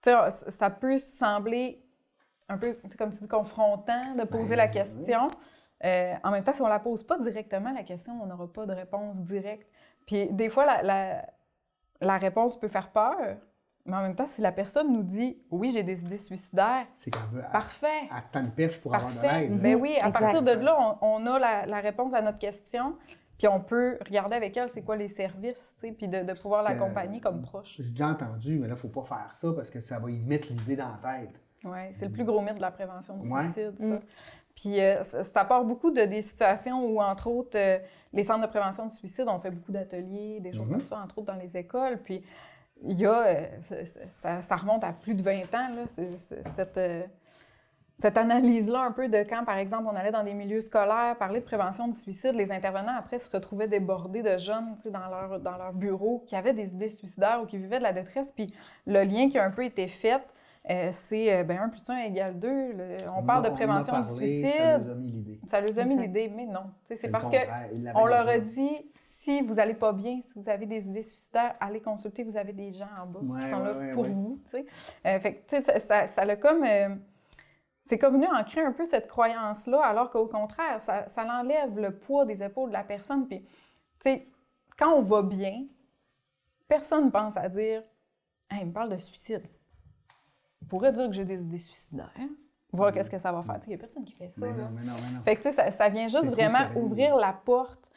tu 0.02 0.10
sais, 0.12 0.32
ça- 0.32 0.52
ça 0.52 0.70
peut 0.70 1.00
sembler 1.00 1.84
un 2.48 2.58
peu, 2.58 2.78
comme 2.98 3.12
tu 3.12 3.20
dis, 3.20 3.28
confrontant 3.28 4.16
de 4.16 4.24
poser 4.24 4.50
Ben, 4.50 4.56
la 4.58 4.66
oui. 4.66 4.72
question. 4.72 5.28
Euh, 5.86 6.14
en 6.24 6.32
même 6.32 6.44
temps, 6.44 6.54
si 6.54 6.62
on 6.62 6.68
la 6.68 6.80
pose 6.80 7.04
pas 7.04 7.18
directement, 7.20 7.72
la 7.72 7.84
question, 7.84 8.14
on 8.22 8.26
n'aura 8.26 8.52
pas 8.52 8.66
de 8.66 8.74
réponse 8.74 9.18
directe. 9.22 9.70
Puis 10.06 10.28
des 10.32 10.50
fois, 10.50 10.66
la, 10.66 10.82
la, 10.82 11.26
la 12.02 12.18
réponse 12.18 12.60
peut 12.60 12.68
faire 12.68 12.92
peur, 12.92 13.38
mais 13.86 13.96
en 13.96 14.02
même 14.02 14.16
temps, 14.16 14.28
si 14.28 14.42
la 14.42 14.52
personne 14.52 14.92
nous 14.94 15.04
dit 15.04 15.38
oui, 15.52 15.72
j'ai 15.74 15.84
des 15.84 16.02
idées 16.02 16.18
suicidaires, 16.18 16.86
C'est 16.96 17.12
qu'elle 17.12 17.22
veut. 17.32 17.44
parfait. 17.52 18.04
Elle 18.12 18.24
tend 18.32 18.42
une 18.42 18.52
perche 18.52 18.80
pour 18.80 18.94
avoir 18.96 19.12
de 19.14 19.22
l'aide. 19.22 19.60
Ben 19.62 19.76
oui, 19.76 19.94
à 20.02 20.08
Exact. 20.08 20.20
partir 20.20 20.42
de 20.44 20.52
là, 20.52 20.98
on, 21.02 21.24
on 21.24 21.26
a 21.28 21.40
la, 21.40 21.66
la 21.66 21.80
réponse 21.80 22.14
à 22.14 22.22
notre 22.22 22.38
question, 22.40 22.96
puis 23.38 23.48
on 23.48 23.62
peut 23.62 23.98
regarder 24.06 24.36
avec 24.36 24.56
elle 24.58 24.70
c'est 24.70 24.82
quoi 24.82 24.96
les 24.98 25.10
services, 25.10 25.56
puis 25.98 26.08
de, 26.08 26.24
de 26.24 26.34
pouvoir 26.34 26.62
l'accompagner 26.64 27.18
Euh, 27.20 27.22
comme 27.22 27.42
proche. 27.42 27.76
J'ai 27.78 27.90
déjà 27.90 28.08
entendu, 28.10 28.56
mais 28.60 28.68
là, 28.68 28.68
il 28.68 28.70
ne 28.72 28.76
faut 28.76 28.90
pas 28.90 29.04
faire 29.04 29.30
ça 29.34 29.48
parce 29.56 29.72
que 29.72 29.80
ça 29.80 29.98
va 29.98 30.12
y 30.12 30.20
mettre 30.20 30.50
l'idée 30.50 30.76
dans 30.76 30.90
la 31.02 31.12
tête. 31.20 31.40
Oui, 31.64 31.80
c'est 31.94 32.06
le 32.06 32.12
plus 32.12 32.24
gros 32.26 32.42
mythe 32.42 32.56
de 32.56 32.62
la 32.62 32.72
prévention 32.72 33.18
du 33.18 33.30
Ouais. 33.32 33.44
suicide, 33.52 33.78
ça. 33.80 33.86
Mm. 33.86 34.00
Puis 34.56 34.80
euh, 34.82 35.04
ça, 35.04 35.46
part 35.46 35.64
beaucoup 35.64 35.92
de 35.92 36.04
des 36.04 36.22
situations 36.22 36.86
où, 36.86 37.02
entre 37.02 37.28
autres, 37.28 37.58
euh, 37.58 37.78
les 38.14 38.24
centres 38.24 38.42
de 38.42 38.48
prévention 38.48 38.86
du 38.88 38.94
suicide 38.96 39.28
ont 39.28 39.40
fait 39.40 39.52
beaucoup 39.52 39.72
d'ateliers, 39.72 40.40
des 40.42 40.52
choses 40.52 40.68
Mhm. 40.68 40.78
comme 40.80 40.86
ça, 40.86 40.98
entre 41.04 41.20
autres 41.20 41.32
dans 41.34 41.40
les 41.40 41.56
écoles. 41.56 42.00
Puis 42.04 42.24
il 42.84 43.00
y 43.00 43.06
a, 43.06 43.24
euh, 43.28 43.46
ça- 44.42 44.56
remonte 44.56 44.84
à 44.84 44.92
plus 44.94 45.16
de 45.16 45.22
20 45.22 45.54
ans, 45.54 45.70
là, 45.76 45.86
cette, 46.56 46.80
cette 47.98 48.18
analyse-là 48.18 48.80
un 48.82 48.92
peu 48.92 49.10
de 49.10 49.24
quand, 49.24 49.44
par 49.44 49.58
exemple, 49.58 49.84
on 49.92 49.96
allait 49.96 50.12
dans 50.12 50.24
des 50.24 50.34
milieux 50.34 50.62
scolaires 50.62 51.18
parler 51.18 51.42
de 51.42 51.46
prévention 51.46 51.88
du 51.90 51.98
suicide, 51.98 52.34
les 52.34 52.50
intervenants, 52.52 52.96
après, 52.98 53.20
se 53.20 53.30
retrouvaient 53.30 53.68
débordés 53.68 54.24
de 54.24 54.38
jeunes 54.38 54.76
dans 54.86 55.08
leur, 55.10 55.40
dans 55.42 55.58
leur 55.58 55.74
bureau 55.74 56.24
qui 56.26 56.36
avaient 56.38 56.54
des 56.54 56.74
idées 56.74 56.90
suicidaires 56.90 57.42
ou 57.44 57.46
qui 57.46 57.58
vivaient 57.58 57.80
de 57.80 57.84
la 57.84 57.92
détresse. 57.94 58.32
Puis 58.32 58.54
le 58.88 59.04
lien 59.04 59.30
qui 59.30 59.38
a 59.38 59.44
un 59.44 59.52
peu 59.52 59.66
été 59.66 59.88
fait, 59.88 60.22
euh, 60.70 60.92
c'est 61.08 61.34
euh, 61.34 61.44
ben, 61.44 61.60
1 61.62 61.70
plus 61.70 61.90
1 61.90 61.98
égale 62.00 62.40
2. 62.40 62.76
on 63.16 63.24
parle 63.24 63.44
de 63.44 63.50
en 63.50 63.52
a 63.52 63.56
prévention 63.56 64.00
du 64.02 64.08
suicide. 64.08 64.50
Ça 64.56 64.80
nous 64.80 64.90
a 64.90 64.96
mis 64.96 65.12
l'idée. 65.12 65.40
Ça 65.46 65.62
leur 65.62 65.80
a 65.80 65.84
mis 65.86 65.98
l'idée, 65.98 66.30
mais 66.30 66.46
non. 66.46 66.72
C'est 66.96 67.10
parce 67.10 67.26
que 67.30 67.38
contraire, 67.38 67.70
il 67.74 67.84
l'avait 67.84 67.98
on 68.00 68.06
leur 68.06 68.28
a 68.28 68.40
dit 68.40 68.86
si 69.16 69.42
vous 69.42 69.60
allez 69.60 69.74
pas 69.74 69.92
bien, 69.94 70.22
si 70.22 70.40
vous 70.42 70.50
avez 70.50 70.66
des 70.66 70.88
idées 70.88 71.04
suicidaires, 71.04 71.56
allez 71.60 71.82
consulter, 71.82 72.24
vous 72.24 72.38
avez 72.38 72.54
des 72.54 72.72
gens 72.72 72.88
en 73.02 73.06
bas 73.06 73.20
Ouais, 73.22 73.42
qui 73.42 73.50
sont 73.50 73.60
là 73.60 73.74
ouais, 73.74 73.94
pour 73.94 74.04
ouais. 74.04 74.10
vous. 74.10 74.40
Euh, 74.54 75.20
fait 75.20 75.36
que, 75.36 75.62
ça, 75.62 75.80
ça, 75.80 76.08
ça 76.08 76.26
l'a 76.26 76.36
comme. 76.36 76.64
euh, 76.64 76.96
c'est 77.86 77.98
comme 77.98 78.14
venu 78.14 78.28
ancrer 78.28 78.62
un 78.62 78.72
peu 78.72 78.86
cette 78.86 79.08
croyance-là, 79.08 79.82
alors 79.82 80.10
qu'au 80.12 80.28
contraire, 80.28 80.80
ça, 80.82 81.08
ça 81.10 81.24
l'enlève 81.24 81.78
le 81.80 81.98
poids 81.98 82.24
des 82.26 82.44
épaules 82.44 82.70
de 82.70 82.74
la 82.74 82.84
personne. 82.84 83.28
Puis, 83.28 83.42
tu 83.42 83.48
sais, 84.04 84.28
quand 84.78 84.94
on 84.94 85.02
va 85.02 85.24
bien, 85.24 85.66
personne 86.68 87.06
ne 87.06 87.10
pense 87.10 87.36
à 87.36 87.50
dire 87.50 87.84
Hey, 88.52 88.60
il 88.62 88.68
me 88.68 88.74
parle 88.74 88.90
de 88.90 88.98
suicide. 88.98 89.44
On 90.62 90.66
pourrait 90.66 90.92
dire 90.94 91.08
que 91.08 91.14
j'ai 91.14 91.26
des 91.26 91.42
idées 91.44 91.58
suicidaires, 91.58 92.12
voir 92.72 92.92
qu'est-ce 92.94 93.10
que 93.10 93.18
ça 93.20 93.32
va 93.32 93.44
faire. 93.44 93.60
Il 93.66 93.70
n'y 93.70 93.76
a 93.76 93.78
personne 93.78 94.04
qui 94.06 94.14
fait 94.14 94.30
ça. 94.30 94.46
Mais 94.46 94.52
là. 94.58 94.66
non, 94.66 94.70
mais 94.76 94.84
non, 94.86 94.94
mais 95.04 95.18
non. 95.18 95.24
Fait 95.24 95.36
que, 95.36 95.42
tu 95.42 95.50
sais, 95.50 95.54
ça, 95.54 95.72
ça 95.72 95.90
vient 95.90 96.08
juste 96.08 96.24
C'est 96.26 96.30
vraiment 96.32 96.76
ouvrir 96.76 97.16
la 97.16 97.34
porte 97.34 97.92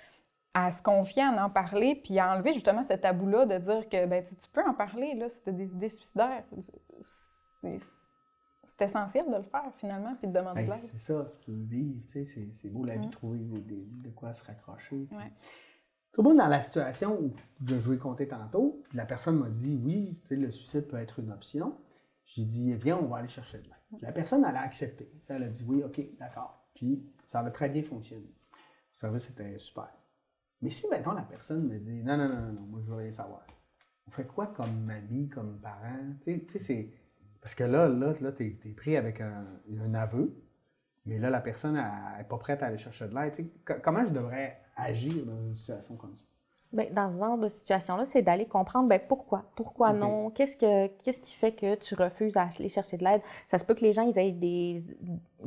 à 0.54 0.70
se 0.70 0.82
confier, 0.82 1.22
à 1.22 1.44
en 1.44 1.50
parler, 1.50 1.94
puis 1.94 2.18
à 2.18 2.32
enlever 2.34 2.52
justement 2.52 2.84
ce 2.84 2.92
tabou-là 2.94 3.46
de 3.46 3.58
dire 3.58 3.88
que 3.88 4.06
ben, 4.06 4.22
tu 4.22 4.34
peux 4.52 4.62
en 4.66 4.74
parler 4.74 5.14
là, 5.14 5.28
si 5.28 5.42
tu 5.42 5.48
as 5.48 5.52
des 5.52 5.72
idées 5.72 5.88
suicidaires. 5.88 6.44
C'est 7.62 7.78
c'est 8.78 8.86
essentiel 8.86 9.26
de 9.30 9.36
le 9.36 9.42
faire 9.42 9.70
finalement, 9.76 10.14
puis 10.16 10.26
de 10.28 10.32
demander 10.32 10.64
de 10.64 10.70
l'aide. 10.70 10.80
c'est 10.90 11.00
ça, 11.00 11.26
si 11.28 11.38
tu 11.44 11.50
veux 11.52 11.62
vivre, 11.62 12.00
tu 12.06 12.12
sais, 12.12 12.24
c'est, 12.24 12.48
c'est 12.52 12.68
beau 12.68 12.84
la 12.84 12.94
vie 12.96 13.06
Mm. 13.06 13.10
de 13.10 13.10
trouver 13.12 13.38
de 13.38 14.10
quoi 14.10 14.32
se 14.34 14.42
raccrocher. 14.44 15.06
Ouais. 15.12 15.30
Tout 16.12 16.22
le 16.22 16.28
monde 16.30 16.38
dans 16.38 16.48
la 16.48 16.62
situation 16.62 17.18
où 17.20 17.32
je 17.64 17.78
jouais 17.78 17.98
compter 17.98 18.26
tantôt, 18.26 18.82
la 18.92 19.04
personne 19.06 19.36
m'a 19.38 19.48
dit 19.50 19.78
oui, 19.84 20.14
tu 20.22 20.26
sais, 20.28 20.36
le 20.36 20.50
suicide 20.50 20.88
peut 20.88 20.96
être 20.96 21.20
une 21.20 21.30
option. 21.30 21.74
J'ai 22.24 22.44
dit 22.44 22.74
viens, 22.74 22.98
on 22.98 23.06
va 23.06 23.18
aller 23.18 23.28
chercher 23.28 23.58
de 23.58 23.64
l'aide. 23.64 24.00
La 24.00 24.12
personne, 24.12 24.44
elle 24.48 24.56
a 24.56 24.62
accepté. 24.62 25.10
Elle 25.28 25.42
a 25.42 25.48
dit 25.48 25.64
oui, 25.66 25.82
ok, 25.82 26.00
d'accord. 26.18 26.68
Puis 26.74 27.04
ça 27.26 27.40
a 27.40 27.50
très 27.50 27.68
bien 27.68 27.82
fonctionné. 27.82 28.26
Le 28.52 28.98
service 28.98 29.30
était 29.30 29.58
super. 29.58 29.92
Mais 30.60 30.70
si 30.70 30.86
maintenant 30.88 31.12
la 31.12 31.22
personne 31.22 31.66
me 31.66 31.78
dit 31.78 32.02
non, 32.02 32.16
non, 32.16 32.28
non, 32.28 32.52
non, 32.52 32.60
moi 32.62 32.80
je 32.82 32.90
veux 32.90 32.96
rien 32.96 33.10
savoir. 33.10 33.46
On 34.06 34.10
fait 34.10 34.26
quoi 34.26 34.48
comme 34.48 34.90
ami, 34.90 35.28
comme 35.28 35.60
parent? 35.60 36.14
C'est. 36.20 36.90
Parce 37.40 37.54
que 37.54 37.64
là, 37.64 37.88
là, 37.88 38.12
là 38.20 38.30
es 38.38 38.72
pris 38.74 38.96
avec 38.96 39.20
un, 39.20 39.46
un 39.80 39.94
aveu, 39.94 40.32
mais 41.04 41.18
là, 41.18 41.30
la 41.30 41.40
personne 41.40 41.74
n'est 41.74 42.24
pas 42.24 42.38
prête 42.38 42.62
à 42.62 42.66
aller 42.66 42.78
chercher 42.78 43.08
de 43.08 43.14
l'aide. 43.14 43.50
Comment 43.82 44.06
je 44.06 44.12
devrais 44.12 44.60
agir 44.76 45.26
dans 45.26 45.40
une 45.40 45.56
situation 45.56 45.96
comme 45.96 46.14
ça? 46.14 46.26
Bien, 46.72 46.86
dans 46.90 47.10
ce 47.10 47.18
genre 47.18 47.36
de 47.36 47.48
situation-là, 47.48 48.06
c'est 48.06 48.22
d'aller 48.22 48.46
comprendre 48.46 48.88
ben, 48.88 49.00
pourquoi? 49.06 49.44
Pourquoi 49.54 49.92
non? 49.92 50.30
Qu'est-ce, 50.30 50.56
que, 50.56 50.86
qu'est-ce 51.02 51.20
qui 51.20 51.34
fait 51.34 51.52
que 51.52 51.74
tu 51.74 51.94
refuses 51.94 52.36
à 52.36 52.48
aller 52.58 52.68
chercher 52.68 52.96
de 52.96 53.04
l'aide? 53.04 53.20
Ça 53.50 53.58
se 53.58 53.64
peut 53.64 53.74
que 53.74 53.82
les 53.82 53.92
gens 53.92 54.02
ils 54.02 54.18
aient 54.18 54.32
des 54.32 54.82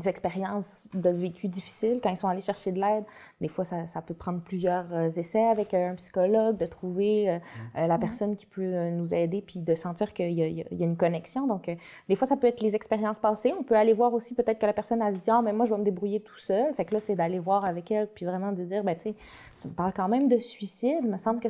expériences 0.06 0.84
de 0.94 1.10
vécu 1.10 1.48
difficiles 1.48 2.00
quand 2.02 2.10
ils 2.10 2.18
sont 2.18 2.28
allés 2.28 2.42
chercher 2.42 2.72
de 2.72 2.80
l'aide. 2.80 3.04
Des 3.42 3.48
fois, 3.48 3.64
ça, 3.66 3.88
ça 3.88 4.02
peut 4.02 4.14
prendre 4.14 4.42
plusieurs 4.42 4.92
euh, 4.94 5.10
essais 5.10 5.44
avec 5.44 5.74
un 5.74 5.96
psychologue, 5.96 6.58
de 6.58 6.66
trouver 6.66 7.30
euh, 7.30 7.40
euh, 7.78 7.88
la 7.88 7.98
personne 7.98 8.36
qui 8.36 8.46
peut 8.46 8.62
euh, 8.62 8.92
nous 8.92 9.14
aider, 9.14 9.42
puis 9.42 9.60
de 9.60 9.76
sentir 9.76 10.14
qu'il 10.14 10.32
y 10.32 10.42
y 10.54 10.62
a- 10.62 10.86
une 10.86 10.98
connexion. 10.98 11.48
Donc, 11.48 11.70
euh, 11.70 11.76
des 12.10 12.16
fois, 12.16 12.28
ça 12.28 12.38
peut 12.38 12.48
être 12.48 12.62
les 12.62 12.76
expériences 12.76 13.20
passées. 13.20 13.54
On 13.60 13.64
peut 13.64 13.76
aller 13.76 13.94
voir 13.94 14.14
aussi 14.14 14.34
peut-être 14.34 14.60
que 14.60 14.66
la 14.66 14.74
personne 14.74 15.02
a 15.02 15.14
se 15.14 15.20
dit, 15.20 15.30
ah, 15.32 15.42
mais 15.44 15.54
moi, 15.54 15.66
je 15.66 15.74
vais 15.74 15.80
me 15.80 15.86
débrouiller 15.86 16.20
tout 16.20 16.38
seul. 16.38 16.74
Fait 16.74 16.86
que 16.86 16.94
là, 16.94 17.00
c'est 17.00 17.16
d'aller 17.16 17.40
voir 17.40 17.66
avec 17.66 17.92
elle, 17.92 18.08
puis 18.08 18.26
vraiment 18.26 18.52
de 18.52 18.64
dire, 18.64 18.84
ben, 18.84 18.96
tu 18.96 19.10
sais, 19.10 19.16
tu 19.62 19.68
me 19.68 19.74
parles 19.74 19.94
quand 19.96 20.08
même 20.08 20.28
de 20.28 20.38
suicide. 20.38 21.00
Il 21.04 21.10
me 21.10 21.18
semble 21.18 21.40
que 21.40 21.50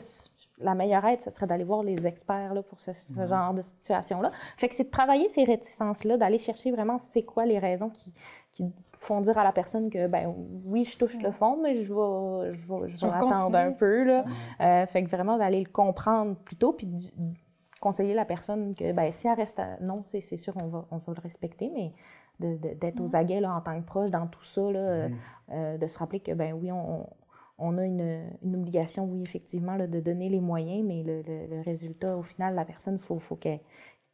la 0.58 0.74
meilleure 0.74 1.04
aide, 1.06 1.22
ce 1.22 1.30
serait 1.32 1.48
d'aller 1.48 1.64
voir 1.66 1.84
les 1.84 2.08
experts 2.08 2.54
là, 2.54 2.64
pour 2.64 2.80
ce, 2.80 2.94
ce 2.94 3.14
genre 3.28 3.54
de 3.54 3.62
situation-là. 3.62 4.32
Fait 4.58 4.70
que 4.70 4.76
c'est 4.76 4.86
de 4.86 4.90
travailler 4.90 5.28
ces 5.30 5.44
réticences-là, 5.44 6.18
d'aller 6.18 6.38
chercher 6.38 6.72
vraiment 6.72 6.98
c'est 6.98 7.24
quoi 7.24 7.46
les 7.46 7.60
raisons 7.60 7.90
qui, 7.90 8.14
qui 8.52 8.72
font 8.98 9.20
dire 9.22 9.38
à 9.38 9.44
la 9.44 9.52
personne 9.52 9.90
que, 9.90 10.08
ben 10.08 10.34
oui, 10.64 10.86
je 10.86 10.98
touche 10.98 11.18
le 11.22 11.32
fond, 11.32 11.60
mais 11.62 11.76
je 11.76 11.94
vais, 11.94 12.54
je 12.56 12.68
vais, 12.74 12.88
je 12.88 12.98
attendre 13.18 13.56
un 13.58 13.72
peu. 13.74 14.04
Là. 14.06 14.24
Euh, 14.62 14.86
fait 14.86 15.04
que 15.04 15.10
vraiment 15.10 15.38
d'aller 15.38 15.60
le 15.62 15.70
comprendre 15.70 16.36
plus 16.38 16.56
tôt, 16.56 16.72
puis 16.72 16.88
du- 16.88 17.12
conseiller 17.82 18.14
la 18.14 18.26
personne 18.26 18.74
que, 18.74 18.94
ben 18.94 19.12
si 19.12 19.28
elle 19.28 19.34
reste 19.36 19.60
à... 19.60 19.78
Non, 19.82 20.02
c'est 20.04 20.22
c'est 20.22 20.38
sûr, 20.38 20.54
on 20.64 20.68
va, 20.68 20.86
on 20.90 20.98
va 20.98 21.14
le 21.14 21.22
respecter, 21.22 21.70
mais 21.74 21.92
de- 22.40 22.56
de- 22.58 22.74
d'être 22.74 23.02
aux 23.02 23.16
aguets 23.16 23.42
là, 23.42 23.54
en 23.54 23.62
tant 23.62 23.80
que 23.80 23.86
proche 23.86 24.10
dans 24.10 24.26
tout 24.28 24.44
ça, 24.44 24.62
là, 24.62 24.80
euh, 24.80 25.10
euh, 25.52 25.78
de 25.78 25.86
se 25.88 25.98
rappeler 25.98 26.22
que, 26.22 26.32
ben 26.32 26.54
oui, 26.54 26.72
on, 26.72 27.06
on 27.58 27.78
a 27.78 27.86
une, 27.86 28.24
une 28.44 28.56
obligation, 28.56 29.06
oui, 29.06 29.22
effectivement, 29.22 29.76
là, 29.76 29.88
de 29.88 30.00
donner 30.00 30.30
les 30.30 30.40
moyens, 30.42 30.84
mais 30.86 31.04
le, 31.04 31.22
le- 31.22 31.48
le 31.56 31.62
résultat, 31.62 32.18
au 32.18 32.24
final, 32.24 32.54
la 32.56 32.66
personne, 32.66 32.96
il 32.96 33.00
faut, 33.02 33.20
faut 33.20 33.36
qu'elle 33.36 33.60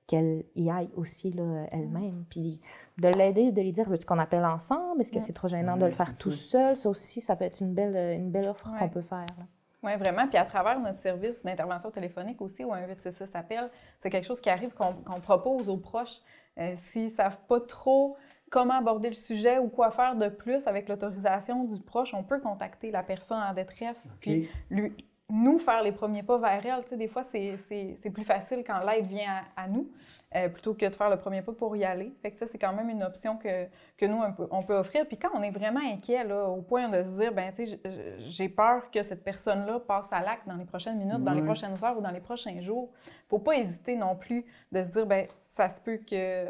qu'elle 0.08 0.44
y 0.56 0.70
aille 0.70 0.90
aussi 0.98 1.32
là, 1.32 1.68
elle-même. 1.72 2.26
Puis 2.30 2.60
de 3.02 3.08
l'aider, 3.08 3.52
de 3.54 3.62
lui 3.62 3.72
dire 3.72 3.88
veux-tu 3.88 4.06
qu'on 4.06 4.20
appelle 4.20 4.44
ensemble? 4.44 5.00
Est-ce 5.02 5.12
que 5.12 5.20
Mm. 5.20 5.22
c'est 5.22 5.32
trop 5.34 5.48
gênant 5.48 5.78
de 5.78 5.84
Ouais, 5.84 5.90
le 5.90 5.96
faire 5.96 6.18
tout 6.18 6.32
seul? 6.32 6.76
Ça 6.76 6.90
aussi, 6.90 7.22
ça 7.22 7.36
peut 7.38 7.46
être 7.46 7.62
une 7.62 7.74
belle, 7.74 7.96
une 8.20 8.30
belle 8.30 8.50
offre 8.50 8.74
Ouais. 8.74 8.80
qu'on 8.80 8.90
peut 8.90 9.02
faire. 9.02 9.26
là. 9.38 9.46
Oui, 9.84 9.96
vraiment. 9.98 10.28
Puis 10.28 10.38
à 10.38 10.44
travers 10.46 10.80
notre 10.82 11.00
service 11.00 11.42
d'intervention 11.46 11.92
téléphonique 11.92 12.42
aussi, 12.42 12.66
ou 12.66 12.74
un 12.74 12.86
866 12.88 13.36
appel, 13.36 13.70
c'est 14.02 14.10
quelque 14.10 14.26
chose 14.28 14.42
qui 14.42 14.50
arrive 14.50 14.74
qu'on 14.74 14.94
qu'on 14.94 15.22
propose 15.22 15.70
aux 15.70 15.78
proches. 15.78 16.20
Euh, 16.60 16.76
S'ils 16.92 17.06
ne 17.06 17.10
savent 17.12 17.40
pas 17.48 17.62
trop 17.62 18.18
comment 18.52 18.76
aborder 18.76 19.08
le 19.10 19.16
sujet 19.16 19.58
ou 19.58 19.70
quoi 19.70 19.90
faire 19.90 20.16
de 20.16 20.28
plus 20.30 20.68
avec 20.68 20.88
l'autorisation 20.90 21.64
du 21.64 21.82
proche, 21.82 22.14
on 22.14 22.22
peut 22.24 22.40
contacter 22.40 22.92
la 22.92 23.02
personne 23.02 23.42
en 23.42 23.54
détresse, 23.56 24.16
puis 24.20 24.50
lui, 24.70 24.94
nous 25.34 25.60
faire 25.60 25.82
les 25.82 25.94
premiers 25.94 26.24
pas 26.24 26.38
vers 26.38 26.66
elle. 26.66 26.84
Tu 26.84 26.90
sais, 26.90 26.98
des 26.98 27.08
fois, 27.08 27.24
c'est- 27.24 27.56
plus 28.14 28.26
facile 28.26 28.66
quand 28.68 28.80
l'aide 28.86 29.08
vient 29.08 29.42
à, 29.56 29.64
à 29.64 29.68
nous, 29.70 29.90
euh, 30.36 30.50
plutôt 30.50 30.74
que 30.74 30.86
de 30.86 30.94
faire 30.94 31.10
le 31.10 31.16
premier 31.16 31.42
pas 31.42 31.54
pour 31.54 31.74
y 31.78 31.86
aller. 31.86 32.14
Fait 32.22 32.32
que 32.32 32.38
ça, 32.38 32.48
c'est 32.48 32.58
quand 32.58 32.74
même 32.74 32.90
une 32.90 33.02
option 33.02 33.38
que, 33.38 33.68
que 33.98 34.06
nous, 34.06 34.18
on 34.22 34.34
peut, 34.34 34.48
on 34.52 34.62
peut 34.62 34.76
offrir. 34.76 35.08
Puis 35.08 35.16
quand 35.18 35.30
on 35.34 35.42
est 35.42 35.52
vraiment 35.52 35.80
inquiet, 35.82 36.26
là, 36.26 36.48
au 36.50 36.62
point 36.62 36.90
de 36.90 37.02
se 37.06 37.10
dire, 37.18 37.34
ben 37.34 37.54
tu 37.56 37.66
sais, 37.66 37.80
j'ai 38.28 38.50
peur 38.50 38.92
que 38.92 39.02
cette 39.04 39.24
personne-là 39.24 39.80
passe 39.80 40.12
à 40.12 40.20
l'acte 40.20 40.46
dans 40.48 40.58
les 40.58 40.66
prochaines 40.66 40.98
minutes, 40.98 41.24
dans 41.24 41.32
les 41.32 41.40
prochaines 41.46 41.78
heures 41.82 41.98
ou 41.98 42.02
dans 42.02 42.12
les 42.12 42.20
prochains 42.20 42.60
jours, 42.60 42.92
faut 43.30 43.40
pas 43.40 43.56
hésiter 43.56 43.96
non 43.96 44.18
plus 44.18 44.44
de 44.74 44.84
se 44.84 44.90
dire, 44.90 45.06
ben 45.06 45.28
ça 45.46 45.70
se 45.70 45.80
peut 45.80 45.96
que 46.06 46.48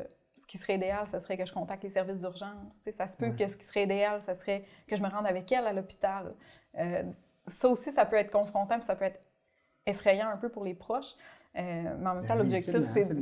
qui 0.52 0.58
serait 0.58 0.76
idéal, 0.76 1.08
ça 1.10 1.20
serait 1.22 1.38
que 1.38 1.46
je 1.46 1.54
contacte 1.54 1.84
les 1.84 1.90
services 1.90 2.18
d'urgence. 2.20 2.82
Ça 2.94 3.08
se 3.08 3.16
peut 3.16 3.28
Ouais. 3.28 3.36
que 3.36 3.48
ce 3.48 3.56
qui 3.56 3.66
serait 3.66 3.84
idéal, 3.84 4.22
ça 4.22 4.36
serait 4.36 4.66
que 4.86 4.98
je 4.98 5.02
me 5.02 5.08
rende 5.08 5.26
avec 5.26 5.50
elle 5.52 5.66
à 5.66 5.72
l'hôpital. 5.72 6.34
Euh, 6.78 7.04
ça 7.48 7.70
aussi, 7.70 7.90
ça 7.92 8.06
peut 8.06 8.18
être 8.18 8.32
confrontant, 8.32 8.76
puis 8.76 8.84
ça 8.84 8.96
peut 8.98 9.06
être 9.06 9.22
effrayant 9.86 10.28
un 10.30 10.38
peu 10.38 10.50
pour 10.50 10.64
les 10.66 10.74
proches. 10.74 11.16
Euh, 11.58 11.60
mais 12.00 12.08
en 12.08 12.14
même 12.16 12.22
Ben 12.22 12.28
temps, 12.28 12.34
oui, 12.36 12.40
l'objectif, 12.40 12.76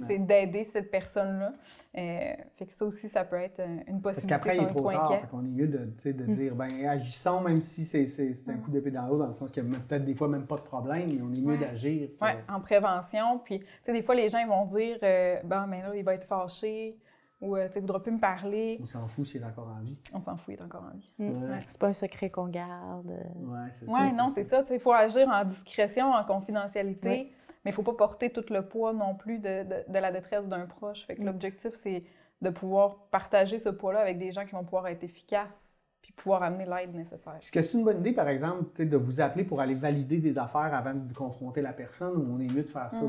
c'est 0.07 0.19
d'aider 0.19 0.63
cette 0.63 0.91
personne-là. 0.91 1.53
Euh, 1.97 2.33
fait 2.57 2.65
que 2.67 2.73
ça 2.73 2.85
aussi, 2.85 3.09
ça 3.09 3.23
peut 3.23 3.37
être 3.37 3.59
une 3.87 4.01
Parce 4.01 4.15
possibilité 4.17 4.27
qu'après, 4.27 4.51
si 4.51 4.57
il 4.57 4.61
on 4.65 4.69
est 4.69 4.73
trop 4.75 4.91
tard. 4.91 5.21
Fait 5.21 5.27
qu'on 5.27 5.45
est 5.45 5.49
mieux 5.49 5.67
de, 5.67 5.79
Mm. 6.25 6.33
dire, 6.35 6.55
ben 6.55 6.67
agissons, 6.87 7.41
même 7.41 7.61
si 7.61 7.85
c'est 7.85 8.05
un 8.49 8.53
Mm. 8.53 8.61
coup 8.61 8.69
d'épée 8.71 8.91
dans 8.91 9.07
l'eau, 9.07 9.17
dans 9.19 9.27
le 9.27 9.33
sens 9.33 9.51
qu'il 9.51 9.63
n'y 9.63 9.75
a 9.75 9.79
peut-être 9.79 10.05
des 10.05 10.13
fois 10.15 10.27
même 10.27 10.45
pas 10.47 10.57
de 10.57 10.61
problème, 10.61 11.11
mais 11.13 11.21
on 11.21 11.31
est 11.33 11.41
mieux 11.41 11.53
Ouais. 11.53 11.57
d'agir. 11.57 12.09
Oui, 12.21 12.29
en 12.47 12.59
prévention. 12.59 13.39
Puis, 13.39 13.59
tu 13.59 13.65
sais, 13.85 13.93
des 13.93 14.01
fois, 14.03 14.13
les 14.15 14.29
gens 14.29 14.39
ils 14.39 14.47
vont 14.47 14.65
dire 14.65 14.97
euh, 15.03 15.39
Bon, 15.43 15.65
mais 15.67 15.81
là, 15.83 15.95
il 15.95 16.03
va 16.03 16.13
être 16.15 16.27
fâché 16.27 16.97
ou 17.41 17.55
euh, 17.55 17.67
tu 17.69 17.77
ne 17.77 17.81
voudra 17.81 18.01
plus 18.03 18.11
me 18.11 18.19
parler. 18.19 18.77
On 18.81 18.85
s'en 18.85 19.07
fout 19.07 19.25
s'il 19.25 19.41
est 19.41 19.45
encore 19.45 19.67
en 19.69 19.79
vie. 19.81 19.97
On 20.13 20.19
s'en 20.19 20.35
fout, 20.35 20.53
il 20.55 20.59
est 20.59 20.63
encore 20.63 20.83
en 20.93 20.97
vie. 20.97 21.13
Mm. 21.19 21.43
Ouais. 21.43 21.59
C'est 21.67 21.77
pas 21.79 21.87
un 21.87 21.93
secret 21.93 22.29
qu'on 22.29 22.47
garde. 22.47 23.07
Ouais, 23.07 23.69
c'est 23.71 23.85
Oui, 23.87 24.09
ça. 24.09 24.15
non, 24.15 24.29
c'est 24.29 24.43
ça. 24.43 24.63
Il 24.71 24.79
faut 24.79 24.91
agir 24.93 25.27
en 25.29 25.45
discrétion, 25.45 26.11
en 26.11 26.23
confidentialité, 26.25 27.09
Oui. 27.09 27.31
mais 27.63 27.71
il 27.71 27.73
ne 27.73 27.75
faut 27.75 27.83
pas 27.83 27.93
porter 27.93 28.29
tout 28.31 28.43
le 28.49 28.67
poids 28.67 28.93
non 28.93 29.15
plus 29.15 29.39
de, 29.39 29.63
de- 29.63 29.91
de 29.91 29.99
la 29.99 30.11
détresse 30.11 30.47
d'un 30.47 30.65
proche. 30.65 31.05
Fait 31.05 31.15
que 31.15 31.21
Mm. 31.21 31.25
l'objectif, 31.25 31.71
c'est 31.75 32.03
de 32.41 32.49
pouvoir 32.49 32.95
partager 33.11 33.59
ce 33.59 33.69
poids-là 33.69 33.99
avec 33.99 34.17
des 34.17 34.31
gens 34.31 34.45
qui 34.45 34.51
vont 34.51 34.63
pouvoir 34.63 34.87
être 34.87 35.03
efficaces 35.03 35.65
puis 36.01 36.13
pouvoir 36.13 36.41
amener 36.43 36.65
l'aide 36.65 36.95
nécessaire. 36.95 37.35
Est-ce 37.35 37.51
que 37.51 37.61
c'est 37.61 37.77
une 37.77 37.83
bonne 37.83 37.99
idée, 37.99 38.13
par 38.13 38.29
exemple, 38.29 38.85
de 38.85 38.97
vous 38.97 39.19
appeler 39.21 39.43
pour 39.43 39.59
aller 39.59 39.75
valider 39.75 40.17
des 40.19 40.37
affaires 40.37 40.73
avant 40.73 40.93
de 40.93 41.13
confronter 41.13 41.61
la 41.61 41.73
personne 41.73 42.15
ou 42.17 42.35
on 42.35 42.39
est 42.39 42.47
mieux 42.51 42.63
de 42.63 42.67
faire 42.69 42.91
ça? 42.93 43.05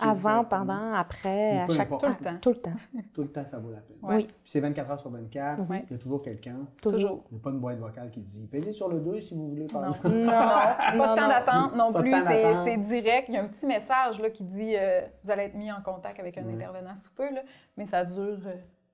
Avant, 0.00 0.44
pendant, 0.44 0.92
après, 0.94 1.58
à 1.60 1.68
chaque 1.68 1.90
importe. 1.90 2.02
Tout 2.04 2.08
le 2.10 2.16
temps. 2.24 2.38
Tout 2.40 2.50
le 2.50 2.56
temps. 2.56 2.72
Tout 3.14 3.22
le 3.22 3.28
temps, 3.32 3.44
ça 3.46 3.58
vaut 3.58 3.70
la 3.70 3.78
peine. 3.80 3.96
Oui, 4.02 4.26
Puis 4.26 4.36
c'est 4.44 4.60
24 4.60 4.90
heures 4.90 5.00
sur 5.00 5.10
24, 5.10 5.68
Ouais. 5.68 5.84
il 5.88 5.92
y 5.92 5.94
a 5.94 5.98
toujours 5.98 6.22
quelqu'un. 6.22 6.66
toujours. 6.80 7.24
Il 7.30 7.34
n'y 7.34 7.40
a 7.40 7.42
pas 7.42 7.50
une 7.50 7.58
boîte 7.60 7.78
vocale 7.78 8.10
qui 8.10 8.20
dit 8.20 8.46
Payez 8.46 8.72
sur 8.72 8.88
le 8.88 9.00
2 9.00 9.20
si 9.20 9.34
vous 9.34 9.48
voulez 9.48 9.66
parler. 9.66 9.88
Non. 10.04 10.10
Non, 10.18 10.28
Pas 10.28 11.14
de 11.14 11.20
temps 11.20 11.28
d'attente 11.28 11.74
non 11.76 11.92
Pas 11.92 11.98
de 11.98 12.02
plus, 12.02 12.10
temps 12.12 12.20
c'est 12.28 12.42
d'attente. 12.42 12.66
c'est 12.66 12.76
direct. 12.76 13.28
Il 13.28 13.34
y 13.34 13.38
a 13.38 13.42
un 13.42 13.48
petit 13.48 13.66
message 13.66 14.20
là, 14.20 14.30
qui 14.30 14.44
dit 14.44 14.74
euh, 14.76 15.00
vous 15.24 15.30
allez 15.30 15.44
être 15.44 15.54
mis 15.54 15.72
en 15.72 15.80
contact 15.82 16.20
avec 16.20 16.36
un 16.38 16.48
intervenant 16.48 16.94
sous 16.94 17.12
peu, 17.14 17.32
là, 17.34 17.42
mais 17.76 17.86
ça 17.86 18.04
dure 18.04 18.38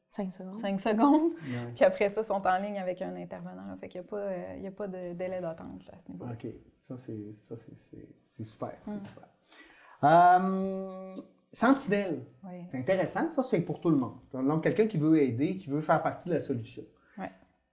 Cinq 0.09 0.33
secondes. 0.33 0.55
5 0.61 0.81
secondes. 0.81 1.33
Ouais. 1.33 1.73
Puis 1.75 1.85
après 1.85 2.09
ça, 2.09 2.21
ils 2.21 2.25
sont 2.25 2.41
en 2.47 2.59
ligne 2.59 2.79
avec 2.79 3.03
un 3.03 3.17
intervenant. 3.17 3.67
là. 3.67 3.77
fait 3.81 3.89
qu'il 3.89 4.01
n'y 4.01 4.07
a 4.07 4.11
pas, 4.11 4.17
euh, 4.17 4.55
il 4.59 4.63
y 4.63 4.67
a 4.69 4.71
pas 4.71 4.87
de 4.87 5.13
délai 5.13 5.41
d'attente 5.41 5.85
là, 5.87 5.95
à 5.97 5.99
ce 5.99 6.13
niveau-là. 6.13 6.33
OK, 6.33 6.47
ça 6.79 6.97
c'est 6.97 7.33
ça, 7.33 7.57
c'est- 7.57 7.75
c'est- 7.75 8.09
c'est 8.31 8.45
super. 8.45 8.71
c'est 8.85 8.93
Mm. 8.93 9.01
super. 9.01 9.25
Euh, 10.05 11.15
Sentinelle, 11.53 12.21
Oui. 12.45 12.65
c'est 12.71 12.79
intéressant, 12.79 13.31
ça 13.31 13.43
c'est 13.43 13.61
pour 13.61 13.81
tout 13.81 13.91
le 13.91 13.97
monde. 13.97 14.17
Donc 14.33 14.63
quelqu'un 14.65 14.87
qui 14.87 14.99
veut 14.99 15.21
aider, 15.23 15.57
qui 15.57 15.69
veut 15.71 15.81
faire 15.81 16.03
partie 16.03 16.29
de 16.29 16.35
la 16.35 16.41
solution. 16.41 16.83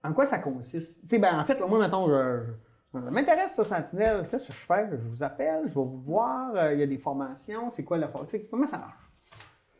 En 0.04 0.12
quoi 0.12 0.26
ça 0.26 0.38
consiste? 0.40 1.02
Tu 1.02 1.08
sais, 1.10 1.18
ben, 1.20 1.38
en 1.38 1.44
fait, 1.44 1.60
là, 1.60 1.66
moi, 1.68 1.78
mettons, 1.78 2.08
je, 2.08 2.98
m'intéresse 2.98 3.54
ça, 3.54 3.64
Sentinelle. 3.64 4.26
Qu'est-ce 4.28 4.48
que 4.48 4.52
je 4.52 4.58
fais? 4.66 4.88
Je 4.90 5.08
vous 5.08 5.22
appelle, 5.22 5.60
je 5.68 5.74
vais 5.74 5.74
vous 5.84 6.00
voir, 6.00 6.50
euh, 6.56 6.74
il 6.74 6.80
y 6.80 6.82
a 6.82 6.88
des 6.88 6.98
formations, 6.98 7.70
c'est 7.70 7.84
quoi 7.84 7.98
la 7.98 8.10
Comment 8.50 8.66
ça 8.66 8.78
marche? 8.78 9.12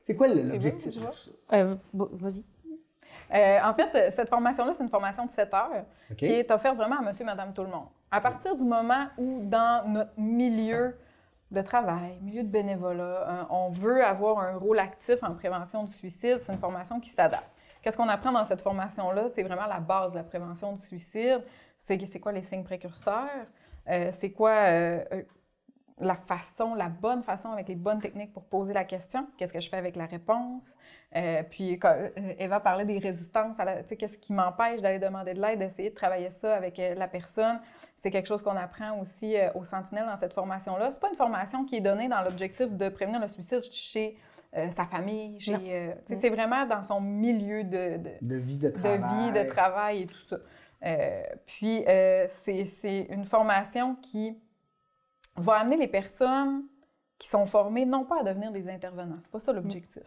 C'est 0.05 0.15
quoi 0.15 0.29
le- 0.29 0.43
l'objectif? 0.43 0.95
Euh, 1.53 1.75
Vas-y. 1.93 2.45
Euh, 3.35 3.59
en 3.65 3.75
fait, 3.75 4.12
cette 4.12 4.29
formation-là, 4.29 4.75
c'est 4.75 4.85
une 4.85 4.91
formation 4.91 5.27
de 5.27 5.31
7 5.33 5.53
heures 5.55 5.85
qui 6.17 6.27
est 6.27 6.49
offerte 6.53 6.77
vraiment 6.77 7.01
à 7.01 7.03
monsieur, 7.03 7.25
madame, 7.25 7.53
tout 7.53 7.62
le 7.62 7.71
monde. 7.71 7.87
À 8.09 8.21
partir 8.21 8.55
du 8.55 8.62
moment 8.62 9.07
où, 9.19 9.41
dans 9.43 9.88
notre 9.88 10.12
milieu 10.21 10.95
de 11.53 11.62
travail, 11.62 12.19
milieu 12.23 12.43
de 12.43 12.49
bénévolat, 12.49 13.47
on 13.51 13.71
veut 13.71 14.05
avoir 14.05 14.38
un 14.38 14.57
rôle 14.57 14.79
actif 14.79 15.23
en 15.23 15.35
prévention 15.35 15.85
du 15.85 15.93
suicide, 15.93 16.38
c'est 16.41 16.53
une 16.53 16.59
formation 16.59 16.99
qui 16.99 17.11
s'adapte. 17.11 17.51
Qu'est-ce 17.83 17.97
qu'on 17.97 18.09
apprend 18.09 18.33
dans 18.33 18.45
cette 18.45 18.61
formation-là? 18.61 19.27
C'est 19.35 19.43
vraiment 19.43 19.67
la 19.67 19.81
base 19.81 20.12
de 20.12 20.19
la 20.19 20.25
prévention 20.25 20.73
du 20.73 20.81
suicide. 20.81 21.43
C'est 21.79 21.99
c'est 22.07 22.21
quoi 22.21 22.31
les 22.31 22.43
signes 22.43 22.62
précurseurs? 22.62 23.45
Euh, 23.88 24.11
c'est 24.12 24.31
quoi 24.31 24.51
euh, 24.51 25.05
euh, 25.12 25.23
la 26.03 26.15
façon, 26.17 26.75
la 26.75 26.88
bonne 26.88 27.23
façon 27.23 27.51
avec 27.51 27.69
les 27.69 27.75
bonnes 27.75 28.01
techniques 28.01 28.33
pour 28.33 28.45
poser 28.45 28.73
la 28.75 28.85
question? 28.85 29.27
Qu'est-ce 29.37 29.53
que 29.53 29.61
je 29.61 29.69
fais 29.71 29.77
avec 29.77 29.97
la 29.97 30.07
réponse? 30.07 30.77
Euh, 31.17 31.43
puis, 31.49 31.79
quand, 31.79 31.95
euh, 31.97 32.11
Eva 32.38 32.61
parlait 32.61 32.85
des 32.85 32.99
résistances, 32.99 33.57
qu'est-ce 33.99 34.19
qui 34.19 34.33
m'empêche 34.33 34.81
d'aller 34.83 34.99
demander 34.99 35.35
de 35.35 35.41
l'aide, 35.41 35.59
d'essayer 35.61 35.91
de 35.91 35.95
travailler 35.95 36.31
ça 36.31 36.55
avec 36.57 36.79
euh, 36.79 36.95
la 36.95 37.09
personne. 37.09 37.61
C'est 37.97 38.11
quelque 38.11 38.27
chose 38.27 38.43
qu'on 38.43 38.57
apprend 38.57 38.99
aussi 39.01 39.37
euh, 39.37 39.51
aux 39.55 39.65
sentinelles 39.65 40.07
dans 40.07 40.17
cette 40.19 40.33
formation-là. 40.35 40.91
C'est 40.91 41.01
pas 41.01 41.09
une 41.11 41.17
formation 41.17 41.65
qui 41.65 41.77
est 41.77 41.81
donnée 41.81 42.09
dans 42.09 42.23
l'objectif 42.23 42.69
de 42.71 42.88
prévenir 42.88 43.21
le 43.21 43.29
suicide 43.29 43.62
chez 43.71 44.17
euh, 44.57 44.71
sa 44.73 44.85
famille, 44.85 45.38
chez, 45.41 45.53
Non. 45.53 45.61
euh, 45.69 45.93
tu 45.93 46.01
sais, 46.07 46.15
Non. 46.15 46.21
c'est 46.21 46.31
vraiment 46.31 46.67
dans 46.67 46.83
son 46.83 47.01
milieu 47.01 47.65
de, 47.65 47.97
de, 47.99 48.11
De 48.21 48.37
vie, 48.37 48.57
de 48.57 48.69
de 48.71 48.75
travail. 48.75 49.01
vie, 49.01 49.33
de 49.33 49.43
travail 49.49 50.03
et 50.03 50.07
tout 50.07 50.21
ça. 50.29 50.37
Euh, 50.85 51.23
puis, 51.47 51.85
euh, 51.87 52.27
c'est 52.43 52.65
c'est 52.65 53.03
une 53.11 53.25
formation 53.25 53.95
qui 54.03 54.37
va 55.37 55.55
amener 55.55 55.77
les 55.77 55.88
personnes 55.88 56.64
qui 57.18 57.29
sont 57.29 57.47
formées 57.47 57.87
non 57.87 58.05
pas 58.05 58.21
à 58.21 58.23
devenir 58.25 58.51
des 58.53 58.68
intervenants. 58.68 59.18
C'est 59.21 59.31
pas 59.31 59.38
ça 59.40 59.53
l'objectif. 59.53 60.03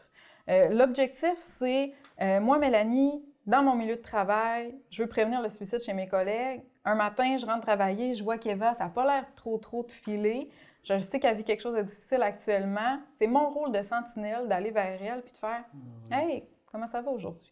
Euh, 0.50 0.68
l'objectif, 0.70 1.34
c'est 1.38 1.94
euh, 2.22 2.40
moi, 2.40 2.60
Mélanie, 2.60 3.24
dans 3.46 3.64
mon 3.64 3.76
milieu 3.76 3.96
de 3.96 4.02
travail, 4.02 4.76
je 4.90 5.04
veux 5.04 5.10
prévenir 5.10 5.42
le 5.42 5.50
suicide 5.50 5.80
chez 5.82 5.94
mes 5.94 6.08
collègues. 6.08 6.62
Un 6.84 6.96
matin, 6.96 7.38
je 7.38 7.46
rentre 7.46 7.62
travailler, 7.62 8.14
je 8.16 8.24
vois 8.24 8.38
qu'Eva, 8.38 8.74
ça 8.76 8.86
n'a 8.86 8.90
pas 8.90 9.06
l'air 9.06 9.26
trop, 9.36 9.58
trop 9.58 9.84
de 9.84 9.92
filer. 9.92 10.50
Je 10.84 11.00
sais 11.00 11.20
qu'elle 11.20 11.36
vit 11.38 11.44
quelque 11.44 11.62
chose 11.62 11.76
de 11.76 11.82
difficile 11.82 12.22
actuellement. 12.22 13.00
C'est 13.14 13.26
mon 13.28 13.50
rôle 13.50 13.72
de 13.72 13.82
sentinelle 13.82 14.48
d'aller 14.48 14.70
vers 14.72 15.02
elle 15.02 15.22
puis 15.24 15.32
de 15.32 15.38
faire 15.38 15.64
Hey, 16.12 16.44
comment 16.72 16.88
ça 16.88 17.02
va 17.02 17.10
aujourd'hui? 17.12 17.52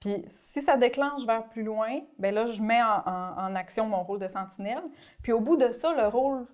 Puis 0.00 0.24
si 0.30 0.62
ça 0.62 0.76
déclenche 0.76 1.24
vers 1.26 1.44
plus 1.48 1.62
loin, 1.62 2.00
ben 2.18 2.34
là, 2.34 2.46
je 2.50 2.60
mets 2.62 2.82
en, 2.82 3.02
en- 3.06 3.38
en 3.38 3.54
action 3.54 3.86
mon 3.86 4.02
rôle 4.02 4.18
de 4.18 4.28
sentinelle. 4.28 4.82
Puis 5.22 5.32
au 5.32 5.40
bout 5.40 5.56
de 5.56 5.70
ça, 5.70 5.94
le 5.94 6.08
rôle 6.08 6.46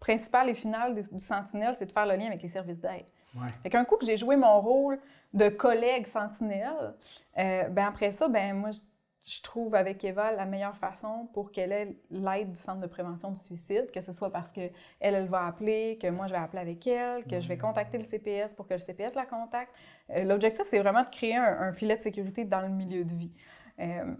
principal 0.00 0.48
et 0.48 0.54
final 0.54 0.94
du, 0.94 1.00
du 1.00 1.18
sentinelle, 1.18 1.74
c'est 1.78 1.86
de 1.86 1.92
faire 1.92 2.06
le 2.06 2.14
lien 2.16 2.26
avec 2.26 2.42
les 2.42 2.48
services 2.48 2.80
d'aide. 2.80 3.06
Ouais. 3.34 3.48
Fait 3.62 3.70
qu'un 3.70 3.84
coup 3.84 3.96
que 3.96 4.06
j'ai 4.06 4.16
joué 4.16 4.36
mon 4.36 4.60
rôle 4.60 4.98
de 5.34 5.48
collègue 5.48 6.06
sentinelle, 6.06 6.94
euh, 7.36 7.64
ben 7.68 7.86
après 7.86 8.12
ça, 8.12 8.28
ben 8.28 8.54
moi, 8.54 8.70
je, 8.70 8.78
je 9.24 9.42
trouve 9.42 9.74
avec 9.74 10.02
Eva 10.04 10.32
la 10.32 10.46
meilleure 10.46 10.76
façon 10.78 11.28
pour 11.34 11.52
qu'elle 11.52 11.72
ait 11.72 11.96
l'aide 12.10 12.50
du 12.52 12.58
Centre 12.58 12.80
de 12.80 12.86
prévention 12.86 13.30
du 13.30 13.38
suicide, 13.38 13.90
que 13.92 14.00
ce 14.00 14.12
soit 14.12 14.32
parce 14.32 14.50
que 14.50 14.70
elle, 15.00 15.14
elle 15.14 15.28
va 15.28 15.44
appeler, 15.46 15.98
que 16.00 16.08
moi, 16.08 16.26
je 16.26 16.32
vais 16.32 16.38
appeler 16.38 16.62
avec 16.62 16.86
elle, 16.86 17.24
que 17.24 17.38
je 17.38 17.46
vais 17.48 17.58
contacter 17.58 17.98
le 17.98 18.04
CPS 18.04 18.54
pour 18.54 18.66
que 18.66 18.72
le 18.74 18.80
CPS 18.80 19.14
la 19.14 19.26
contacte. 19.26 19.74
Euh, 20.10 20.24
L'objectif, 20.24 20.64
c'est 20.66 20.78
vraiment 20.78 21.02
de 21.02 21.10
créer 21.10 21.36
un, 21.36 21.60
un 21.60 21.72
filet 21.74 21.96
de 21.96 22.02
sécurité 22.02 22.44
dans 22.44 22.62
le 22.62 22.70
milieu 22.70 23.04
de 23.04 23.14
vie. 23.14 23.36
Euh, 23.80 24.14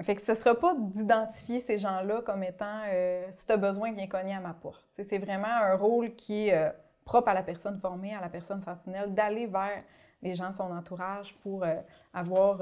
fait 0.00 0.16
que 0.16 0.22
ce 0.22 0.32
ne 0.32 0.36
sera 0.36 0.54
pas 0.54 0.74
d'identifier 0.76 1.60
ces 1.60 1.78
gens-là 1.78 2.22
comme 2.22 2.42
étant 2.42 2.82
euh, 2.86 3.26
si 3.32 3.46
tu 3.46 3.52
as 3.52 3.56
besoin, 3.56 3.92
viens 3.92 4.06
cogner 4.06 4.34
à 4.34 4.40
ma 4.40 4.54
porte. 4.54 4.84
C'est 4.96 5.18
vraiment 5.18 5.48
un 5.48 5.74
rôle 5.74 6.14
qui 6.14 6.48
est 6.48 6.54
euh, 6.54 6.70
propre 7.04 7.28
à 7.28 7.34
la 7.34 7.42
personne 7.42 7.78
formée, 7.78 8.14
à 8.14 8.20
la 8.20 8.28
personne 8.28 8.60
sentinelle, 8.60 9.12
d'aller 9.14 9.46
vers 9.46 9.82
les 10.22 10.34
gens 10.34 10.50
de 10.50 10.56
son 10.56 10.70
entourage 10.70 11.34
pour 11.42 11.64
euh, 11.64 11.74
avoir 12.14 12.60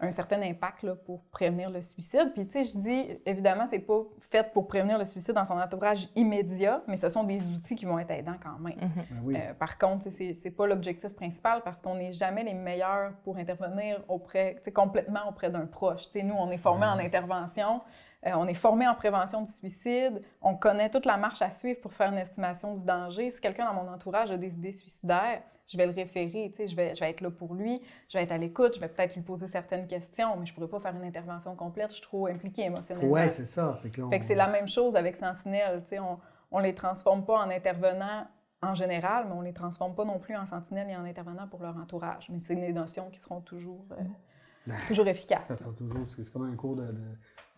un 0.00 0.10
certain 0.10 0.42
impact 0.42 0.82
là, 0.82 0.94
pour 0.96 1.22
prévenir 1.26 1.70
le 1.70 1.80
suicide. 1.80 2.32
Puis, 2.34 2.46
tu 2.46 2.52
sais, 2.52 2.64
je 2.64 2.78
dis, 2.78 3.20
évidemment, 3.24 3.66
c'est 3.70 3.78
pas 3.78 4.02
fait 4.18 4.52
pour 4.52 4.66
prévenir 4.66 4.98
le 4.98 5.04
suicide 5.04 5.34
dans 5.34 5.44
son 5.44 5.58
entourage 5.58 6.08
immédiat, 6.16 6.82
mais 6.88 6.96
ce 6.96 7.08
sont 7.08 7.22
des 7.22 7.46
outils 7.48 7.76
qui 7.76 7.84
vont 7.84 7.98
être 7.98 8.10
aidants 8.10 8.38
quand 8.42 8.58
même. 8.58 8.76
Mhm. 8.80 8.90
Ben 9.10 9.20
oui. 9.22 9.36
Euh, 9.36 9.54
par 9.54 9.78
contre, 9.78 10.04
tu 10.04 10.10
sais, 10.10 10.16
c'est 10.34 10.34
c'est 10.42 10.50
pas 10.50 10.66
l'objectif 10.66 11.10
principal 11.10 11.62
parce 11.64 11.80
qu'on 11.80 11.94
n'est 11.94 12.12
jamais 12.12 12.42
les 12.42 12.54
meilleurs 12.54 13.12
pour 13.24 13.36
intervenir 13.36 14.02
auprès, 14.08 14.56
tu 14.56 14.64
sais, 14.64 14.72
complètement 14.72 15.28
auprès 15.28 15.50
d'un 15.50 15.66
proche. 15.66 16.06
Tu 16.06 16.18
sais, 16.18 16.22
nous, 16.22 16.34
on 16.36 16.50
est 16.50 16.58
formés 16.58 16.86
en 16.86 16.98
intervention, 16.98 17.80
euh, 18.26 18.32
on 18.34 18.46
est 18.46 18.54
formés 18.54 18.86
en 18.86 18.94
prévention 18.94 19.42
du 19.42 19.50
suicide, 19.50 20.20
on 20.42 20.54
connaît 20.56 20.90
toute 20.90 21.06
la 21.06 21.16
marche 21.16 21.42
à 21.42 21.50
suivre 21.50 21.80
pour 21.80 21.92
faire 21.92 22.10
une 22.10 22.18
estimation 22.18 22.74
du 22.74 22.84
danger. 22.84 23.30
Si 23.30 23.40
quelqu'un 23.40 23.66
dans 23.66 23.74
mon 23.74 23.90
entourage 23.90 24.30
a 24.30 24.36
des 24.36 24.54
idées 24.54 24.72
suicidaires, 24.72 25.42
je 25.66 25.76
vais 25.76 25.86
le 25.86 25.92
référer, 25.92 26.50
tu 26.50 26.56
sais, 26.56 26.66
je 26.66 26.76
vais, 26.76 26.94
je 26.94 27.00
vais 27.00 27.10
être 27.10 27.20
là 27.20 27.30
pour 27.30 27.54
lui, 27.54 27.80
je 28.08 28.18
vais 28.18 28.24
être 28.24 28.32
à 28.32 28.38
l'écoute, 28.38 28.74
je 28.74 28.80
vais 28.80 28.88
peut-être 28.88 29.14
lui 29.14 29.22
poser 29.22 29.48
certaines 29.48 29.81
questions, 29.86 30.36
mais 30.36 30.46
je 30.46 30.54
pourrais 30.54 30.68
pas 30.68 30.80
faire 30.80 30.94
une 30.94 31.04
intervention 31.04 31.54
complète, 31.56 31.90
je 31.90 31.94
suis 31.96 32.02
trop 32.02 32.26
impliquée 32.26 32.64
émotionnellement. 32.64 33.10
Ouais, 33.12 33.30
c'est 33.30 33.44
ça. 33.44 33.74
C'est 33.76 33.90
que 33.90 34.08
Fait 34.08 34.22
c'est 34.22 34.34
la 34.34 34.48
même 34.48 34.66
chose 34.68 34.96
avec 34.96 35.16
Sentinelle. 35.16 35.82
tu 35.82 35.88
sais, 35.90 35.98
On 35.98 36.18
on 36.54 36.58
les 36.58 36.74
transforme 36.74 37.24
pas 37.24 37.38
en 37.38 37.48
intervenants 37.50 38.26
en 38.60 38.74
général, 38.74 39.24
mais 39.28 39.34
on 39.34 39.40
les 39.40 39.54
transforme 39.54 39.94
pas 39.94 40.04
non 40.04 40.18
plus 40.18 40.36
en 40.36 40.44
sentinelles 40.46 40.90
et 40.90 40.96
en 40.96 41.04
intervenants 41.04 41.48
pour 41.48 41.62
leur 41.62 41.76
entourage. 41.78 42.28
Mais 42.30 42.40
c'est 42.40 42.54
des 42.54 42.72
notions 42.74 43.08
qui 43.10 43.18
seront 43.18 43.40
toujours, 43.40 43.84
euh, 43.92 44.72
toujours 44.86 45.06
efficaces. 45.08 45.46
Ça 45.46 45.56
sera 45.56 45.72
toujours. 45.72 46.04
C'est 46.08 46.30
comme 46.30 46.44
un 46.44 46.54
cours 46.54 46.76
de, 46.76 46.82
de, 46.84 46.92
de 46.92 46.98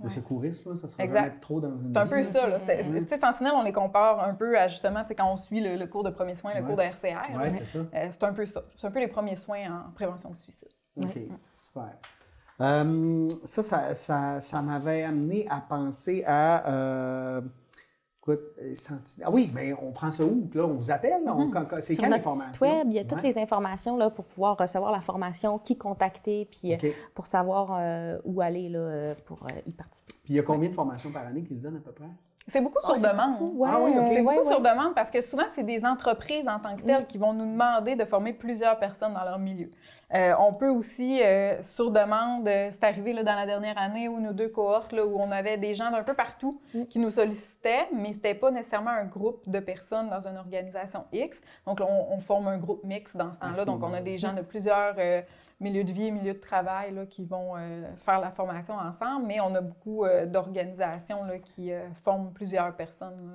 Ouais. 0.01 0.11
secourisme, 0.11 0.71
là. 0.73 0.77
Ça 0.79 0.89
sera 0.89 1.03
Exact. 1.05 1.41
trop 1.43 1.61
dans 1.61 1.73
C'est 1.87 1.97
un 1.97 2.07
peu 2.07 2.23
ça. 2.23 2.47
là. 2.47 2.59
Tu 2.61 2.65
sais, 2.67 3.17
Sentinelle, 3.19 3.53
on 3.57 3.63
les 3.65 3.73
compare 3.73 4.23
un 4.23 4.35
peu 4.35 4.57
à 4.59 4.69
justement, 4.69 5.05
quand 5.05 5.31
on 5.33 5.37
suit 5.37 5.61
le, 5.61 5.77
le 5.77 5.87
cours 5.89 6.05
de 6.05 6.11
premiers 6.11 6.37
soins, 6.37 6.55
le 6.55 6.61
Ouais. 6.61 6.67
cours 6.67 6.77
de 6.77 6.83
RCR. 6.83 7.37
Ouais, 7.37 7.51
c'est 7.51 7.65
ça. 7.65 7.79
euh, 7.81 8.09
c'est 8.11 8.25
un 8.25 8.33
peu 8.33 8.47
ça. 8.47 8.63
C'est 8.77 8.87
un 8.87 8.91
peu 8.93 9.01
les 9.01 9.09
premiers 9.09 9.37
soins 9.37 9.87
en 9.89 9.91
prévention 9.93 10.31
du 10.31 10.37
suicide. 10.37 10.69
OK, 10.97 11.19
super. 11.63 11.97
Euh, 12.61 13.29
ça, 13.45 13.63
ça, 13.63 13.95
ça, 13.95 14.41
ça 14.41 14.63
m'avait 14.63 15.03
amené 15.03 15.47
à 15.49 15.61
penser 15.61 16.23
à. 16.27 16.69
euh, 16.71 17.41
écoute, 18.21 18.41
euh, 18.63 18.75
Ah 19.25 19.31
oui, 19.31 19.51
mais 19.53 19.73
on 19.75 19.91
prend 19.91 20.11
ça 20.13 20.25
où? 20.25 20.49
Là, 20.55 20.65
on 20.65 20.75
vous 20.75 20.91
appelle? 20.91 21.15
on- 21.27 21.51
quand- 21.51 21.65
quand- 21.65 21.77
c'est 21.83 21.95
Sur 21.95 22.09
notre 22.09 22.31
site 22.37 22.61
web, 22.61 22.87
il 22.91 22.95
y 22.95 22.99
a 23.01 23.05
toutes 23.05 23.23
Ouais. 23.23 23.33
les 23.33 23.39
informations 23.39 23.97
là, 23.97 24.09
pour 24.09 24.25
pouvoir 24.25 24.57
recevoir 24.57 24.93
la 24.93 25.01
formation, 25.01 25.59
qui 25.59 25.77
contacter, 25.77 26.45
puis 26.47 26.77
pour 27.15 27.27
savoir 27.27 27.77
euh, 27.79 28.19
où 28.25 28.41
aller 28.41 28.69
là, 28.69 29.15
pour 29.27 29.47
y 29.67 29.73
participer. 29.73 30.15
Puis 30.23 30.35
il 30.35 30.37
y 30.37 30.39
a 30.39 30.43
combien 30.43 30.69
de 30.69 30.75
formations 30.75 31.11
par 31.11 31.27
année 31.27 31.43
qui 31.43 31.57
se 31.57 31.61
donnent 31.61 31.77
à 31.77 31.81
peu 31.81 31.93
près? 31.93 32.07
C'est 32.47 32.61
beaucoup 32.61 32.79
Ah, 32.85 32.95
sur 32.95 33.11
demande. 33.11 33.39
beaucoup, 33.39 33.57
ouais, 33.57 33.71
Ah 33.73 33.79
oui, 33.81 33.93
C'est 34.15 34.21
beaucoup 34.23 34.37
ouais. 34.47 34.51
sur 34.53 34.61
demande 34.61 34.95
parce 34.95 35.11
que 35.11 35.23
souvent, 35.23 35.45
c'est 35.55 35.63
des 35.63 35.83
entreprises 35.87 36.47
en 36.47 36.59
tant 36.59 36.77
que 36.77 36.83
Mm. 36.83 36.87
telles 36.87 37.07
qui 37.07 37.17
vont 37.17 37.33
nous 37.33 37.47
demander 37.51 37.97
de 37.97 38.05
former 38.05 38.35
plusieurs 38.35 38.79
personnes 38.79 39.15
dans 39.15 39.25
leur 39.25 39.39
milieu. 39.39 39.71
Euh, 40.13 40.35
on 40.39 40.53
peut 40.53 40.69
aussi, 40.69 41.23
euh, 41.23 41.63
sur 41.63 41.91
demande, 41.91 42.47
euh, 42.47 42.69
c'est 42.71 42.85
arrivé 42.85 43.15
là, 43.15 43.23
dans 43.23 43.35
la 43.35 43.47
dernière 43.47 43.79
année, 43.79 44.05
une 44.05 44.29
ou 44.29 44.33
deux 44.35 44.49
cohortes, 44.49 44.93
là, 44.93 45.07
où 45.07 45.17
on 45.19 45.31
avait 45.31 45.57
des 45.57 45.75
gens 45.75 45.91
d'un 45.91 46.03
peu 46.03 46.13
partout 46.13 46.61
Mm. 46.75 46.85
qui 46.85 46.99
nous 46.99 47.11
sollicitaient, 47.11 47.89
mais 47.95 48.13
c'était 48.13 48.35
pas 48.35 48.51
nécessairement 48.51 48.91
un 48.91 49.07
groupe 49.07 49.49
de 49.49 49.59
personnes 49.61 50.11
dans 50.11 50.29
une 50.29 50.37
organisation 50.37 51.05
X. 51.13 51.41
Donc, 51.67 51.81
là, 51.81 51.87
on, 51.89 52.15
on 52.15 52.21
forme 52.21 52.49
un 52.49 52.59
groupe 52.59 52.85
mix 52.85 53.17
dans 53.17 53.33
ce 53.33 53.39
temps-là. 53.39 53.55
ce 53.61 53.63
Donc, 53.65 53.83
on 53.83 53.95
a 53.95 54.03
des 54.03 54.19
gens 54.19 54.35
de 54.35 54.43
plusieurs 54.43 54.97
euh, 54.99 55.23
milieux 55.61 55.85
de 55.85 55.93
vie, 55.93 56.11
milieux 56.11 56.35
de 56.35 56.39
travail 56.39 56.93
là, 56.93 57.07
qui 57.07 57.25
vont 57.25 57.57
euh, 57.57 57.95
faire 57.97 58.21
la 58.21 58.31
formation 58.31 58.75
ensemble, 58.75 59.27
mais 59.27 59.41
on 59.41 59.55
a 59.55 59.61
beaucoup 59.61 60.05
euh, 60.05 60.27
d'organisations 60.27 61.21
qui 61.45 61.73
euh, 61.73 61.89
forment 62.05 62.33
plusieurs 62.33 62.75
personnes 62.77 63.35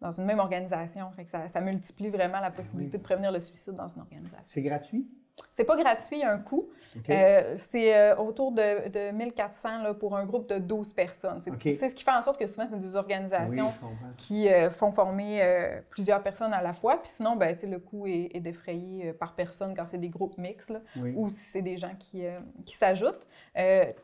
dans 0.00 0.10
une 0.10 0.24
même 0.24 0.38
organisation. 0.38 1.10
Fait 1.12 1.24
que 1.24 1.30
ça, 1.30 1.48
ça 1.48 1.60
multiplie 1.60 2.08
vraiment 2.08 2.40
la 2.40 2.50
possibilité 2.50 2.98
de 2.98 3.02
prévenir 3.02 3.32
le 3.32 3.40
suicide 3.40 3.74
dans 3.74 3.88
une 3.88 4.02
organisation. 4.02 4.42
C'est 4.42 4.62
gratuit? 4.62 5.08
C'est 5.52 5.64
pas 5.64 5.76
gratuit, 5.76 6.16
il 6.16 6.20
y 6.20 6.22
a 6.22 6.32
un 6.32 6.38
coût. 6.38 6.68
Euh, 7.10 7.54
c'est 7.56 7.94
euh, 7.94 8.16
autour 8.16 8.52
de, 8.52 8.88
de 8.88 9.10
1400 9.10 9.82
là, 9.82 9.94
pour 9.94 10.16
un 10.16 10.24
groupe 10.24 10.48
de 10.48 10.58
12 10.58 10.92
personnes. 10.92 11.40
C'est 11.40 11.50
ce 11.88 11.94
qui 11.94 12.04
fait 12.04 12.10
en 12.12 12.22
sorte 12.22 12.38
que 12.38 12.46
souvent, 12.46 12.66
c'est 12.70 12.78
des 12.78 12.96
organisations 12.96 13.70
qui 14.16 14.48
euh, 14.48 14.70
font 14.70 14.92
former 14.92 15.80
plusieurs 15.90 16.22
personnes 16.22 16.52
à 16.52 16.62
la 16.62 16.72
fois. 16.72 16.98
Puis 17.02 17.10
sinon, 17.14 17.36
ben, 17.36 17.56
le 17.62 17.78
coût 17.78 18.06
est, 18.06 18.30
est 18.34 18.40
défrayé 18.40 19.12
par 19.14 19.34
personne 19.34 19.74
quand 19.74 19.86
c'est 19.86 19.98
des 19.98 20.08
groupes 20.08 20.36
mixtes 20.38 20.72
Oui. 20.96 21.12
ou 21.16 21.30
si 21.30 21.40
c'est 21.40 21.62
des 21.62 21.76
gens 21.76 21.94
qui, 21.98 22.24
qui 22.64 22.76
s'ajoutent. 22.76 23.26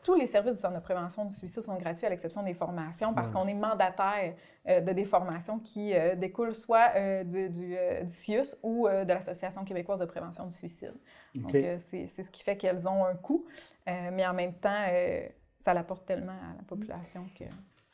Tous 0.03 0.15
les 0.15 0.27
services 0.27 0.55
du 0.55 0.61
Centre 0.61 0.75
de 0.75 0.83
prévention 0.83 1.25
du 1.25 1.33
suicide 1.33 1.63
sont 1.63 1.75
gratuits 1.75 2.05
à 2.05 2.09
l'exception 2.09 2.43
des 2.43 2.53
formations 2.53 3.13
parce 3.13 3.31
qu'on 3.31 3.47
est 3.47 3.53
mandataire 3.53 4.33
de 4.65 4.93
des 4.93 5.05
formations 5.05 5.59
qui 5.59 5.93
découlent 6.17 6.55
soit 6.55 7.23
du, 7.23 7.49
du, 7.49 7.75
du 7.75 8.07
CIUS 8.07 8.55
ou 8.63 8.87
de 8.87 9.07
l'Association 9.07 9.63
québécoise 9.65 9.99
de 9.99 10.05
prévention 10.05 10.45
du 10.45 10.53
suicide. 10.53 10.93
Donc, 11.35 11.55
euh, 11.55 11.77
c'est 11.89 12.07
c'est 12.07 12.23
ce 12.23 12.31
qui 12.31 12.43
fait 12.43 12.57
qu'elles 12.57 12.87
ont 12.87 13.05
un 13.05 13.15
coût, 13.15 13.45
euh, 13.87 14.09
mais 14.11 14.25
en 14.25 14.33
même 14.33 14.53
temps, 14.53 14.85
euh, 14.89 15.27
ça 15.59 15.73
l'apporte 15.73 16.05
tellement 16.05 16.33
à 16.33 16.55
la 16.57 16.63
population 16.63 17.25
que... 17.37 17.45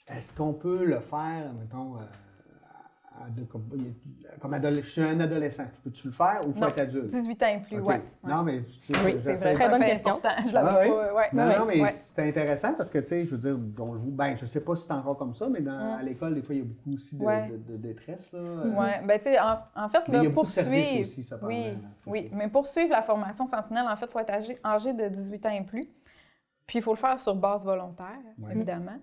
Est-ce 0.08 0.34
qu'on 0.34 0.54
peut 0.54 0.84
le 0.86 1.00
faire, 1.00 1.54
mettons, 1.54 1.98
comme, 3.52 3.64
comme 4.40 4.54
adolescent? 4.54 4.84
Je 4.86 4.90
suis 4.92 5.02
un 5.02 5.20
adolescent. 5.20 5.66
Peux-tu 5.84 6.08
le 6.08 6.14
faire 6.14 6.40
ou 6.48 6.54
faut 6.54 6.60
Non, 6.62 6.68
être 6.68 6.80
adulte? 6.80 7.08
18 7.08 7.44
ans 7.44 7.48
et 7.48 7.60
plus, 7.60 7.80
OK. 7.80 7.88
ouais. 7.90 8.02
Non, 8.24 8.44
mais 8.44 8.60
Oui, 9.06 9.16
c'est 9.20 9.36
vrai. 9.36 9.54
Très 9.54 9.70
bonne 9.70 9.84
question. 9.84 10.20
Je 10.48 10.54
l'avais 10.54 10.70
Ah 10.70 10.80
oui? 10.82 10.90
pas. 10.90 11.14
Ouais, 11.14 11.30
Non, 11.34 11.66
mais 11.66 11.82
ouais. 11.82 11.90
c'est 11.90 12.28
intéressant 12.28 12.74
parce 12.74 12.90
que, 12.90 13.00
tu 13.00 13.08
sais, 13.08 13.26
je 13.26 13.32
veux 13.32 13.38
dire, 13.38 13.58
on 13.80 13.94
le. 13.94 14.00
Ben, 14.00 14.36
je 14.38 14.46
sais 14.46 14.62
pas 14.62 14.76
si 14.76 14.86
c'est 14.88 14.94
encore 14.94 15.18
comme 15.18 15.34
ça, 15.34 15.48
mais 15.50 15.62
dans, 15.62 15.72
Mm. 15.96 16.00
à 16.00 16.04
l'école, 16.04 16.36
des 16.36 16.42
fois, 16.42 16.56
il 16.56 16.60
y 16.60 16.62
a 16.62 16.66
beaucoup 16.66 16.94
aussi 16.96 17.16
de, 17.16 17.24
Ouais. 17.24 17.50
de- 17.50 17.74
de 17.74 17.78
détresse. 17.78 18.32
Là. 18.32 18.40
Euh, 18.40 18.70
Ouais, 18.76 19.02
ben 19.06 19.18
tu 19.18 19.26
sais, 19.26 19.40
en, 19.40 19.58
en 19.76 19.90
fait, 19.90 20.00
Mais 20.08 20.14
là, 20.16 20.20
il 20.20 20.24
y 20.24 20.28
a 20.28 20.30
beaucoup 20.30 20.46
de 20.48 20.52
services 20.52 20.80
poursuivre... 20.90 21.02
aussi, 21.02 21.24
ça, 21.24 21.40
Oui, 21.44 21.78
oui, 22.08 22.28
ça. 22.30 22.36
mais 22.36 22.48
poursuivre 22.48 22.92
la 22.92 23.02
formation 23.02 23.48
Sentinelle, 23.48 23.86
en 23.90 23.96
fait, 23.96 24.06
il 24.06 24.12
faut 24.12 24.20
être 24.20 24.30
âgé, 24.32 24.58
âgé 24.64 24.94
de 24.94 25.08
18 25.08 25.46
ans 25.46 25.52
et 25.52 25.62
plus. 25.64 25.88
Puis, 26.68 26.80
il 26.80 26.82
faut 26.82 26.94
le 26.94 26.98
faire 27.00 27.20
sur 27.20 27.36
base 27.36 27.66
volontaire, 27.66 28.20
Ouais. 28.40 28.54
évidemment. 28.54 28.98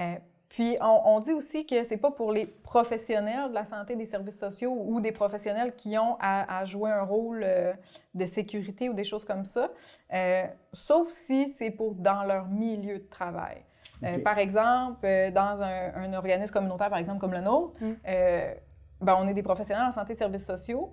Euh, 0.00 0.14
puis, 0.52 0.76
on, 0.82 1.00
on 1.06 1.20
dit 1.20 1.32
aussi 1.32 1.64
que 1.64 1.82
c'est 1.84 1.96
pas 1.96 2.10
pour 2.10 2.30
les 2.30 2.44
professionnels 2.44 3.48
de 3.48 3.54
la 3.54 3.64
santé 3.64 3.96
des 3.96 4.04
services 4.04 4.38
sociaux 4.38 4.76
ou 4.78 5.00
des 5.00 5.10
professionnels 5.10 5.74
qui 5.74 5.96
ont 5.96 6.18
à, 6.20 6.58
à 6.58 6.66
jouer 6.66 6.90
un 6.90 7.04
rôle 7.04 7.40
euh, 7.42 7.72
de 8.14 8.26
sécurité 8.26 8.90
ou 8.90 8.92
des 8.92 9.04
choses 9.04 9.24
comme 9.24 9.46
ça, 9.46 9.70
euh, 10.12 10.44
sauf 10.74 11.08
si 11.08 11.54
c'est 11.58 11.70
pour 11.70 11.94
dans 11.94 12.24
leur 12.24 12.48
milieu 12.48 12.98
de 12.98 13.08
travail. 13.08 13.62
Euh, 14.04 14.18
par 14.18 14.36
exemple, 14.38 15.06
dans 15.32 15.62
un, 15.62 15.94
un 15.94 16.12
organisme 16.12 16.52
communautaire, 16.52 16.90
par 16.90 16.98
exemple, 16.98 17.18
comme 17.20 17.32
le 17.32 17.40
nôtre, 17.40 17.80
Mm. 17.80 17.92
euh, 18.08 18.54
ben, 19.00 19.16
on 19.18 19.26
est 19.28 19.34
des 19.34 19.42
professionnels 19.42 19.86
en 19.88 19.92
santé 19.92 20.12
et 20.12 20.16
services 20.16 20.44
sociaux, 20.44 20.92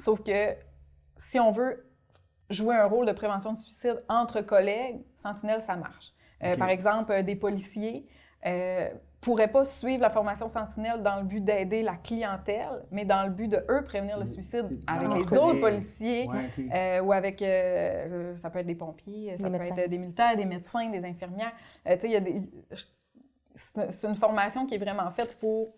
sauf 0.00 0.20
que 0.22 0.54
si 1.16 1.38
on 1.38 1.52
veut 1.52 1.86
jouer 2.50 2.74
un 2.74 2.86
rôle 2.86 3.06
de 3.06 3.12
prévention 3.12 3.52
de 3.52 3.58
suicide 3.58 4.02
entre 4.08 4.40
collègues, 4.40 5.00
Sentinelle, 5.16 5.62
ça 5.62 5.76
marche. 5.76 6.12
Euh. 6.42 6.56
Par 6.56 6.70
exemple, 6.70 7.22
des 7.22 7.36
policiers 7.36 8.06
euh, 8.46 8.88
pourraient 9.20 9.50
pas 9.50 9.64
suivre 9.64 10.02
la 10.02 10.10
formation 10.10 10.48
Sentinelle 10.48 11.02
dans 11.02 11.16
le 11.16 11.24
but 11.24 11.40
d'aider 11.42 11.82
la 11.82 11.96
clientèle, 11.96 12.84
mais 12.92 13.04
dans 13.04 13.24
le 13.24 13.30
but 13.30 13.48
de, 13.48 13.64
eux, 13.68 13.82
prévenir 13.84 14.16
le 14.18 14.22
Oui, 14.24 14.28
suicide 14.28 14.78
avec 14.86 15.08
les 15.12 15.36
autres 15.36 15.60
policiers. 15.60 16.28
Ouais. 16.28 16.50
Euh, 16.72 17.00
ou 17.02 17.12
avec, 17.12 17.42
euh, 17.42 17.46
euh, 18.32 18.36
ça 18.36 18.50
peut 18.50 18.60
être 18.60 18.66
des 18.66 18.74
pompiers, 18.76 19.36
ça 19.38 19.48
Des 19.48 19.58
peut 19.58 19.64
médecins. 19.64 19.76
être 19.76 19.90
des 19.90 19.98
militaires, 19.98 20.36
des 20.36 20.44
médecins, 20.44 20.88
des 20.90 21.04
infirmières. 21.04 21.52
Euh, 21.88 21.94
tu 21.96 22.02
sais, 22.02 22.06
il 22.08 22.12
y 22.12 22.16
a 22.16 22.20
des... 22.20 22.42
C'est 23.74 23.90
c'est 23.90 24.06
une 24.06 24.16
formation 24.16 24.64
qui 24.66 24.74
est 24.74 24.78
vraiment 24.78 25.10
faite 25.10 25.38
pour 25.38 25.74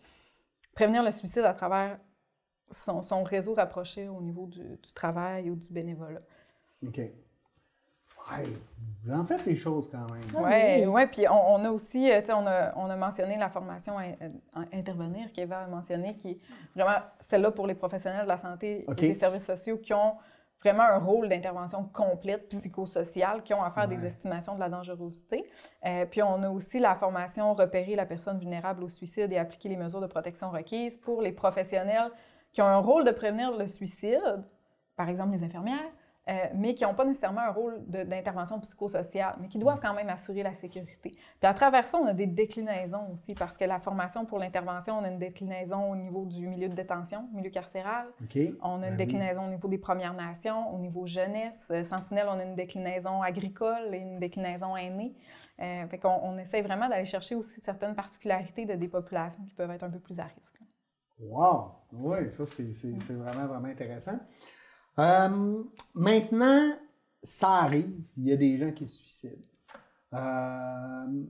prévenir 0.75 1.03
le 1.03 1.11
suicide 1.12 1.45
à 1.45 1.55
travers 1.55 1.99
son, 2.71 3.03
son 3.03 3.23
réseau 3.23 3.55
rapproché 3.55 4.09
au 4.09 4.21
niveau 4.21 4.47
du, 4.47 4.61
du 4.61 4.93
travail 4.93 5.49
ou 5.51 5.55
du 5.57 5.73
bénévolat. 5.73 6.21
OK. 6.87 7.01
En 9.11 9.24
faites 9.24 9.45
des 9.45 9.57
choses 9.57 9.89
quand 9.91 9.99
même. 10.12 10.22
Ah 10.37 10.41
Oui, 10.43 10.81
oui. 10.83 10.87
ouais, 10.87 11.07
puis 11.07 11.26
on, 11.29 11.55
on 11.55 11.64
a 11.64 11.70
aussi, 11.70 12.11
euh, 12.12 12.20
tu 12.20 12.26
sais, 12.26 12.33
on 12.35 12.47
a, 12.47 12.74
on 12.76 12.91
a 12.91 12.97
mentionné 12.97 13.39
la 13.39 13.49
formation 13.49 13.99
in- 13.99 14.12
euh, 14.20 14.64
Intervenir 14.72 15.33
qu'Eva 15.33 15.61
a 15.61 15.66
mentionné, 15.66 16.16
qui 16.16 16.33
est 16.33 16.39
vraiment 16.74 16.99
celle-là 17.20 17.51
pour 17.53 17.66
les 17.66 17.74
professionnels 17.74 18.24
de 18.24 18.29
la 18.29 18.37
santé 18.39 18.85
et 18.91 18.95
des 18.95 19.14
services 19.14 19.47
sociaux 19.47 19.79
qui 19.79 19.95
ont 19.95 20.14
vraiment 20.62 20.83
un 20.83 20.99
rôle 20.99 21.29
d'intervention 21.29 21.85
complète 21.85 22.49
psychosociale, 22.49 23.43
qui 23.45 23.55
ont 23.55 23.62
à 23.62 23.70
faire 23.70 23.89
Ouais. 23.89 23.97
des 23.97 24.05
estimations 24.07 24.55
de 24.57 24.61
la 24.61 24.68
dangerosité. 24.68 25.49
Euh, 25.87 26.05
puis 26.05 26.22
on 26.22 26.43
a 26.43 26.51
aussi 26.51 26.79
la 26.79 26.95
formation 26.95 27.55
Repérer 27.55 27.95
la 27.97 28.05
personne 28.05 28.39
vulnérable 28.39 28.83
au 28.85 28.89
suicide 28.91 29.33
et 29.33 29.39
appliquer 29.39 29.70
les 29.70 29.76
mesures 29.76 30.01
de 30.03 30.07
protection 30.07 30.51
requises 30.51 30.99
pour 30.99 31.22
les 31.22 31.33
professionnels 31.33 32.11
qui 32.53 32.61
ont 32.61 32.66
un 32.66 32.79
rôle 32.79 33.05
de 33.05 33.12
prévenir 33.12 33.57
le 33.57 33.68
suicide, 33.68 34.43
par 34.97 35.09
exemple 35.09 35.35
les 35.37 35.45
infirmières, 35.45 35.93
euh, 36.29 36.33
mais 36.55 36.74
qui 36.74 36.85
n'ont 36.85 36.95
pas 36.95 37.05
nécessairement 37.05 37.41
un 37.41 37.51
rôle 37.51 37.83
d'intervention 37.87 38.61
psychosociale, 38.61 39.37
mais 39.41 39.49
qui 39.49 39.59
doivent 39.59 39.81
quand 39.81 39.95
même 39.95 40.11
assurer 40.11 40.43
la 40.43 40.55
sécurité. 40.55 41.12
Puis 41.12 41.16
à 41.43 41.55
travers 41.55 41.87
ça, 41.89 41.99
on 41.99 42.07
a 42.07 42.12
des 42.12 42.26
déclinaisons 42.26 43.11
aussi, 43.12 43.35
parce 43.35 43.57
que 43.57 43.64
la 43.64 43.79
formation 43.79 44.26
pour 44.26 44.39
l'intervention, 44.39 44.99
on 44.99 45.05
a 45.05 45.09
une 45.09 45.18
déclinaison 45.18 45.91
au 45.91 45.97
niveau 45.97 46.26
du 46.26 46.47
milieu 46.47 46.68
de 46.68 46.74
détention, 46.74 47.29
milieu 47.33 47.51
carcéral. 47.51 48.09
OK. 48.22 48.39
On 48.62 48.83
a 48.83 48.89
une 48.89 48.97
Ben 48.97 49.07
déclinaison 49.07 49.47
au 49.47 49.49
niveau 49.49 49.68
des 49.68 49.79
Premières 49.79 50.14
Nations, 50.14 50.74
au 50.74 50.79
niveau 50.79 51.07
jeunesse. 51.07 51.64
Euh, 51.70 51.83
Sentinelle, 51.83 52.26
on 52.29 52.39
a 52.39 52.45
une 52.45 52.57
déclinaison 52.57 53.22
agricole 53.22 53.95
et 53.95 53.99
une 53.99 54.18
déclinaison 54.18 54.76
aînée. 54.76 55.14
Euh, 55.61 55.87
fait 55.89 55.99
qu'on 55.99 56.20
on 56.22 56.37
essaie 56.39 56.61
vraiment 56.62 56.89
d'aller 56.89 57.07
chercher 57.07 57.35
aussi 57.35 57.61
certaines 57.61 57.95
particularités 57.95 58.66
de 58.66 58.74
des 58.74 58.89
populations 58.89 59.43
qui 59.45 59.55
peuvent 59.55 59.70
être 59.70 59.85
un 59.85 59.91
peu 59.91 59.99
plus 59.99 60.20
à 60.20 60.24
risque. 60.24 60.61
Wow! 61.20 61.72
Oui, 61.93 62.31
ça, 62.31 62.45
c'est 62.47 62.62
vraiment, 63.12 63.47
vraiment 63.47 63.68
intéressant. 63.68 64.18
Euh, 64.99 65.62
maintenant, 65.94 66.72
ça 67.22 67.51
arrive, 67.62 68.01
il 68.16 68.28
y 68.28 68.32
a 68.32 68.36
des 68.36 68.57
gens 68.57 68.72
qui 68.72 68.86
se 68.86 68.99
suicident. 68.99 69.46
Euh, 70.14 71.22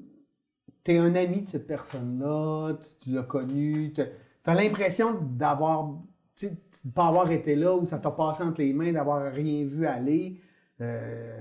tu 0.84 0.92
es 0.92 0.98
un 0.98 1.14
ami 1.14 1.42
de 1.42 1.48
cette 1.48 1.66
personne-là, 1.66 2.74
tu, 2.74 2.88
tu 3.00 3.10
l'as 3.10 3.24
connu, 3.24 3.92
tu 3.92 4.02
as 4.02 4.54
l'impression 4.54 5.20
d'avoir, 5.20 5.98
tu 6.34 6.50
de 6.50 6.90
pas 6.94 7.08
avoir 7.08 7.30
été 7.30 7.56
là 7.56 7.74
ou 7.74 7.84
ça 7.84 7.98
t'a 7.98 8.10
passé 8.10 8.42
entre 8.42 8.60
les 8.60 8.72
mains, 8.72 8.92
d'avoir 8.92 9.32
rien 9.32 9.66
vu 9.66 9.86
aller. 9.86 10.40
Euh, 10.80 11.40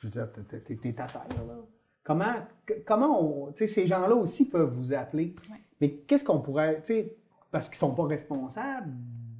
t'es 0.00 0.76
t'es 0.76 1.00
à 1.00 1.06
terre, 1.06 1.26
là. 1.46 1.58
Comment, 2.02 2.34
comment 2.86 3.20
on, 3.20 3.52
tu 3.52 3.68
ces 3.68 3.86
gens-là 3.86 4.14
aussi 4.14 4.48
peuvent 4.48 4.72
vous 4.72 4.94
appeler. 4.94 5.34
Ouais. 5.50 5.60
Mais 5.80 5.90
qu'est-ce 6.06 6.24
qu'on 6.24 6.40
pourrait, 6.40 6.80
tu 6.82 7.04
parce 7.50 7.68
qu'ils 7.68 7.78
sont 7.78 7.94
pas 7.94 8.06
responsables 8.06 8.90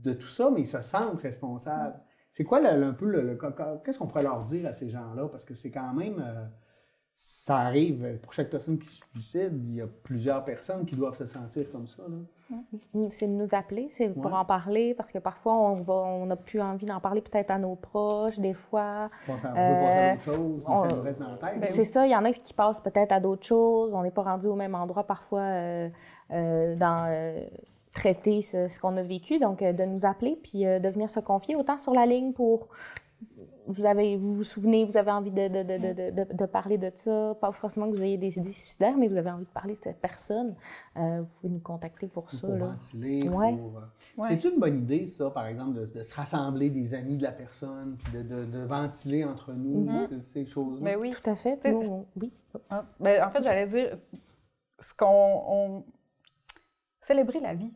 de 0.02 0.12
tout 0.12 0.28
ça, 0.28 0.50
mais 0.50 0.60
ils 0.60 0.66
se 0.66 0.82
sentent 0.82 1.20
responsables. 1.20 1.98
C'est 2.30 2.44
quoi 2.44 2.60
le- 2.60 2.78
le- 2.80 2.86
un 2.86 2.92
peu 2.92 3.06
le, 3.06 3.22
le- 3.22 3.38
qu'est-ce 3.84 3.98
qu'on 3.98 4.06
pourrait 4.06 4.22
leur 4.22 4.42
dire 4.44 4.66
à 4.68 4.74
ces 4.74 4.88
gens-là? 4.88 5.26
Parce 5.28 5.44
que 5.44 5.54
c'est 5.54 5.70
quand 5.70 5.92
même 5.92 6.22
euh, 6.24 6.44
ça 7.16 7.58
arrive 7.58 8.18
pour 8.22 8.32
chaque 8.32 8.48
personne 8.48 8.78
qui 8.78 8.88
se 8.88 9.00
suicide, 9.12 9.52
il 9.68 9.74
y 9.74 9.80
a 9.82 9.86
plusieurs 9.86 10.42
personnes 10.44 10.86
qui 10.86 10.96
doivent 10.96 11.16
se 11.16 11.26
sentir 11.26 11.70
comme 11.70 11.86
ça. 11.86 12.02
Là. 12.08 12.56
C'est 13.10 13.28
de 13.28 13.32
nous 13.32 13.48
appeler, 13.52 13.88
c'est 13.90 14.08
pour 14.08 14.32
en 14.34 14.44
parler, 14.44 14.94
parce 14.94 15.12
que 15.12 15.18
parfois, 15.18 15.54
on 15.54 15.74
va, 15.74 15.94
on 15.94 16.26
n'a 16.26 16.34
plus 16.36 16.60
envie 16.60 16.86
d'en 16.86 16.98
parler 16.98 17.20
peut-être 17.20 17.50
à 17.52 17.58
nos 17.58 17.76
proches, 17.76 18.38
des 18.40 18.54
fois. 18.54 19.08
On 19.28 19.36
s'en 19.36 19.48
Euh, 19.48 19.50
veut 19.50 19.54
passer 19.54 20.00
à 20.00 20.12
autre 20.14 20.22
chose, 20.22 20.64
mais 20.68 20.74
ça 20.74 20.80
on- 20.82 20.96
nous 20.96 21.02
reste 21.02 21.20
dans 21.20 21.30
la 21.30 21.36
tête. 21.36 21.60
Ben 21.60 21.66
c'est 21.68 21.84
ça, 21.84 22.06
il 22.06 22.10
y 22.10 22.16
en 22.16 22.24
a 22.24 22.32
qui 22.32 22.54
passent 22.54 22.80
peut-être 22.80 23.12
à 23.12 23.20
d'autres 23.20 23.46
choses. 23.46 23.94
On 23.94 24.02
n'est 24.02 24.10
pas 24.10 24.22
rendu 24.22 24.46
au 24.46 24.56
même 24.56 24.74
endroit 24.74 25.04
parfois 25.06 25.42
euh, 25.42 25.88
euh, 26.32 26.74
dans 26.76 27.04
traiter 28.00 28.40
ce, 28.42 28.66
ce 28.66 28.80
qu'on 28.80 28.96
a 28.96 29.02
vécu. 29.02 29.38
Donc, 29.38 29.62
euh, 29.62 29.72
de 29.72 29.84
nous 29.84 30.04
appeler 30.06 30.38
puis 30.42 30.66
euh, 30.66 30.78
de 30.78 30.88
venir 30.88 31.08
se 31.10 31.20
confier 31.20 31.54
autant 31.56 31.78
sur 31.78 31.92
la 31.94 32.06
ligne 32.06 32.32
pour. 32.32 32.68
Vous, 33.66 33.84
avez, 33.84 34.16
vous 34.16 34.34
vous 34.34 34.44
souvenez, 34.44 34.84
vous 34.84 34.96
avez 34.96 35.10
envie 35.12 35.30
de, 35.30 35.46
de, 35.46 35.62
de, 35.62 35.76
de, 35.76 36.10
de, 36.24 36.36
de 36.36 36.46
parler 36.46 36.78
de 36.78 36.90
ça. 36.94 37.36
Pas 37.40 37.52
forcément 37.52 37.88
que 37.90 37.94
vous 37.96 38.02
ayez 38.02 38.16
des 38.18 38.38
idées 38.38 38.50
suicidaires, 38.50 38.96
mais 38.96 39.06
vous 39.06 39.16
avez 39.18 39.30
envie 39.30 39.44
de 39.44 39.50
parler 39.50 39.74
de 39.74 39.78
cette 39.82 40.00
personne. 40.00 40.56
Euh, 40.96 41.20
vous 41.20 41.28
pouvez 41.40 41.52
nous 41.52 41.60
contacter 41.60 42.08
pour 42.08 42.30
ça. 42.30 42.48
pour 42.48 42.56
là. 42.56 42.66
ventiler. 42.68 43.28
Ouais. 43.28 43.54
pour, 43.56 43.82
Ouais. 44.16 44.28
C'est 44.30 44.48
une 44.48 44.58
bonne 44.58 44.78
idée, 44.78 45.06
ça, 45.06 45.30
par 45.30 45.46
exemple, 45.46 45.74
de, 45.74 45.84
de 45.86 46.02
se 46.02 46.14
rassembler 46.14 46.70
des 46.70 46.94
amis 46.94 47.16
de 47.16 47.22
la 47.22 47.30
personne, 47.32 47.96
puis 48.02 48.12
de, 48.14 48.22
de- 48.22 48.44
de 48.46 48.58
ventiler 48.64 49.24
entre 49.24 49.52
nous, 49.52 49.82
Mhm. 49.84 50.08
ces, 50.08 50.20
ces 50.20 50.46
choses-là. 50.46 50.82
Ben 50.82 50.98
oui. 51.00 51.10
Tout 51.10 51.30
à 51.30 51.36
fait. 51.36 51.58
T'sais, 51.58 51.72
Nous, 51.72 51.80
on- 51.88 52.06
oui. 52.20 52.32
Ah, 52.70 52.84
ben, 52.98 53.22
en 53.22 53.30
fait, 53.30 53.42
j'allais 53.42 53.66
dire 53.66 53.96
ce 54.80 54.94
qu'on. 54.94 55.06
on- 55.48 55.84
célébrer 57.02 57.40
la 57.40 57.54
vie 57.54 57.72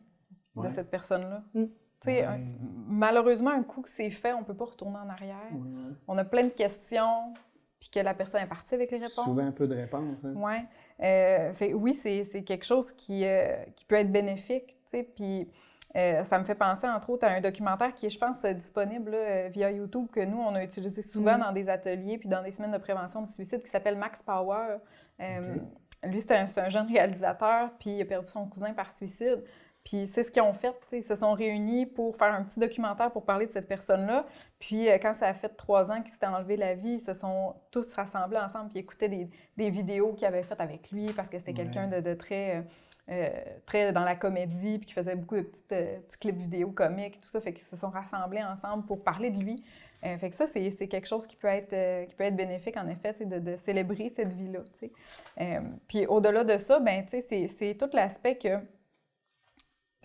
Ouais. 0.55 0.67
de 0.69 0.73
cette 0.73 0.89
personne-là. 0.89 1.43
Mm. 1.53 1.63
Tu 1.65 1.71
sais, 2.11 2.17
Ouais. 2.21 2.25
un- 2.25 2.39
malheureusement, 2.87 3.51
un 3.51 3.63
coup 3.63 3.81
que 3.81 3.89
c'est 3.89 4.09
fait, 4.09 4.33
on 4.33 4.39
ne 4.39 4.45
peut 4.45 4.53
pas 4.53 4.65
retourner 4.65 4.97
en 4.97 5.09
arrière. 5.09 5.37
Ouais. 5.51 5.93
On 6.07 6.17
a 6.17 6.23
plein 6.25 6.43
de 6.43 6.49
questions, 6.49 7.33
puis 7.79 7.89
que 7.89 7.99
la 7.99 8.13
personne 8.13 8.41
est 8.41 8.47
partie 8.47 8.73
avec 8.75 8.91
les 8.91 8.97
réponses. 8.97 9.13
Souvent 9.25 9.45
un 9.45 9.51
peu 9.51 9.67
de 9.67 9.75
réponse. 9.75 10.17
hein. 10.23 10.33
Oui. 10.35 10.55
fait, 11.53 11.73
oui, 11.73 11.95
c'est 12.01 12.23
c'est 12.25 12.43
quelque 12.43 12.65
chose 12.65 12.91
qui, 12.93 13.25
euh, 13.25 13.55
qui 13.75 13.85
peut 13.85 13.95
être 13.95 14.11
bénéfique, 14.11 14.67
tu 14.85 14.89
sais, 14.91 15.03
puis 15.03 15.49
euh, 15.95 16.23
ça 16.25 16.37
me 16.39 16.43
fait 16.43 16.55
penser, 16.55 16.87
entre 16.87 17.09
autres, 17.11 17.25
à 17.25 17.29
un 17.31 17.39
documentaire 17.41 17.93
qui 17.93 18.05
est, 18.05 18.09
je 18.09 18.19
pense, 18.19 18.43
euh, 18.43 18.53
disponible 18.53 19.11
là, 19.11 19.17
euh, 19.17 19.47
via 19.49 19.71
YouTube, 19.71 20.07
que 20.11 20.19
nous, 20.19 20.37
on 20.37 20.53
a 20.55 20.61
utilisé 20.63 21.01
souvent 21.01 21.37
Mm. 21.37 21.41
dans 21.41 21.51
des 21.53 21.69
ateliers 21.69 22.17
puis 22.17 22.27
dans 22.27 22.43
des 22.43 22.51
semaines 22.51 22.71
de 22.73 22.77
prévention 22.77 23.21
du 23.21 23.31
suicide, 23.31 23.63
qui 23.63 23.69
s'appelle 23.69 23.97
Max 23.97 24.21
Power. 24.21 24.77
Euh. 25.21 25.55
Lui, 26.03 26.19
c'est 26.21 26.33
un, 26.37 26.45
c'est 26.45 26.59
un 26.59 26.69
jeune 26.69 26.87
réalisateur, 26.87 27.71
puis 27.79 27.91
il 27.91 28.01
a 28.01 28.05
perdu 28.05 28.29
son 28.29 28.45
cousin 28.47 28.73
par 28.73 28.91
suicide. 28.93 29.43
Puis 29.85 30.07
c'est 30.07 30.23
ce 30.23 30.31
qu'ils 30.31 30.41
ont 30.41 30.53
fait. 30.53 30.75
Ils 30.91 31.03
se 31.03 31.13
sont 31.13 31.33
réunis 31.33 31.85
pour 31.85 32.17
faire 32.17 32.33
un 32.33 32.43
petit 32.43 32.59
documentaire 32.59 33.11
pour 33.11 33.23
parler 33.23 33.45
de 33.45 33.51
cette 33.51 33.67
personne-là. 33.67 34.25
Puis 34.57 34.89
euh, 34.89 34.97
quand 34.99 35.13
ça 35.13 35.27
a 35.27 35.33
fait 35.35 35.49
trois 35.49 35.91
ans 35.91 36.01
qu'il 36.01 36.11
s'était 36.11 36.25
enlevé 36.25 36.57
la 36.57 36.73
vie, 36.73 36.95
ils 36.95 37.01
se 37.01 37.13
sont 37.13 37.53
tous 37.69 37.93
rassemblés 37.93 38.39
ensemble 38.39 38.69
puis 38.69 38.79
écoutaient 38.79 39.09
des, 39.09 39.29
des 39.57 39.69
vidéos 39.69 40.13
qu'il 40.13 40.27
avait 40.27 40.41
faites 40.41 40.59
avec 40.59 40.91
lui 40.91 41.13
parce 41.13 41.29
que 41.29 41.37
c'était 41.37 41.53
quelqu'un 41.53 41.87
de, 41.87 42.13
très, 42.15 42.55
euh, 42.55 42.61
euh, 43.11 43.29
très 43.67 43.93
dans 43.93 44.03
la 44.03 44.15
comédie 44.15 44.79
puis 44.79 44.87
qui 44.87 44.93
faisait 44.93 45.15
beaucoup 45.15 45.35
de 45.35 45.41
petites, 45.41 45.67
petits 45.67 46.17
clips 46.19 46.37
vidéo 46.37 46.71
comiques, 46.71 47.21
tout 47.21 47.29
ça. 47.29 47.39
Fait 47.39 47.53
qu'ils 47.53 47.67
se 47.67 47.75
sont 47.75 47.91
rassemblés 47.91 48.41
ensemble 48.41 48.87
pour 48.87 49.03
parler 49.03 49.29
de 49.29 49.37
lui. 49.37 49.63
fait 50.01 50.31
que 50.31 50.35
ça, 50.35 50.47
c'est 50.47 50.87
quelque 50.87 51.07
chose 51.07 51.27
qui 51.27 51.35
peut 51.35 51.47
être, 51.47 52.07
qui 52.07 52.15
peut 52.15 52.23
être 52.23 52.35
bénéfique, 52.35 52.77
en 52.77 52.87
effet, 52.87 53.15
de, 53.23 53.37
de, 53.37 53.55
célébrer 53.57 54.11
cette 54.15 54.33
vie-là. 54.33 54.61
puis 55.87 56.07
au-delà 56.07 56.43
de 56.43 56.57
ça, 56.57 56.79
ben, 56.79 57.05
c'est 57.07 57.77
tout 57.79 57.89
l'aspect 57.93 58.37
que 58.37 58.59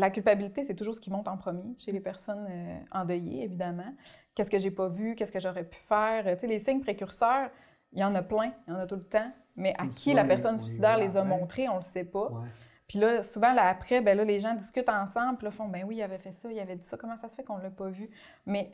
la 0.01 0.11
culpabilité, 0.11 0.64
c'est 0.64 0.74
toujours 0.74 0.94
ce 0.94 1.01
qui 1.01 1.11
monte 1.11 1.28
en 1.28 1.36
premier 1.36 1.74
chez 1.78 1.92
les 1.92 2.01
personnes 2.01 2.46
euh, 2.48 2.78
endeuillées, 2.90 3.44
évidemment. 3.44 3.94
Qu'est-ce 4.34 4.51
que 4.51 4.59
j'ai 4.59 4.70
pas 4.70 4.88
vu? 4.88 5.14
Qu'est-ce 5.14 5.32
que 5.32 5.40
j'aurais 5.40 5.64
pu 5.64 5.78
faire? 5.78 6.24
Tu 6.24 6.40
sais, 6.40 6.46
les 6.46 6.59
signes 6.61 6.80
précurseurs, 6.80 7.51
il 7.92 7.98
y 8.01 8.05
en 8.05 8.14
a 8.14 8.22
plein, 8.22 8.53
il 8.66 8.72
y 8.72 8.76
en 8.76 8.78
a 8.78 8.86
tout 8.86 8.96
le 8.96 9.05
temps. 9.05 9.30
Mais 9.57 9.74
à 9.78 9.86
qui 9.86 10.14
la 10.14 10.24
personne 10.24 10.57
suicidaire 10.57 10.96
les 10.96 11.16
a 11.16 11.24
montrés, 11.24 11.68
on 11.68 11.76
le 11.76 11.82
sait 11.82 12.05
pas. 12.05 12.30
Puis 12.88 12.98
là, 12.98 13.22
souvent, 13.22 13.53
là, 13.53 13.68
après, 13.68 14.01
ben 14.01 14.16
là, 14.16 14.24
les 14.24 14.40
gens 14.40 14.55
discutent 14.55 14.88
ensemble, 14.88 15.36
puis 15.36 15.44
là, 15.44 15.51
font, 15.51 15.68
ben 15.68 15.84
oui, 15.86 15.96
il 15.96 16.03
avait 16.03 16.18
fait 16.18 16.32
ça, 16.32 16.51
il 16.51 16.59
avait 16.59 16.76
dit 16.76 16.86
ça, 16.86 16.96
comment 16.96 17.16
ça 17.16 17.28
se 17.28 17.36
fait 17.36 17.44
qu'on 17.44 17.59
l'a 17.59 17.70
pas 17.70 17.88
vu? 17.88 18.11
Mais, 18.46 18.72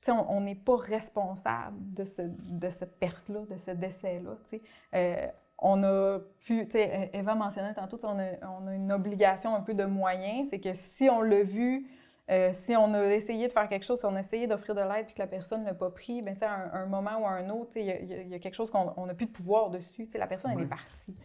tu 0.00 0.10
sais, 0.10 0.12
on 0.12 0.40
n'est 0.40 0.56
pas 0.56 0.76
responsable 0.76 1.76
de, 1.94 2.04
ce, 2.04 2.22
de 2.22 2.70
cette 2.70 2.98
perte-là, 2.98 3.40
de 3.48 3.58
ce 3.58 3.70
décès-là, 3.70 4.36
tu 4.44 4.56
sais. 4.56 4.62
Euh, 4.94 5.26
on 5.62 5.82
a 5.84 6.18
pu, 6.40 6.66
tu 6.66 6.72
sais, 6.72 7.10
e-, 7.14 7.16
Eva 7.16 7.34
mentionnait 7.34 7.72
tantôt, 7.72 7.98
on 8.02 8.18
a, 8.18 8.74
une 8.74 8.92
obligation 8.92 9.54
un 9.54 9.60
peu 9.60 9.74
de 9.74 9.84
moyens. 9.84 10.48
C'est 10.50 10.60
que 10.60 10.74
si 10.74 11.08
on 11.08 11.22
l'a 11.22 11.42
vu, 11.44 11.88
euh, 12.30 12.50
si 12.52 12.76
on 12.76 12.92
a 12.94 13.04
essayé 13.06 13.46
de 13.46 13.52
faire 13.52 13.68
quelque 13.68 13.84
chose, 13.84 14.00
si 14.00 14.06
on 14.06 14.16
a 14.16 14.20
essayé 14.20 14.46
d'offrir 14.46 14.74
de 14.74 14.80
l'aide 14.80 15.06
puis 15.06 15.14
que 15.14 15.20
la 15.20 15.28
personne 15.28 15.62
ne 15.62 15.66
l'a 15.66 15.74
pas 15.74 15.90
pris, 15.90 16.20
bien, 16.20 16.34
à 16.42 16.78
un, 16.78 16.82
un, 16.82 16.86
moment 16.86 17.16
ou 17.18 17.26
à 17.26 17.30
un 17.30 17.48
autre, 17.50 17.76
il 17.76 17.86
y, 17.86 18.34
a 18.34 18.38
quelque 18.38 18.54
chose 18.54 18.70
qu'on 18.70 19.06
n'a 19.06 19.14
plus 19.14 19.26
de 19.26 19.32
pouvoir 19.32 19.70
dessus. 19.70 20.08
la 20.14 20.26
personne, 20.26 20.50
elle 20.52 20.64
est 20.64 20.66
partie. 20.66 21.16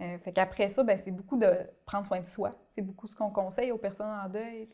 Euh, 0.00 0.18
fait 0.18 0.32
qu'après 0.32 0.70
ça, 0.70 0.82
ben, 0.82 0.98
c'est 1.02 1.12
beaucoup 1.12 1.36
de 1.36 1.52
prendre 1.86 2.06
soin 2.06 2.20
de 2.20 2.26
soi. 2.26 2.52
C'est 2.70 2.82
beaucoup 2.82 3.06
ce 3.06 3.14
qu'on 3.14 3.30
conseille 3.30 3.70
aux 3.70 3.78
personnes 3.78 4.10
en 4.10 4.28
deuil, 4.28 4.68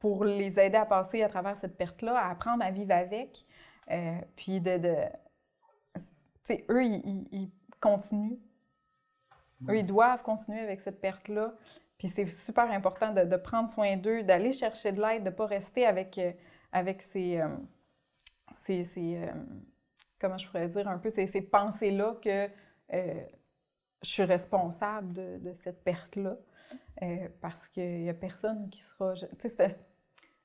pour 0.00 0.24
les 0.24 0.58
aider 0.58 0.76
à 0.76 0.86
passer 0.86 1.22
à 1.22 1.28
travers 1.28 1.56
cette 1.56 1.76
perte-là, 1.76 2.18
à 2.18 2.30
apprendre 2.30 2.64
à 2.64 2.72
vivre 2.72 2.92
avec. 2.92 3.44
Euh, 3.90 4.18
puis 4.36 4.60
de, 4.60 4.78
de 4.78 4.94
eux, 6.70 6.84
ils 6.84 7.50
continuent. 7.80 8.38
Eux, 9.68 9.78
ils 9.78 9.84
doivent 9.84 10.22
continuer 10.22 10.60
avec 10.60 10.80
cette 10.80 11.00
perte-là. 11.00 11.54
Puis 11.98 12.08
c'est 12.08 12.26
super 12.26 12.70
important 12.70 13.12
de, 13.12 13.36
prendre 13.36 13.68
soin 13.68 13.96
d'eux, 13.96 14.22
d'aller 14.22 14.52
chercher 14.52 14.92
de 14.92 15.00
l'aide, 15.00 15.24
de 15.24 15.30
ne 15.30 15.34
pas 15.34 15.46
rester 15.46 15.84
avec, 15.84 16.16
euh, 16.18 16.32
avec 16.70 17.02
ces, 17.02 17.40
euh, 17.40 17.48
ces, 18.64 18.86
euh, 18.96 19.32
comment 20.20 20.38
je 20.38 20.46
pourrais 20.46 20.68
dire, 20.68 20.86
un 20.86 20.98
peu 20.98 21.10
ces, 21.10 21.26
ces 21.26 21.42
pensées-là 21.42 22.16
que 22.22 22.48
je 22.90 24.08
suis 24.08 24.22
responsable 24.22 25.12
de, 25.12 25.52
cette 25.64 25.82
perte-là. 25.82 26.36
parce 27.40 27.66
qu'il 27.68 28.02
n'y 28.02 28.10
a 28.10 28.14
personne 28.14 28.70
qui 28.70 28.80
sera. 28.82 29.14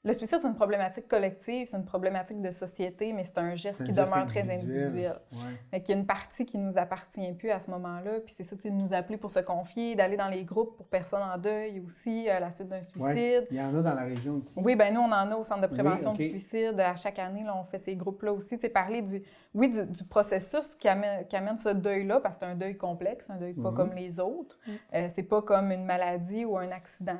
Le 0.05 0.13
suicide, 0.13 0.39
c'est 0.41 0.47
une 0.47 0.55
problématique 0.55 1.07
collective, 1.07 1.69
c'est 1.71 1.77
une 1.77 1.85
problématique 1.85 2.41
de 2.41 2.51
société, 2.51 3.13
mais 3.13 3.23
c'est 3.23 3.37
un 3.37 3.55
geste 3.55 3.85
qui 3.85 3.93
demeure 3.93 4.25
très 4.27 4.41
individuel. 4.41 5.15
Ouais. 5.31 5.79
Il 5.79 5.89
y 5.89 5.93
a 5.93 5.95
une 5.95 6.05
partie 6.05 6.45
qui 6.45 6.57
ne 6.57 6.69
nous 6.69 6.77
appartient 6.77 7.31
plus 7.33 7.51
à 7.51 7.61
ce 7.61 7.71
moment-là, 7.71 8.19
puis 8.19 8.33
c'est 8.35 8.43
ça, 8.43 8.57
de 8.57 8.69
nous 8.69 8.93
appeler 8.93 9.17
pour 9.17 9.31
se 9.31 9.39
confier, 9.39 9.95
d'aller 9.95 10.17
dans 10.17 10.27
les 10.27 10.43
groupes 10.43 10.75
pour 10.75 10.87
personnes 10.87 11.21
en 11.21 11.37
deuil 11.37 11.79
aussi, 11.79 12.29
à 12.29 12.41
la 12.41 12.51
suite 12.51 12.67
d'un 12.67 12.83
suicide. 12.83 13.47
Il 13.49 13.55
y 13.55 13.61
en 13.61 13.73
a 13.73 13.81
dans 13.81 13.93
la 13.93 14.03
région 14.03 14.35
aussi. 14.35 14.59
Oui, 14.59 14.75
bien 14.75 14.91
nous, 14.91 14.99
on 14.99 15.05
en 15.05 15.31
a 15.31 15.35
au 15.37 15.43
Centre 15.45 15.61
de 15.61 15.67
prévention 15.67 16.13
du 16.13 16.27
suicide. 16.27 16.77
À 16.81 16.97
chaque 16.97 17.19
année, 17.19 17.45
là, 17.45 17.55
on 17.57 17.63
fait 17.63 17.79
ces 17.79 17.95
groupes-là 17.95 18.33
aussi. 18.33 18.59
Tu 18.59 18.69
parler 18.69 19.01
du, 19.01 19.23
oui, 19.53 19.69
du, 19.69 20.03
processus 20.03 20.75
qui 20.75 20.89
amène, 20.89 21.25
qui 21.27 21.37
amène 21.37 21.57
ce 21.57 21.69
deuil-là, 21.69 22.19
parce 22.19 22.37
que 22.37 22.45
c'est 22.45 22.51
un 22.51 22.55
deuil 22.55 22.75
complexe, 22.75 23.29
un 23.29 23.37
deuil 23.37 23.53
pas 23.53 23.69
mhm. 23.69 23.75
comme 23.77 23.93
les 23.93 24.19
autres. 24.19 24.59
Ce 24.65 24.71
mm. 24.71 24.75
euh, 24.95 25.07
c'est 25.15 25.23
pas 25.23 25.41
comme 25.41 25.71
une 25.71 25.85
maladie 25.85 26.43
ou 26.43 26.57
un 26.57 26.71
accident. 26.71 27.19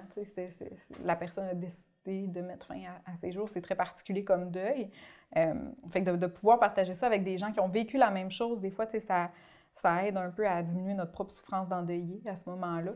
la 1.05 1.15
personne 1.15 1.45
a 1.45 1.53
décidé 1.53 1.93
de 2.06 2.41
mettre 2.41 2.68
fin 2.68 2.82
à, 3.06 3.16
ces 3.18 3.32
jours. 3.32 3.49
C'est 3.49 3.62
très 3.62 3.76
particulier 3.76 4.24
comme 4.24 4.51
deuil. 4.51 4.89
Euh, 5.36 5.54
fait 5.89 6.04
que 6.04 6.12
de, 6.12 6.28
pouvoir 6.28 6.60
partager 6.60 6.93
ça 6.93 7.08
avec 7.08 7.24
des 7.24 7.38
gens 7.38 7.51
qui 7.51 7.60
ont 7.60 7.70
vécu 7.70 7.97
la 7.97 8.12
même 8.12 8.30
chose, 8.30 8.62
des 8.62 8.70
fois, 8.70 8.86
ça, 8.86 9.32
ça 9.76 10.06
aide 10.06 10.18
un 10.18 10.30
peu 10.30 10.47
à 10.47 10.62
diminuer 10.62 10.93
notre 10.93 11.12
propre 11.12 11.32
souffrance 11.32 11.68
d'endeuillé 11.68 12.22
à 12.28 12.36
ce 12.36 12.47
moment-là. 12.49 12.91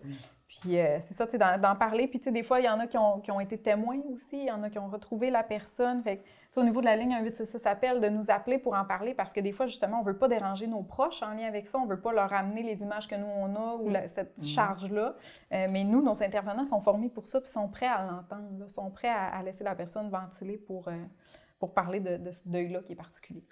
Puis 0.47 0.79
euh, 0.79 0.99
c'est 1.01 1.13
ça, 1.13 1.57
d'en 1.57 1.75
parler. 1.75 2.07
Puis 2.07 2.19
des 2.31 2.43
fois, 2.43 2.59
il 2.59 2.65
y 2.65 2.69
en 2.69 2.79
a 2.79 2.87
qui 2.87 2.97
ont, 2.97 3.19
qui 3.19 3.31
ont, 3.31 3.39
été 3.39 3.57
témoins 3.57 3.99
aussi, 4.13 4.37
il 4.37 4.45
y 4.45 4.51
en 4.51 4.63
a 4.63 4.69
qui 4.69 4.79
ont 4.79 4.87
retrouvé 4.87 5.29
la 5.29 5.43
personne. 5.43 6.03
Fait 6.03 6.21
au 6.55 6.63
niveau 6.63 6.81
de 6.81 6.85
la 6.85 6.95
ligne 6.95 7.09
1866 7.09 7.59
s'appelle 7.59 8.01
de 8.01 8.09
nous 8.09 8.29
appeler 8.29 8.57
pour 8.57 8.73
en 8.73 8.85
parler 8.85 9.13
parce 9.13 9.33
que 9.33 9.39
des 9.39 9.51
fois, 9.51 9.67
justement, 9.67 9.99
on 9.99 10.01
ne 10.01 10.07
veut 10.07 10.17
pas 10.17 10.27
déranger 10.27 10.67
nos 10.67 10.81
proches 10.81 11.21
en 11.21 11.33
lien 11.33 11.47
avec 11.47 11.67
ça. 11.67 11.77
On 11.77 11.85
ne 11.85 11.89
veut 11.89 11.99
pas 11.99 12.13
leur 12.13 12.31
amener 12.33 12.63
les 12.63 12.81
images 12.81 13.07
que 13.07 13.15
nous, 13.15 13.27
on 13.27 13.55
a 13.55 13.75
ou 13.75 13.91
cette 14.07 14.37
mm. 14.37 14.43
charge-là. 14.45 15.15
Euh, 15.53 15.67
mais 15.69 15.83
nous, 15.83 16.01
nos 16.01 16.23
intervenants 16.23 16.65
sont 16.65 16.79
formés 16.79 17.09
pour 17.09 17.27
ça 17.27 17.41
puis 17.41 17.49
sont 17.49 17.67
prêts 17.67 17.87
à 17.87 18.05
l'entendre, 18.05 18.69
sont 18.69 18.89
prêts 18.89 19.09
à, 19.09 19.41
laisser 19.43 19.63
la 19.63 19.75
personne 19.75 20.09
ventiler 20.09 20.57
pour, 20.57 20.87
euh, 20.87 21.03
pour 21.59 21.73
parler 21.73 21.99
de, 21.99 22.17
de 22.17 22.31
ce 22.31 22.47
deuil-là 22.47 22.81
qui 22.81 22.93
est 22.93 22.95
particulier. 22.95 23.43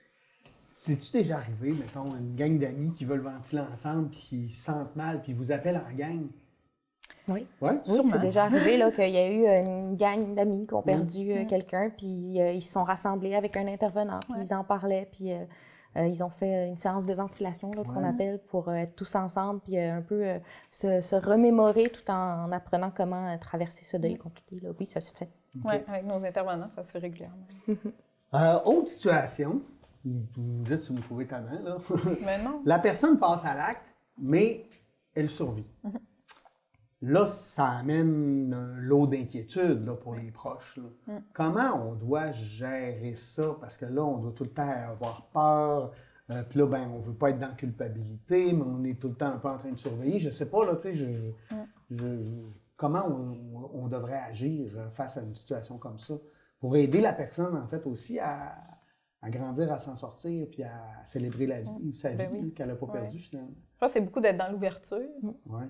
C'est-tu 0.72 1.12
déjà 1.12 1.38
arrivé, 1.38 1.72
mettons, 1.72 2.16
une 2.16 2.36
gang 2.36 2.60
d'amis 2.60 2.91
qui 2.91 3.06
veulent 3.06 3.22
ventiler 3.22 3.62
ensemble 3.62 4.10
puis 4.10 4.20
qui 4.20 4.50
se 4.50 4.66
sentent 4.66 4.96
mal 4.96 5.22
puis 5.22 5.32
ils 5.32 5.38
vous 5.38 5.52
appellent 5.52 5.82
en 5.89 5.96
gang? 5.96 6.28
Oui, 7.28 7.47
oui 7.61 7.71
c'est 7.86 8.21
déjà 8.21 8.45
arrivé 8.45 8.80
qu'il 8.93 9.09
y 9.09 9.17
a 9.17 9.30
eu 9.30 9.45
une 9.67 9.95
gang 9.95 10.36
d'amis 10.36 10.67
qui 10.67 10.73
ont 10.73 10.82
perdu 10.82 11.32
euh, 11.32 11.45
quelqu'un, 11.45 11.89
puis 11.89 12.39
euh, 12.39 12.51
ils 12.51 12.61
se 12.61 12.71
sont 12.71 12.84
rassemblés 12.84 13.36
avec 13.36 13.57
un 13.57 13.67
intervenant, 13.67 14.19
puis 14.19 14.41
ils 14.41 14.53
en 14.53 14.63
parlaient, 14.63 15.09
puis 15.11 15.34
euh, 15.34 16.05
ils 16.07 16.23
ont 16.23 16.30
fait 16.30 16.67
une 16.67 16.78
séance 16.78 17.05
de 17.05 17.13
ventilation 17.13 17.71
qu'on 17.71 18.03
appelle 18.03 18.39
pour 18.47 18.71
être 18.71 18.95
tous 18.95 19.15
ensemble, 19.15 19.61
puis 19.61 19.80
un 19.80 20.01
peu 20.01 20.26
se, 20.69 21.15
remémorer 21.15 21.88
tout 21.88 22.11
en, 22.11 22.51
apprenant 22.51 22.91
comment 22.91 23.38
traverser 23.39 23.86
ce 23.86 23.97
deuil 23.97 24.17
compliqué. 24.17 24.59
Là. 24.61 24.69
Oui, 24.80 24.88
ça 24.89 25.01
se 25.01 25.11
fait. 25.11 25.30
Oui, 25.63 25.76
avec 25.88 26.05
nos 26.05 26.23
intervenants, 26.23 26.69
ça 26.76 26.84
se 26.84 26.91
fait 26.91 26.99
régulièrement. 26.99 27.47
autre 28.65 28.89
situation, 28.89 29.61
vous 30.03 30.63
dites 30.63 30.82
si 30.82 30.89
vous 30.89 30.95
me 30.95 31.01
trouvez 31.01 31.26
tannant, 31.26 31.61
là. 31.63 31.78
Mais 32.26 32.43
non. 32.43 32.61
La 32.65 32.80
personne 32.80 33.17
passe 33.17 33.45
à 33.45 33.55
l'acte, 33.55 33.86
mais 34.17 34.65
elle 35.15 35.30
survit. 35.30 35.65
Là, 37.06 37.28
ça 37.28 37.70
amène 37.70 38.51
un 38.51 38.82
lot 38.82 39.06
d'inquiétude 39.06 39.86
pour 40.01 40.16
les 40.16 40.32
proches. 40.32 40.80
Mm. 41.06 41.18
Comment 41.34 41.89
on 41.89 41.93
doit 41.93 42.32
gérer 42.32 43.14
ça? 43.14 43.56
Parce 43.62 43.78
que 43.78 43.86
là, 43.86 44.03
on 44.03 44.18
doit 44.18 44.32
tout 44.32 44.43
le 44.43 44.49
temps 44.49 44.68
avoir 44.68 45.28
peur. 45.28 45.91
Euh, 46.32 46.41
puis 46.49 46.58
là, 46.58 46.66
ben, 46.66 46.89
on 46.91 46.97
ne 46.97 47.03
veut 47.03 47.14
pas 47.14 47.30
être 47.30 47.38
dans 47.38 47.49
la 47.49 47.53
culpabilité, 47.53 48.51
mais 48.53 48.64
on 48.64 48.84
est 48.84 48.99
tout 48.99 49.10
le 49.10 49.14
temps 49.14 49.28
un 49.28 49.38
peu 49.38 49.49
en 49.49 49.58
train 49.60 49.72
de 49.72 49.78
surveiller. 49.78 50.18
Je 50.18 50.30
ne 50.30 50.34
sais 50.34 50.49
pas, 50.49 50.66
là, 50.66 50.76
tu 50.78 50.95
sais, 50.95 51.36
mm. 51.91 51.97
comment 52.76 53.06
on, 53.72 53.88
devrait 53.88 54.22
agir 54.28 54.76
face 54.93 55.18
à 55.18 55.22
une 55.22 55.36
situation 55.36 55.78
comme 55.78 55.99
ça? 55.99 56.16
Pour 56.60 56.76
aider 56.76 57.01
la 57.01 57.14
personne, 57.14 57.56
en 57.56 57.68
fait, 57.68 57.86
aussi 57.86 58.18
à, 58.18 58.56
grandir, 59.26 59.72
à 59.72 59.78
s'en 59.78 59.95
sortir, 59.95 60.47
puis 60.49 60.64
à 60.64 61.06
célébrer 61.06 61.45
la 61.45 61.62
vie, 61.62 61.89
mm. 61.89 61.93
sa 61.93 62.10
ben 62.14 62.32
vie 62.32 62.51
qu'elle 62.51 62.70
n'a 62.70 62.76
pas 62.76 62.88
perdue, 62.88 63.20
finalement. 63.20 63.53
Je 63.74 63.76
crois 63.76 63.89
que 63.89 63.93
c'est 63.93 64.01
beaucoup 64.01 64.22
d'être 64.22 64.38
dans 64.38 64.51
l'ouverture, 64.51 65.08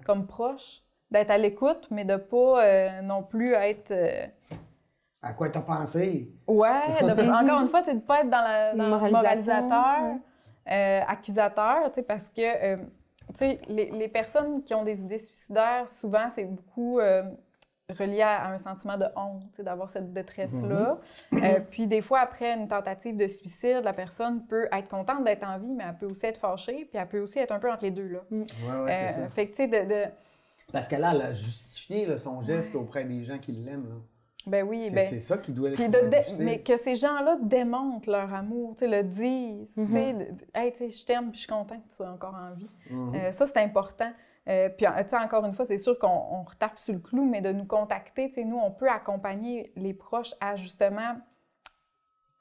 comme 0.05 0.27
proche 0.27 0.84
d'être 1.15 1.31
à 1.31 1.37
l'écoute, 1.37 1.87
mais 1.91 2.05
de 2.05 2.17
pas 2.17 2.63
euh, 2.63 3.01
non 3.01 3.23
plus 3.23 3.53
être. 3.53 3.91
Euh, 3.91 4.25
à 5.21 5.33
quoi 5.33 5.49
tu 5.49 5.57
as 5.57 5.61
pensé? 5.61 6.29
Ouais, 6.47 6.69
encore 7.01 7.61
une 7.61 7.69
fois, 7.69 7.81
c'est 7.83 7.95
de 7.95 7.99
pas 7.99 8.21
être 8.21 8.29
dans, 8.29 8.41
la, 8.41 8.73
le 8.73 8.87
moralisateur, 8.87 10.17
euh, 10.69 11.01
accusateur, 11.07 11.85
tu 11.87 11.95
sais, 11.95 12.03
parce 12.03 12.27
que, 12.29 12.75
tu 12.75 12.81
sais, 13.33 13.59
les, 13.67 13.89
les, 13.89 14.07
personnes 14.07 14.61
qui 14.63 14.75
ont 14.75 14.83
des 14.83 15.01
idées 15.01 15.17
suicidaires, 15.17 15.89
souvent, 15.89 16.29
c'est 16.29 16.43
beaucoup 16.43 16.99
relié 17.89 18.21
à, 18.21 18.49
un 18.49 18.59
sentiment 18.59 18.97
de 18.97 19.05
honte, 19.15 19.61
d'avoir 19.61 19.89
cette 19.89 20.13
détresse-là. 20.13 20.99
Mm-hmm. 21.31 21.61
puis 21.71 21.87
des 21.87 22.01
fois, 22.01 22.19
après 22.19 22.53
une 22.53 22.67
tentative 22.67 23.17
de 23.17 23.27
suicide, 23.27 23.81
la 23.83 23.93
personne 23.93 24.45
peut 24.45 24.67
être 24.71 24.89
contente 24.89 25.23
d'être 25.23 25.47
en 25.47 25.57
vie, 25.57 25.73
mais 25.73 25.85
elle 25.87 25.97
peut 25.97 26.07
aussi 26.07 26.25
être 26.27 26.39
fâchée, 26.39 26.85
puis 26.85 26.99
elle 26.99 27.07
peut 27.07 27.19
aussi 27.19 27.39
être 27.39 27.51
un 27.51 27.59
peu 27.59 27.71
entre 27.71 27.83
les 27.83 27.91
deux. 27.91 28.07
Là. 28.07 28.19
Mm. 28.29 28.41
Ouais, 28.41 28.83
ouais, 28.83 28.93
c'est 28.93 29.21
ça. 29.21 29.29
Fait 29.29 29.47
que, 29.47 29.55
tu 29.55 29.67
sais, 29.67 29.67
de 29.67 30.05
parce 30.71 30.87
qu'elle 30.87 31.03
a 31.03 31.33
justifié 31.33 32.17
son 32.17 32.41
geste 32.41 32.75
auprès 32.75 33.05
des 33.05 33.23
gens 33.23 33.39
qui 33.39 33.51
l'aiment. 33.51 34.01
Ben 34.47 34.63
oui, 34.63 34.91
ben, 34.91 35.07
c'est 35.07 35.19
ça 35.19 35.37
qui 35.37 35.51
doit 35.51 35.71
être. 35.71 36.39
mais 36.39 36.61
que 36.61 36.77
ces 36.77 36.95
gens-là 36.95 37.37
démontrent 37.41 38.09
leur 38.09 38.31
amour, 38.33 38.75
le 38.79 39.01
disent. 39.01 39.75
Mm 39.75 39.85
-hmm. 39.85 40.37
Hey, 40.53 40.73
je 40.79 41.05
t'aime 41.05 41.29
puis 41.31 41.39
je 41.39 41.45
suis 41.45 41.47
content 41.47 41.79
que 41.79 41.87
tu 41.89 41.95
sois 41.95 42.09
encore 42.09 42.35
en 42.35 42.53
vie. 42.53 42.69
Mm-hmm. 42.91 43.15
Euh, 43.15 43.31
ça, 43.31 43.47
c'est 43.47 43.57
important. 43.57 44.11
Euh, 44.47 44.69
puis, 44.69 44.85
encore 44.87 45.45
une 45.45 45.53
fois, 45.53 45.65
c'est 45.65 45.79
sûr 45.79 45.97
qu'on 45.97 46.43
retape 46.43 46.77
sur 46.77 46.93
le 46.93 46.99
clou, 46.99 47.25
mais 47.25 47.41
de 47.41 47.51
nous 47.51 47.65
contacter, 47.65 48.31
nous, 48.45 48.57
on 48.57 48.71
peut 48.71 48.89
accompagner 48.89 49.71
les 49.75 49.93
proches 49.93 50.35
à 50.39 50.55
justement 50.55 51.15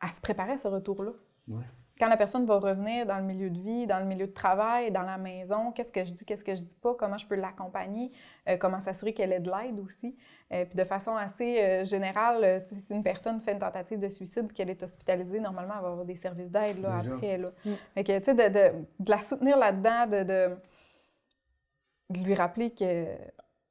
à 0.01 0.13
se 0.13 0.21
préparer 0.21 0.53
à 0.53 0.59
ce 0.59 0.69
retour-là. 0.69 1.13
Ouais. 1.49 1.65
Quand 1.99 2.09
la 2.09 2.17
personne 2.17 2.45
va 2.45 2.59
revenir 2.59 3.07
dans 3.07 3.19
le 3.19 3.23
milieu 3.23 3.51
de 3.51 3.61
vie, 3.61 3.87
dans 3.87 4.01
le 4.01 4.05
milieu 4.05 4.27
de 4.27 4.33
travail, 4.33 4.91
dans 4.91 5.03
la 5.03 5.17
maison, 5.17 5.71
qu'est-ce 5.71 5.93
que 5.93 6.05
je 6.05 6.13
dis, 6.13 6.25
qu'est-ce 6.25 6.43
que 6.43 6.55
je 6.55 6.63
dis 6.63 6.75
pas, 6.75 6.95
comment 6.95 7.19
je 7.19 7.27
peux 7.27 7.37
l'accompagner, 7.37 8.11
euh, 8.49 8.57
comment 8.57 8.81
s'assurer 8.81 9.13
qu'elle 9.13 9.33
ait 9.33 9.41
de 9.41 9.51
l'aide 9.51 9.79
aussi. 9.79 10.17
Euh, 10.53 10.65
puis 10.65 10.77
de 10.77 10.85
façon 10.85 11.15
assez 11.15 11.61
euh, 11.61 11.85
générale, 11.85 12.65
si 12.67 12.93
une 12.93 13.05
personne 13.05 13.41
fait 13.41 13.53
une 13.53 13.61
tentative 13.61 14.01
de 14.01 14.09
suicide 14.09 14.53
qu'elle 14.53 14.71
est 14.71 14.83
hospitalisée, 14.83 15.39
normalement, 15.39 15.75
elle 15.77 15.83
va 15.83 15.89
avoir 15.89 16.05
des 16.05 16.17
services 16.17 16.51
d'aide 16.51 16.83
là, 16.83 16.99
après. 16.99 17.39
Là. 17.39 17.51
Mm. 17.65 17.73
Fait 17.95 18.05
que, 18.05 18.19
tu 18.19 18.25
sais, 18.25 18.35
de, 18.35 18.49
de, 18.49 18.85
de, 18.99 19.11
la 19.11 19.21
soutenir 19.21 19.57
là-dedans, 19.57 20.07
de, 20.09 20.23
de, 20.25 22.19
lui 22.19 22.35
rappeler 22.35 22.71
que 22.71 23.07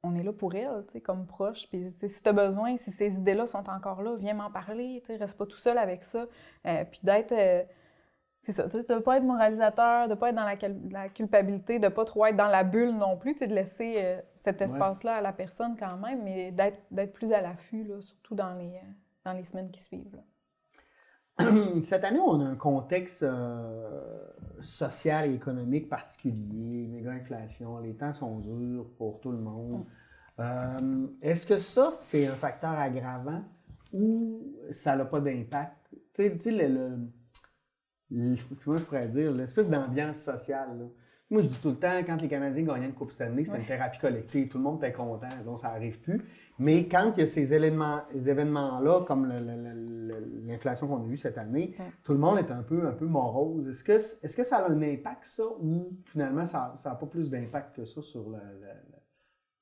on 0.02 0.14
est 0.16 0.22
là 0.22 0.32
pour 0.32 0.54
elle, 0.54 0.84
tu 0.86 0.94
sais, 0.94 1.00
comme 1.00 1.26
proche. 1.26 1.66
Puis, 1.68 1.92
si 2.08 2.22
tu 2.22 2.28
as 2.28 2.32
besoin, 2.32 2.76
si 2.78 2.90
ces 2.90 3.16
idées-là 3.18 3.46
sont 3.46 3.68
encore 3.70 4.02
là, 4.02 4.16
viens 4.16 4.34
m'en 4.34 4.50
parler, 4.50 5.02
tu 5.04 5.12
sais, 5.12 5.16
reste 5.16 5.36
pas 5.36 5.46
tout 5.46 5.56
seul 5.56 5.76
avec 5.76 6.04
ça. 6.04 6.26
puis 6.62 7.00
d'être 7.02 7.34
c'est 8.44 8.52
ça, 8.52 8.66
de 8.66 8.76
ne 8.76 8.98
pas 8.98 9.16
être 9.16 9.24
moralisateur, 9.24 10.06
de 10.06 10.12
ne 10.12 10.18
pas 10.18 10.28
être 10.28 10.34
dans 10.34 10.44
la, 10.44 11.08
culpabilité, 11.08 11.78
de 11.78 11.86
ne 11.86 11.88
pas 11.88 12.04
trop 12.04 12.26
être 12.26 12.36
dans 12.36 12.48
la 12.48 12.62
bulle 12.62 12.94
non 12.94 13.16
plus, 13.16 13.34
de 13.36 13.46
laisser 13.46 13.94
euh, 13.96 14.20
cet 14.36 14.60
espace-là 14.60 15.16
à 15.16 15.20
la 15.22 15.32
personne 15.32 15.76
quand 15.78 15.96
même, 15.96 16.22
mais 16.22 16.52
d'être 16.52 17.12
plus 17.14 17.32
à 17.32 17.40
l'affût, 17.40 17.90
surtout 18.00 18.34
dans 18.34 18.52
les, 18.52 18.66
euh, 18.66 18.90
dans 19.24 19.32
les 19.32 19.44
semaines 19.44 19.70
qui 19.70 19.82
suivent. 19.82 20.20
Cette 21.82 22.04
année, 22.04 22.20
on 22.20 22.38
a 22.40 22.44
un 22.44 22.54
contexte 22.54 23.22
euh, 23.22 24.28
social 24.60 25.30
et 25.30 25.34
économique 25.34 25.88
particulier, 25.88 26.86
méga 26.86 27.12
inflation, 27.12 27.78
les 27.78 27.94
temps 27.94 28.12
sont 28.12 28.40
durs 28.40 28.86
pour 28.98 29.20
tout 29.20 29.32
le 29.32 29.38
monde. 29.38 29.86
Mm. 30.38 31.06
Est-ce 31.22 31.46
que 31.46 31.56
ça, 31.56 31.90
c'est 31.90 32.26
un 32.26 32.34
facteur 32.34 32.78
aggravant 32.78 33.42
ou 33.94 34.52
ça 34.70 34.96
n'a 34.96 35.06
pas 35.06 35.20
d'impact? 35.20 35.94
Tu 36.12 36.38
sais, 36.38 36.50
le 36.50 36.98
je 38.10 38.82
pourrais 38.84 39.08
dire, 39.08 39.32
l'espèce 39.32 39.70
d'ambiance 39.70 40.18
sociale. 40.18 40.88
Moi, 41.30 41.40
je 41.40 41.48
dis 41.48 41.58
tout 41.58 41.70
le 41.70 41.76
temps, 41.76 41.98
quand 42.06 42.20
les 42.20 42.28
Canadiens 42.28 42.62
gagnaient 42.62 42.86
une 42.86 42.92
Coupe 42.92 43.10
Stanley, 43.10 43.46
c'était 43.46 43.58
une 43.58 43.64
thérapie 43.64 43.98
collective. 43.98 44.48
Tout 44.48 44.58
le 44.58 44.64
monde 44.64 44.84
était 44.84 44.92
content, 44.92 45.26
donc 45.44 45.58
ça 45.58 45.68
n'arrive 45.68 45.98
plus. 46.00 46.22
Mais 46.58 46.86
quand 46.86 47.12
il 47.16 47.20
y 47.20 47.22
a 47.22 47.26
ces 47.26 47.54
événements-là, 47.54 49.04
comme 49.06 49.26
l'inflation 50.46 50.86
qu'on 50.86 51.02
a 51.02 51.06
eue 51.06 51.16
cette 51.16 51.38
année, 51.38 51.74
tout 52.02 52.12
le 52.12 52.18
monde 52.18 52.38
est 52.38 52.50
un 52.50 52.62
peu, 52.62 52.86
un 52.86 52.92
peu 52.92 53.06
morose. 53.06 53.68
Est-ce 53.68 53.82
que, 53.82 53.92
est 53.92 54.36
que 54.36 54.42
ça 54.42 54.58
a 54.58 54.70
un 54.70 54.82
impact, 54.82 55.24
ça, 55.24 55.44
ou 55.60 55.96
finalement, 56.04 56.44
ça 56.44 56.74
n'a 56.84 56.94
pas 56.94 57.06
plus 57.06 57.30
d'impact 57.30 57.74
que 57.76 57.84
ça 57.86 58.02
sur 58.02 58.28
le, 58.28 58.38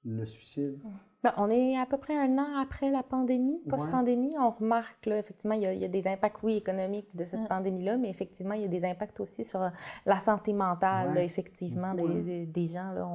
le 0.05 0.27
suicide? 0.27 0.83
Ben, 1.23 1.33
on 1.37 1.51
est 1.51 1.79
à 1.79 1.87
peu 1.87 1.99
près 1.99 2.17
un 2.17 2.37
an 2.39 2.57
après 2.61 2.91
la 2.91 3.05
pandémie, 3.05 3.61
post-pandémie. 3.69 4.35
On 4.41 4.51
remarque, 4.51 5.07
là, 5.07 5.19
effectivement, 5.19 5.55
il 5.55 5.63
y, 5.63 5.85
a, 5.85 5.89
des 5.89 6.09
impacts, 6.09 6.43
oui, 6.43 6.57
économiques 6.57 7.15
de 7.15 7.25
cette 7.25 7.47
pandémie-là, 7.47 7.97
mais 7.97 8.11
effectivement, 8.11 8.55
il 8.55 8.63
y 8.63 8.65
a 8.65 8.69
des 8.69 8.85
impacts 8.85 9.21
aussi 9.21 9.45
sur 9.45 9.71
la 10.05 10.19
santé 10.19 10.53
mentale, 10.53 11.17
effectivement, 11.19 11.95
des, 11.95 12.67
gens. 12.67 12.91
Là. 12.93 13.09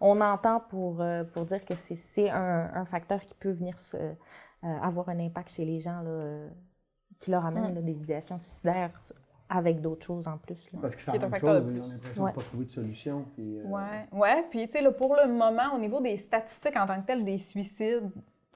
On, 0.00 0.20
entend 0.20 0.60
pour, 0.60 1.00
euh, 1.00 1.24
pour 1.24 1.46
dire 1.46 1.64
que 1.64 1.74
c'est 1.74 2.30
un, 2.30 2.84
facteur 2.84 3.22
qui 3.24 3.34
peut 3.34 3.52
venir 3.52 3.76
euh, 3.94 4.12
avoir 4.62 5.08
un 5.08 5.18
impact 5.18 5.50
chez 5.50 5.64
les 5.64 5.80
gens, 5.80 6.02
là, 6.02 6.10
euh, 6.10 6.48
qui 7.18 7.30
leur 7.30 7.46
amène 7.46 7.82
des 7.82 7.92
idéations 7.92 8.38
suicidaires 8.38 8.90
avec 9.56 9.80
d'autres 9.80 10.04
choses 10.04 10.28
en 10.28 10.38
plus. 10.38 10.70
Parce 10.80 10.96
que 10.96 11.02
c'est 11.02 11.18
la 11.18 11.28
même 11.28 11.40
chose, 11.40 11.50
on 11.50 11.84
a 11.84 11.86
l'impression 11.88 12.24
de 12.24 12.28
ne 12.28 12.34
pas 12.34 12.42
trouver 12.42 12.64
de 12.64 12.70
solution. 12.70 13.24
Puis, 13.34 13.58
euh... 13.58 13.64
Ouais, 13.64 14.06
ouais. 14.12 14.44
Puis, 14.50 14.66
tu 14.68 14.78
sais, 14.78 14.92
pour 14.92 15.16
le 15.16 15.32
moment, 15.32 15.74
au 15.74 15.78
niveau 15.78 16.00
des 16.00 16.16
statistiques 16.16 16.76
en 16.76 16.86
tant 16.86 17.00
que 17.00 17.06
tel, 17.06 17.24
des 17.24 17.38
suicides 17.38 18.10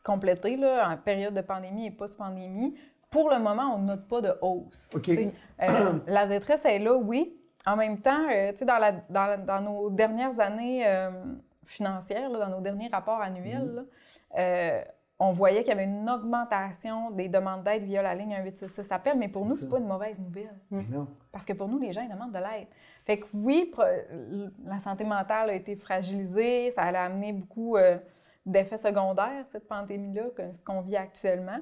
complétés, 0.04 0.56
là, 0.56 0.90
en 0.90 0.96
période 0.96 1.34
de 1.34 1.40
pandémie 1.40 1.86
et 1.86 1.90
post-pandémie, 1.90 2.74
pour 3.10 3.30
le 3.30 3.38
moment, 3.38 3.74
on 3.74 3.78
ne 3.78 3.86
note 3.86 4.06
pas 4.06 4.20
de 4.20 4.34
hausse. 4.40 4.88
OK. 4.94 5.08
Euh, 5.08 5.92
la 6.06 6.26
détresse 6.26 6.64
est 6.64 6.78
là, 6.78 6.96
oui. 6.96 7.34
En 7.66 7.76
même 7.76 8.00
temps, 8.00 8.28
euh, 8.30 8.52
tu 8.52 8.58
sais, 8.58 8.64
dans, 8.64 9.02
dans, 9.10 9.44
dans, 9.44 9.60
nos 9.60 9.90
dernières 9.90 10.38
années 10.40 10.86
euh, 10.86 11.10
financières, 11.64 12.30
dans 12.30 12.48
nos 12.48 12.60
derniers 12.60 12.88
rapports 12.88 13.20
annuels, 13.20 13.84
mm-hmm 14.34 14.84
on 15.20 15.32
voyait 15.32 15.60
qu'il 15.64 15.70
y 15.70 15.72
avait 15.72 15.84
une 15.84 16.08
augmentation 16.08 17.10
des 17.10 17.28
demandes 17.28 17.64
d'aide 17.64 17.82
via 17.82 18.02
la 18.02 18.14
ligne 18.14 18.36
1866 18.36 18.92
appel, 18.92 19.18
mais 19.18 19.28
pour 19.28 19.44
nous, 19.44 19.56
c'est 19.56 19.68
pas 19.68 19.78
une 19.78 19.86
mauvaise 19.86 20.18
nouvelle. 20.18 20.54
Parce 21.32 21.44
que 21.44 21.52
pour 21.52 21.68
nous, 21.68 21.78
les 21.78 21.92
gens, 21.92 22.02
ils 22.02 22.10
demandent 22.10 22.32
de 22.32 22.38
l'aide. 22.38 22.68
Fait 23.04 23.18
que 23.18 23.24
oui, 23.34 23.72
la 24.64 24.78
santé 24.80 25.04
mentale 25.04 25.50
a 25.50 25.54
été 25.54 25.74
fragilisée, 25.74 26.70
ça 26.70 26.82
a 26.82 27.04
amené 27.04 27.32
beaucoup 27.32 27.76
euh, 27.76 27.98
d'effets 28.46 28.78
secondaires, 28.78 29.44
cette 29.50 29.66
pandémie-là, 29.66 30.24
ce 30.54 30.62
qu'on 30.62 30.82
vit 30.82 30.96
actuellement. 30.96 31.58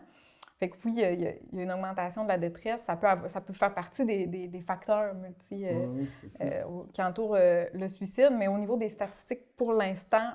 Fait 0.59 0.71
que 0.71 0.77
oui, 0.87 0.95
il 0.97 1.21
y, 1.21 1.27
a, 1.27 1.33
une 1.53 1.71
augmentation 1.71 2.23
de 2.23 2.29
la 2.29 2.39
détresse. 2.39 2.81
Ça 2.87 2.97
peut, 2.97 3.07
ça 3.29 3.43
peut 3.43 3.53
faire 3.53 3.75
partie 3.75 4.07
des, 4.07 4.63
facteurs 4.67 5.15
multi, 5.15 5.67
euh, 5.67 6.05
euh, 6.41 6.63
qui 6.95 7.03
entourent 7.03 7.37
euh, 7.37 7.67
le 7.75 7.89
suicide. 7.89 8.31
Mais 8.39 8.49
au 8.49 8.57
niveau 8.57 8.79
des 8.79 8.89
statistiques, 8.89 9.55
pour 9.57 9.75
l'instant, 9.75 10.31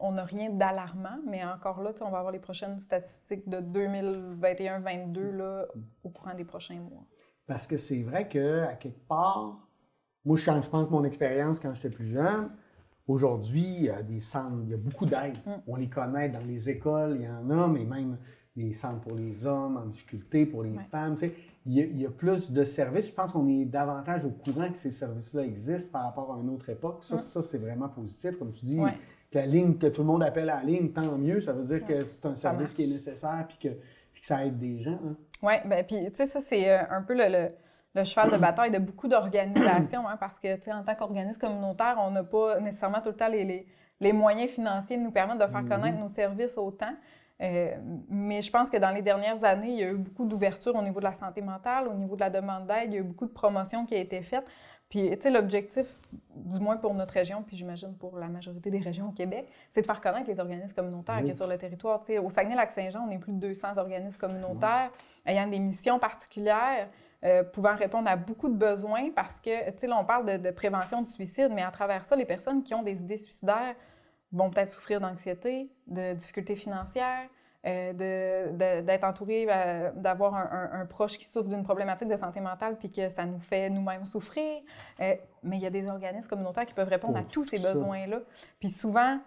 on 0.00 0.12
n'a 0.12 0.24
rien 0.24 0.50
d'alarmant. 0.50 1.20
Mais 1.28 1.44
encore 1.44 1.82
là, 1.82 1.92
on 2.00 2.10
va 2.10 2.18
avoir 2.18 2.32
les 2.32 2.40
prochaines 2.40 2.80
statistiques 2.80 3.48
de 3.48 3.58
2021-2022 3.58 5.66
au 6.02 6.08
courant 6.08 6.34
des 6.34 6.44
prochains 6.44 6.80
mois. 6.80 7.04
Parce 7.46 7.68
que 7.68 7.76
c'est 7.76 8.02
vrai 8.02 8.26
qu'à 8.26 8.74
quelque 8.74 9.06
part, 9.06 9.56
moi, 10.24 10.36
quand 10.44 10.60
je 10.60 10.68
pense 10.68 10.90
mon 10.90 11.04
expérience 11.04 11.60
quand 11.60 11.72
j'étais 11.74 11.90
plus 11.90 12.06
jeune, 12.06 12.50
aujourd'hui, 13.06 13.62
il 13.62 13.84
y 13.84 13.90
a 13.90 14.02
des 14.02 14.20
centres, 14.20 14.62
il 14.64 14.70
y 14.70 14.74
a 14.74 14.76
beaucoup 14.76 15.06
d'aide. 15.06 15.38
Mm. 15.46 15.52
On 15.68 15.76
les 15.76 15.88
connaît 15.88 16.28
dans 16.28 16.44
les 16.44 16.68
écoles, 16.68 17.18
il 17.20 17.24
y 17.24 17.28
en 17.28 17.48
a, 17.50 17.68
mais 17.68 17.84
même 17.84 18.18
des 18.56 18.72
centres 18.72 19.00
pour 19.00 19.14
les 19.14 19.46
hommes 19.46 19.76
en 19.76 19.86
difficulté, 19.86 20.44
pour 20.46 20.62
les 20.62 20.76
femmes. 20.90 21.14
Tu 21.14 21.28
sais, 21.28 21.34
il, 21.66 22.00
y 22.00 22.06
a, 22.06 22.10
plus 22.10 22.50
de 22.50 22.64
services. 22.64 23.08
Je 23.08 23.12
pense 23.12 23.32
qu'on 23.32 23.46
est 23.48 23.64
davantage 23.64 24.24
au 24.24 24.30
courant 24.30 24.70
que 24.70 24.76
ces 24.76 24.90
services-là 24.90 25.42
existent 25.44 25.92
par 25.92 26.02
rapport 26.06 26.34
à 26.34 26.40
une 26.40 26.48
autre 26.50 26.68
époque. 26.68 27.04
Ça, 27.04 27.18
ça 27.18 27.42
c'est 27.42 27.58
vraiment 27.58 27.88
positif. 27.88 28.38
Comme 28.38 28.52
tu 28.52 28.64
dis, 28.64 28.80
que 29.30 29.38
la 29.38 29.46
ligne, 29.46 29.76
que 29.76 29.86
tout 29.86 30.00
le 30.00 30.06
monde 30.08 30.22
appelle 30.22 30.50
à 30.50 30.56
la 30.56 30.62
ligne, 30.62 30.90
tant 30.90 31.16
mieux. 31.16 31.40
Ça 31.40 31.52
veut 31.52 31.64
dire 31.64 31.84
que 31.86 32.04
c'est 32.04 32.26
un 32.26 32.34
service 32.34 32.74
qui 32.74 32.84
est 32.84 32.88
nécessaire 32.88 33.46
puis 33.48 33.58
que, 33.58 33.76
ça 34.22 34.44
aide 34.44 34.58
des 34.58 34.80
gens. 34.80 34.98
Hein. 35.02 35.16
Oui, 35.42 35.54
bien, 35.64 35.82
puis 35.82 35.96
tu 36.10 36.16
sais, 36.16 36.26
ça, 36.26 36.40
c'est 36.40 36.68
euh, 36.68 36.82
un 36.90 37.00
peu 37.00 37.14
le, 37.16 38.04
cheval 38.04 38.30
de 38.30 38.36
bataille 38.36 38.70
de 38.70 38.78
beaucoup 38.78 39.08
d'organisations, 39.08 40.06
hein, 40.06 40.18
parce 40.20 40.38
que, 40.38 40.56
tu 40.56 40.64
sais, 40.64 40.72
en 40.74 40.82
tant 40.84 40.94
qu'organisme 40.94 41.40
communautaire, 41.40 41.96
on 41.98 42.10
n'a 42.10 42.22
pas 42.22 42.60
nécessairement 42.60 43.00
tout 43.00 43.08
le 43.08 43.16
temps 43.16 43.28
les, 43.28 43.66
les, 43.98 44.12
moyens 44.12 44.50
financiers 44.50 44.98
de 44.98 45.02
nous 45.02 45.10
permettre 45.10 45.38
de 45.38 45.50
faire 45.50 45.62
mm-hmm. 45.62 45.68
connaître 45.68 45.98
nos 45.98 46.08
services 46.08 46.58
autant. 46.58 46.92
Euh, 47.42 47.74
mais 48.08 48.42
je 48.42 48.50
pense 48.50 48.68
que 48.68 48.76
dans 48.76 48.90
les 48.90 49.02
dernières 49.02 49.42
années, 49.44 49.70
il 49.70 49.78
y 49.78 49.82
a 49.82 49.90
eu 49.90 49.96
beaucoup 49.96 50.26
d'ouverture 50.26 50.74
au 50.74 50.82
niveau 50.82 51.00
de 51.00 51.04
la 51.04 51.12
santé 51.12 51.40
mentale, 51.40 51.88
au 51.88 51.94
niveau 51.94 52.14
de 52.14 52.20
la 52.20 52.30
demande 52.30 52.66
d'aide. 52.66 52.92
Il 52.92 52.94
y 52.94 52.96
a 52.96 53.00
eu 53.00 53.04
beaucoup 53.04 53.26
de 53.26 53.32
promotions 53.32 53.86
qui 53.86 53.94
a 53.94 53.98
été 53.98 54.20
faites. 54.22 54.44
Puis, 54.90 55.08
tu 55.10 55.22
sais, 55.22 55.30
l'objectif, 55.30 55.86
du 56.34 56.58
moins 56.58 56.76
pour 56.76 56.92
notre 56.94 57.14
région, 57.14 57.44
puis 57.46 57.56
j'imagine 57.56 57.94
pour 57.94 58.18
la 58.18 58.26
majorité 58.26 58.70
des 58.70 58.80
régions 58.80 59.08
au 59.08 59.12
Québec, 59.12 59.48
c'est 59.70 59.82
de 59.82 59.86
faire 59.86 60.00
connaître 60.00 60.28
les 60.28 60.40
organismes 60.40 60.74
communautaires 60.74 61.22
qui 61.22 61.30
sont 61.30 61.44
sur 61.44 61.46
le 61.46 61.56
territoire. 61.56 62.00
Tu 62.00 62.06
sais, 62.06 62.18
au 62.18 62.28
Saguenay-Lac-Saint-Jean, 62.28 63.06
on 63.08 63.10
est 63.12 63.18
plus 63.18 63.32
de 63.32 63.38
200 63.38 63.76
organismes 63.76 64.18
communautaires 64.18 64.90
ayant 65.24 65.46
des 65.46 65.60
missions 65.60 66.00
particulières, 66.00 66.88
euh, 67.22 67.44
pouvant 67.44 67.76
répondre 67.76 68.08
à 68.08 68.16
beaucoup 68.16 68.48
de 68.48 68.56
besoins 68.56 69.10
parce 69.14 69.38
que, 69.40 69.70
tu 69.70 69.78
sais, 69.78 69.86
là, 69.86 69.96
on 70.00 70.04
parle 70.04 70.26
de, 70.26 70.36
de, 70.38 70.50
prévention 70.50 71.02
du 71.02 71.10
suicide, 71.10 71.50
mais 71.54 71.62
à 71.62 71.70
travers 71.70 72.04
ça, 72.04 72.16
les 72.16 72.24
personnes 72.24 72.64
qui 72.64 72.74
ont 72.74 72.82
des 72.82 73.00
idées 73.00 73.18
suicidaires 73.18 73.76
vont 74.32 74.50
peut-être 74.50 74.70
souffrir 74.70 75.00
d'anxiété, 75.00 75.70
de 75.86 76.14
difficultés 76.14 76.56
financières, 76.56 77.28
euh, 77.66 78.82
d'être 78.82 79.04
entouré, 79.04 79.46
euh, 79.46 79.90
d'avoir 79.94 80.34
un, 80.34 80.86
proche 80.86 81.18
qui 81.18 81.26
souffre 81.26 81.50
d'une 81.50 81.62
problématique 81.62 82.08
de 82.08 82.16
santé 82.16 82.40
mentale 82.40 82.78
puis 82.78 82.90
que 82.90 83.10
ça 83.10 83.26
nous 83.26 83.38
fait 83.38 83.68
nous-mêmes 83.68 84.06
souffrir. 84.06 84.62
Euh, 85.00 85.14
mais 85.42 85.58
il 85.58 85.62
y 85.62 85.66
a 85.66 85.70
des 85.70 85.86
organismes 85.86 86.26
communautaires 86.26 86.64
qui 86.64 86.72
peuvent 86.72 86.88
répondre 86.88 87.18
à 87.18 87.22
tous 87.22 87.44
ces 87.44 87.58
besoins-là. 87.58 88.20
Puis 88.60 88.70
souvent, 88.70 89.20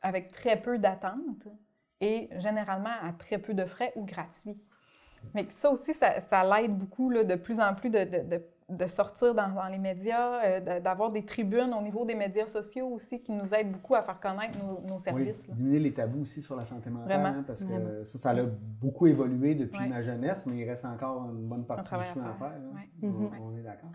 avec 0.00 0.30
très 0.30 0.60
peu 0.60 0.78
d'attentes 0.78 1.48
et 2.00 2.28
généralement 2.36 2.94
à 3.02 3.12
très 3.12 3.38
peu 3.38 3.52
de 3.52 3.64
frais 3.64 3.92
ou 3.96 4.04
gratuits. 4.04 4.58
Mais 5.34 5.48
ça 5.58 5.70
aussi, 5.70 5.92
ça, 5.94 6.20
ça 6.20 6.44
l'aide 6.44 6.76
beaucoup 6.76 7.10
là, 7.10 7.24
de 7.24 7.34
plus 7.34 7.58
en 7.58 7.74
plus 7.74 7.90
de, 7.90 8.04
de, 8.04 8.28
de 8.28 8.42
sortir 8.86 9.34
dans, 9.34 9.48
dans, 9.48 9.66
les 9.66 9.78
médias, 9.78 10.44
euh, 10.44 10.80
d'avoir 10.80 11.10
des 11.10 11.24
tribunes 11.24 11.72
au 11.78 11.82
niveau 11.82 12.04
des 12.04 12.14
médias 12.14 12.46
sociaux 12.46 12.88
aussi 12.88 13.20
qui 13.20 13.32
nous 13.32 13.54
aident 13.54 13.72
beaucoup 13.72 13.94
à 13.94 14.02
faire 14.02 14.20
connaître 14.20 14.58
nos, 14.58 14.80
nos 14.86 14.98
services. 14.98 15.46
Oui, 15.48 15.54
diminuer 15.54 15.78
les 15.78 15.92
tabous 15.92 16.22
aussi 16.22 16.42
sur 16.42 16.56
la 16.56 16.64
santé 16.64 16.90
mentale, 16.90 17.26
hein, 17.26 17.44
parce 17.46 17.64
que 17.64 18.04
ça, 18.04 18.18
ça 18.18 18.30
a 18.30 18.44
beaucoup 18.80 19.06
évolué 19.06 19.54
depuis 19.54 19.88
ma 19.88 20.02
jeunesse, 20.02 20.44
mais 20.46 20.58
il 20.58 20.68
reste 20.68 20.84
encore 20.84 21.30
une 21.30 21.48
bonne 21.48 21.64
partie 21.64 21.94
du 21.94 22.04
chemin 22.04 22.30
à 22.30 22.34
faire. 22.34 22.52
Hein. 22.52 22.80
Mhm. 23.02 23.30
on, 23.40 23.56
est 23.56 23.62
d'accord. 23.62 23.90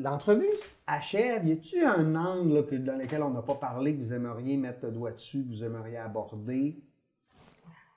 L'entrevue 0.00 0.46
achève. 0.86 1.46
Y 1.46 1.52
a-t-il 1.52 1.84
un 1.84 2.14
angle 2.14 2.64
dans 2.84 2.96
lequel 2.96 3.22
on 3.22 3.30
n'a 3.30 3.42
pas 3.42 3.56
parlé 3.56 3.96
que 3.96 4.02
vous 4.02 4.12
aimeriez 4.12 4.56
mettre 4.56 4.86
le 4.86 4.92
doigt 4.92 5.12
dessus, 5.12 5.42
que 5.42 5.48
vous 5.48 5.64
aimeriez 5.64 5.96
aborder? 5.96 6.80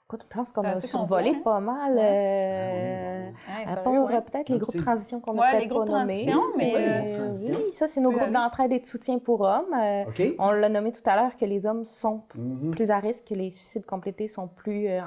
Écoute, 0.07 0.21
je 0.29 0.37
pense 0.37 0.51
qu'on 0.51 0.61
a 0.61 0.79
survolé 0.81 1.31
hein? 1.31 1.41
pas 1.43 1.59
mal. 1.59 1.97
Euh, 1.97 3.31
à 3.65 3.75
part 3.77 4.23
peut-être 4.23 4.49
les 4.49 4.59
groupes 4.59 4.75
de 4.75 4.79
transition 4.79 5.19
qu'on 5.19 5.35
a 5.39 5.53
peut-être 5.53 5.83
pas 5.83 5.85
nommés. 5.85 6.31
Mais 6.59 7.17
oui, 7.27 7.73
ça, 7.73 7.87
c'est 7.87 8.01
nos 8.01 8.11
groupes 8.11 8.31
d'entraide 8.31 8.71
et 8.71 8.79
de 8.79 8.85
soutien 8.85 9.17
pour 9.17 9.41
hommes. 9.41 9.73
Euh, 9.75 10.03
on 10.37 10.51
l'a 10.51 10.69
nommé 10.69 10.91
tout 10.91 11.01
à 11.07 11.15
l'heure 11.15 11.35
que 11.35 11.45
les 11.45 11.65
hommes 11.65 11.85
sont 11.85 12.21
mm-hmm. 12.37 12.69
plus 12.69 12.91
à 12.91 12.99
risque, 12.99 13.23
que 13.29 13.33
les 13.33 13.49
suicides 13.49 13.87
complétés 13.87 14.27
sont 14.27 14.47
plus, 14.47 14.89
euh, 14.89 15.01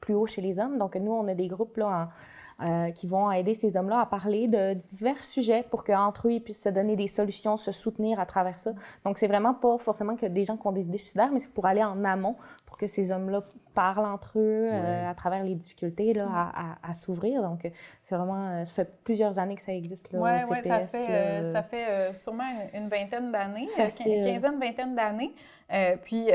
plus 0.00 0.14
hauts 0.14 0.26
chez 0.26 0.40
les 0.40 0.58
hommes. 0.58 0.78
Donc, 0.78 0.96
nous, 0.96 1.12
on 1.12 1.28
a 1.28 1.34
des 1.34 1.46
groupes 1.46 1.76
là, 1.76 2.08
euh, 2.62 2.90
qui 2.90 3.06
vont 3.06 3.30
aider 3.30 3.54
ces 3.54 3.76
hommes-là 3.76 4.00
à 4.00 4.06
parler 4.06 4.46
de 4.46 4.74
divers 4.74 5.22
sujets 5.24 5.64
pour 5.68 5.84
qu'entre 5.84 6.28
eux, 6.28 6.32
ils 6.32 6.40
puissent 6.40 6.62
se 6.62 6.68
donner 6.68 6.96
des 6.96 7.06
solutions, 7.06 7.56
se 7.56 7.72
soutenir 7.72 8.20
à 8.20 8.26
travers 8.26 8.58
ça. 8.58 8.72
Donc, 9.04 9.18
c'est 9.18 9.26
vraiment 9.26 9.54
pas 9.54 9.78
forcément 9.78 10.16
que 10.16 10.26
des 10.26 10.44
gens 10.44 10.56
qui 10.56 10.66
ont 10.66 10.72
des 10.72 10.84
idées 10.84 10.98
suicidaires, 10.98 11.30
mais 11.32 11.40
c'est 11.40 11.52
pour 11.52 11.66
aller 11.66 11.82
en 11.82 12.04
amont, 12.04 12.36
pour 12.66 12.78
que 12.78 12.86
ces 12.86 13.10
hommes-là 13.10 13.42
parlent 13.74 14.06
entre 14.06 14.38
eux 14.38 14.68
euh, 14.70 15.10
à 15.10 15.14
travers 15.14 15.42
les 15.42 15.54
difficultés 15.54 16.12
là, 16.12 16.28
à, 16.30 16.76
à, 16.88 16.92
s'ouvrir. 16.92 17.42
Donc, 17.42 17.70
c'est 18.02 18.14
vraiment, 18.14 18.64
ça 18.64 18.72
fait 18.72 18.92
plusieurs 19.02 19.38
années 19.38 19.56
que 19.56 19.62
ça 19.62 19.72
existe. 19.72 20.10
Oui, 20.12 20.20
ouais, 20.20 20.40
ça 20.40 20.86
fait, 20.86 21.52
ça 21.52 21.62
fait 21.62 22.14
sûrement 22.22 22.44
une, 22.74 22.88
vingtaine 22.88 23.32
d'années, 23.32 23.68
une 23.76 24.24
quinzaine, 24.24 24.60
vingtaine 24.60 24.94
d'années. 24.94 25.34
puis, 26.02 26.30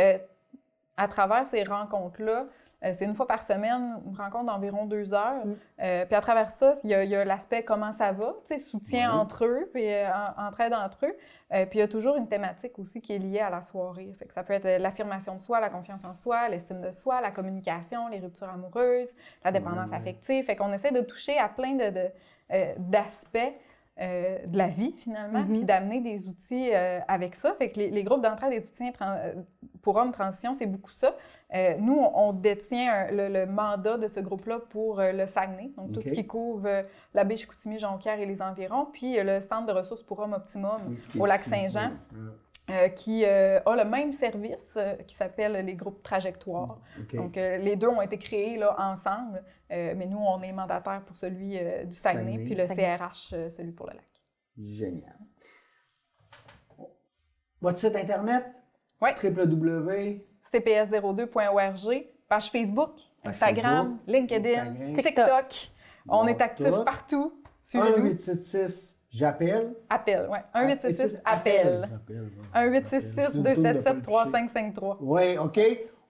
à 0.97 1.07
travers 1.07 1.47
ces 1.47 1.63
rencontres-là, 1.63 2.47
euh, 2.83 2.93
c'est 2.93 3.05
une 3.05 3.15
fois 3.15 3.27
par 3.27 3.43
semaine, 3.43 3.99
une 4.05 4.15
rencontre 4.15 4.45
d'environ 4.45 4.85
deux 4.85 5.13
heures. 5.13 5.45
Mm. 5.45 5.55
Euh, 5.81 6.05
puis 6.05 6.15
à 6.15 6.21
travers 6.21 6.51
ça, 6.51 6.75
il 6.83 6.89
y 6.89 6.93
a, 6.93 7.25
l'aspect 7.25 7.63
comment 7.63 7.91
ça 7.91 8.11
va, 8.11 8.35
soutien 8.57 9.11
entre 9.11 9.45
eux, 9.45 9.69
puis 9.73 9.91
euh, 9.91 10.09
entraide 10.37 10.73
entre 10.73 11.05
eux. 11.05 11.15
puis 11.65 11.79
il 11.79 11.79
y 11.79 11.81
a 11.81 11.87
toujours 11.87 12.17
une 12.17 12.27
thématique 12.27 12.77
aussi 12.79 13.01
qui 13.01 13.13
est 13.13 13.19
liée 13.19 13.39
à 13.39 13.49
la 13.49 13.61
soirée. 13.61 14.13
Fait 14.19 14.25
que 14.25 14.33
ça 14.33 14.43
peut 14.43 14.53
être 14.53 14.79
l'affirmation 14.81 15.35
de 15.35 15.41
soi, 15.41 15.59
la 15.59 15.69
confiance 15.69 16.03
en 16.03 16.13
soi, 16.13 16.49
l'estime 16.49 16.81
de 16.81 16.91
soi, 16.91 17.21
la 17.21 17.31
communication, 17.31 18.07
les 18.09 18.19
ruptures 18.19 18.49
amoureuses, 18.49 19.13
la 19.43 19.51
dépendance 19.51 19.91
affective. 19.93 20.45
Fait 20.45 20.55
qu'on 20.55 20.71
essaie 20.73 20.91
de 20.91 21.01
toucher 21.01 21.37
à 21.37 21.49
plein 21.49 21.75
de, 21.75 22.09
d'aspects 22.77 23.53
euh, 23.99 24.37
de 24.45 24.57
la 24.59 24.67
vie, 24.67 24.91
finalement, 24.91 25.43
puis 25.43 25.61
mm-hmm. 25.61 25.65
d'amener 25.65 26.01
des 26.01 26.27
outils 26.27 26.69
euh, 26.71 26.99
avec 27.07 27.35
ça. 27.35 27.55
Fait 27.57 27.71
que 27.71 27.79
les, 27.79 28.03
groupes 28.03 28.21
d'entraide 28.21 28.53
et 28.53 28.61
soutien 28.61 28.91
euh, 29.01 29.33
pour 29.81 29.95
hommes 29.95 30.11
transition, 30.11 30.53
c'est 30.53 30.67
beaucoup 30.67 30.91
ça. 30.91 31.15
nous, 31.79 31.99
on, 32.13 32.31
détient 32.31 33.07
le, 33.09 33.45
mandat 33.45 33.97
de 33.97 34.07
ce 34.07 34.19
groupe-là 34.19 34.59
pour 34.69 35.01
le 35.01 35.25
Saguenay, 35.25 35.71
donc 35.77 35.93
tout 35.93 36.01
ce 36.01 36.09
qui 36.09 36.27
couvre 36.27 36.83
la 37.15 37.23
baie 37.23 37.37
Chicoutimi, 37.37 37.79
Jonquière 37.79 38.19
et 38.19 38.27
les 38.27 38.41
environs, 38.41 38.85
puis 38.85 39.15
le 39.17 39.39
centre 39.39 39.65
de 39.65 39.71
ressources 39.71 40.03
pour 40.03 40.19
hommes 40.19 40.33
Optimum 40.33 40.95
au 41.17 41.25
lac 41.25 41.41
Saint-Jean. 41.41 41.91
Qui 42.95 43.25
a 43.25 43.61
le 43.65 43.85
même 43.85 44.11
service 44.11 44.77
qui 45.07 45.15
s'appelle 45.15 45.65
les 45.65 45.75
groupes 45.75 46.03
trajectoires. 46.03 46.79
Donc, 47.13 47.35
les 47.35 47.75
deux 47.75 47.87
ont 47.87 48.01
été 48.01 48.17
créés 48.17 48.57
là, 48.57 48.75
ensemble. 48.77 49.41
Euh, 49.71 49.93
mais 49.97 50.05
nous, 50.05 50.19
on 50.19 50.41
est 50.41 50.53
mandataire 50.53 51.01
pour 51.05 51.17
celui 51.17 51.57
euh, 51.57 51.83
du 51.83 51.95
Saguenay, 51.95 52.37
puis 52.39 52.55
le 52.55 52.65
CRH, 52.67 53.33
euh, 53.33 53.49
celui 53.49 53.73
pour 53.73 53.87
le 53.87 53.95
lac. 53.95 54.05
Génial. 54.57 55.17
Votre 57.59 57.79
site 57.79 57.95
Internet? 57.95 58.45
Oui. 59.01 59.09
www.cps02.org. 59.21 62.07
Page 62.29 62.51
Facebook, 62.51 62.99
Instagram, 63.23 63.99
LinkedIn, 64.05 64.93
TikTok. 64.93 65.69
On 66.09 66.27
est 66.27 66.41
actif 66.41 66.83
partout. 66.85 67.41
Suivez-nous. 67.63 68.03
1866 68.03 68.96
J'appelle. 69.17 69.73
Appel, 69.89 70.29
oui. 70.29 70.37
1866 70.53 71.17
appel. 71.25 71.89
1866 72.55 73.33
277 73.33 74.03
3553. 74.03 74.97
Oui, 75.01 75.37
OK. 75.39 75.59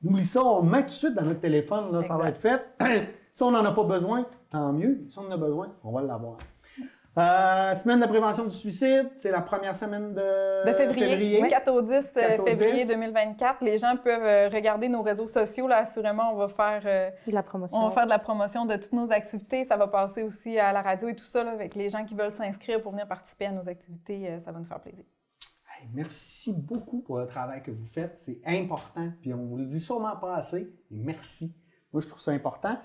Oublie 0.04 0.26
ça, 0.26 0.44
on 0.44 0.62
le 0.64 0.70
met 0.70 0.82
tout 0.82 0.88
de 0.88 0.92
suite 0.92 1.14
dans 1.16 1.24
notre 1.24 1.40
téléphone, 1.40 1.94
là, 1.94 2.04
ça 2.04 2.18
va 2.18 2.30
être 2.30 2.40
fait. 2.40 2.62
Si 3.34 3.44
on 3.44 3.52
n'en 3.52 3.64
a 3.64 3.72
pas 3.72 3.84
besoin, 3.84 4.26
tant 4.50 4.74
mieux. 4.74 5.04
Si 5.08 5.20
on 5.20 5.28
en 5.28 5.32
a 5.32 5.38
besoin, 5.38 5.72
on 5.84 5.92
va 5.92 6.02
l'avoir. 6.02 6.38
Euh, 7.18 7.74
semaine 7.74 8.00
de 8.00 8.06
prévention 8.06 8.46
du 8.46 8.56
suicide, 8.56 9.10
c'est 9.16 9.32
la 9.32 9.42
première 9.42 9.76
semaine 9.76 10.14
de, 10.14 10.72
février, 10.74 11.42
Du 11.42 11.48
4 11.48 11.72
au 11.72 11.82
10 11.82 12.12
euh, 12.16 12.44
février 12.46 12.86
2024. 12.86 13.64
Les 13.64 13.80
gens 13.80 13.98
peuvent 13.98 14.24
euh, 14.24 14.50
regarder 14.50 14.88
nos 14.88 15.02
réseaux 15.02 15.26
sociaux. 15.26 15.68
Là, 15.68 15.78
assurément, 15.78 16.32
on 16.32 16.36
va 16.36 16.48
faire 16.48 17.12
de 17.26 17.34
la 17.34 17.42
promotion. 17.42 17.80
On 17.80 17.90
va 17.90 17.96
faire 17.96 18.06
de 18.06 18.10
la 18.10 18.20
promotion 18.20 18.66
de 18.66 18.76
toutes 18.76 18.94
nos 18.94 19.12
activités. 19.12 19.66
Ça 19.66 19.78
va 19.78 19.88
passer 19.88 20.22
aussi 20.22 20.60
à 20.60 20.72
la 20.72 20.84
radio 20.84 21.08
et 21.08 21.16
tout 21.16 21.26
ça, 21.26 21.42
avec 21.50 21.74
les 21.74 21.90
gens 21.90 22.06
qui 22.06 22.14
veulent 22.14 22.36
s'inscrire 22.36 22.84
pour 22.84 22.92
venir 22.92 23.08
participer 23.08 23.48
à 23.48 23.52
nos 23.52 23.68
activités. 23.68 24.40
ça 24.40 24.52
va 24.52 24.60
nous 24.60 24.66
faire 24.66 24.80
plaisir. 24.80 25.04
merci 25.96 26.54
beaucoup 26.54 27.02
pour 27.02 27.18
le 27.18 27.26
travail 27.26 27.64
que 27.64 27.72
vous 27.72 27.88
faites. 27.88 28.20
C'est 28.20 28.42
important. 28.46 29.10
Puis 29.22 29.34
on 29.34 29.44
vous 29.44 29.58
le 29.58 29.66
dit 29.66 29.80
sûrement 29.80 30.16
pas 30.18 30.36
assez. 30.36 30.72
merci. 30.92 31.56
Moi, 31.92 32.02
je 32.02 32.08
trouve 32.08 32.22
ça 32.22 32.32
important. 32.32 32.78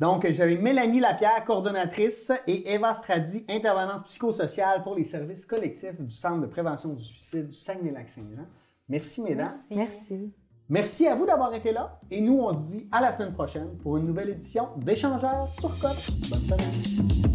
Donc, 0.00 0.26
j'avais 0.32 0.56
Mélanie 0.56 0.98
Lapierre, 0.98 1.44
coordonnatrice, 1.44 2.32
et 2.46 2.72
Eva 2.72 2.94
Stradi, 2.94 3.44
intervenante 3.50 4.04
psychosociale 4.04 4.82
pour 4.82 4.94
les 4.94 5.04
services 5.04 5.44
collectifs 5.44 6.00
du 6.00 6.10
Centre 6.10 6.40
de 6.40 6.46
prévention 6.46 6.94
du 6.94 7.04
suicide 7.04 7.48
du 7.48 7.54
Saguenay-Lac-Saint-Jean. 7.54 8.46
Merci, 8.88 9.20
mesdames. 9.20 9.58
Merci. 9.70 10.32
Merci 10.70 11.06
à 11.06 11.14
vous 11.14 11.26
d'avoir 11.26 11.52
été 11.52 11.72
là. 11.72 12.00
Et 12.10 12.22
nous, 12.22 12.38
on 12.38 12.50
se 12.50 12.60
dit 12.60 12.88
à 12.90 13.02
la 13.02 13.12
semaine 13.12 13.34
prochaine 13.34 13.76
pour 13.82 13.98
une 13.98 14.06
nouvelle 14.06 14.30
édition 14.30 14.68
d'Échangeurs 14.78 15.48
sur 15.58 15.78
Côte. 15.78 16.10
Bonne 16.30 16.40
semaine. 16.40 17.29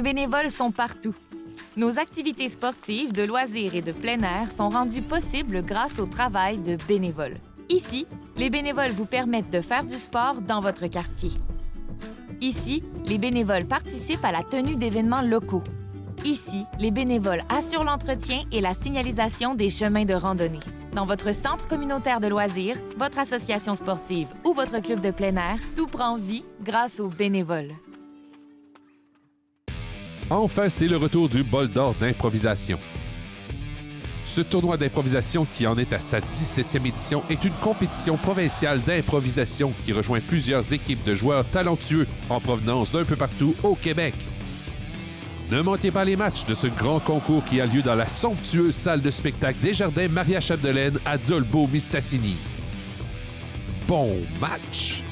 Les 0.00 0.14
bénévoles 0.14 0.50
sont 0.50 0.70
partout. 0.70 1.14
Nos 1.76 1.98
activités 1.98 2.48
sportives, 2.48 3.12
de 3.12 3.22
loisirs 3.22 3.74
et 3.74 3.82
de 3.82 3.92
plein 3.92 4.18
air 4.22 4.50
sont 4.50 4.70
rendues 4.70 5.02
possibles 5.02 5.62
grâce 5.62 5.98
au 5.98 6.06
travail 6.06 6.56
de 6.56 6.78
bénévoles. 6.88 7.36
Ici, 7.68 8.06
les 8.34 8.48
bénévoles 8.48 8.92
vous 8.92 9.04
permettent 9.04 9.50
de 9.50 9.60
faire 9.60 9.84
du 9.84 9.98
sport 9.98 10.40
dans 10.40 10.62
votre 10.62 10.86
quartier. 10.86 11.32
Ici, 12.40 12.82
les 13.04 13.18
bénévoles 13.18 13.66
participent 13.66 14.24
à 14.24 14.32
la 14.32 14.42
tenue 14.42 14.76
d'événements 14.76 15.20
locaux. 15.20 15.64
Ici, 16.24 16.64
les 16.78 16.92
bénévoles 16.92 17.42
assurent 17.50 17.84
l'entretien 17.84 18.44
et 18.52 18.62
la 18.62 18.72
signalisation 18.72 19.54
des 19.54 19.68
chemins 19.68 20.06
de 20.06 20.14
randonnée. 20.14 20.60
Dans 20.94 21.04
votre 21.04 21.34
centre 21.34 21.68
communautaire 21.68 22.20
de 22.20 22.28
loisirs, 22.28 22.78
votre 22.96 23.18
association 23.18 23.74
sportive 23.74 24.28
ou 24.46 24.54
votre 24.54 24.80
club 24.80 25.00
de 25.00 25.10
plein 25.10 25.36
air, 25.36 25.58
tout 25.76 25.88
prend 25.88 26.16
vie 26.16 26.46
grâce 26.62 27.00
aux 27.00 27.08
bénévoles. 27.08 27.74
Enfin, 30.30 30.68
c'est 30.68 30.86
le 30.86 30.96
retour 30.96 31.28
du 31.28 31.42
bol 31.42 31.68
d'or 31.68 31.96
d'improvisation. 31.98 32.78
Ce 34.24 34.40
tournoi 34.40 34.76
d'improvisation, 34.76 35.44
qui 35.44 35.66
en 35.66 35.76
est 35.76 35.92
à 35.92 35.98
sa 35.98 36.20
17e 36.20 36.86
édition, 36.86 37.24
est 37.28 37.44
une 37.44 37.52
compétition 37.54 38.16
provinciale 38.16 38.80
d'improvisation 38.80 39.74
qui 39.84 39.92
rejoint 39.92 40.20
plusieurs 40.20 40.72
équipes 40.72 41.02
de 41.02 41.14
joueurs 41.14 41.44
talentueux 41.46 42.06
en 42.28 42.38
provenance 42.38 42.92
d'un 42.92 43.04
peu 43.04 43.16
partout 43.16 43.56
au 43.64 43.74
Québec. 43.74 44.14
Ne 45.50 45.62
manquez 45.62 45.90
pas 45.90 46.04
les 46.04 46.16
matchs 46.16 46.44
de 46.44 46.54
ce 46.54 46.68
grand 46.68 47.00
concours 47.00 47.44
qui 47.44 47.60
a 47.60 47.66
lieu 47.66 47.82
dans 47.82 47.96
la 47.96 48.06
somptueuse 48.06 48.76
salle 48.76 49.02
de 49.02 49.10
spectacle 49.10 49.58
des 49.60 49.74
Jardins 49.74 50.06
Maria 50.06 50.40
Chapdelaine 50.40 51.00
à 51.04 51.18
Dolbeau-Mistassini. 51.18 52.36
Bon 53.88 54.20
match! 54.40 55.02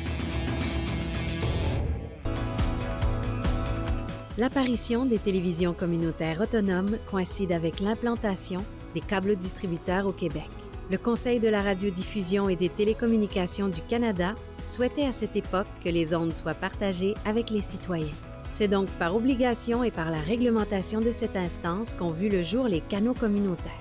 L'apparition 4.39 5.05
des 5.05 5.19
télévisions 5.19 5.75
communautaires 5.75 6.41
autonomes 6.41 6.97
coïncide 7.11 7.51
avec 7.51 7.81
l'implantation 7.81 8.65
des 8.95 9.01
câbles 9.01 9.35
distributeurs 9.35 10.07
au 10.07 10.13
Québec. 10.13 10.49
Le 10.93 10.97
Conseil 10.97 11.41
de 11.41 11.49
la 11.49 11.61
radiodiffusion 11.61 12.49
et 12.49 12.55
des 12.55 12.69
télécommunications 12.69 13.67
du 13.67 13.81
Canada 13.83 14.37
souhaitait 14.69 15.07
à 15.07 15.13
cette 15.13 15.35
époque 15.35 15.67
que 15.83 15.89
les 15.89 16.15
ondes 16.15 16.37
soient 16.37 16.55
partagées 16.55 17.15
avec 17.25 17.51
les 17.51 17.63
citoyens. 17.63 18.15
C'est 18.53 18.69
donc 18.69 18.87
par 18.91 19.17
obligation 19.17 19.83
et 19.83 19.91
par 19.91 20.09
la 20.09 20.21
réglementation 20.21 21.01
de 21.01 21.11
cette 21.11 21.37
instance 21.37 21.97
qu'ont 21.97 22.13
vu 22.13 22.29
le 22.29 22.45
jour 22.45 22.69
les 22.69 22.81
canaux 22.81 23.15
communautaires. 23.15 23.73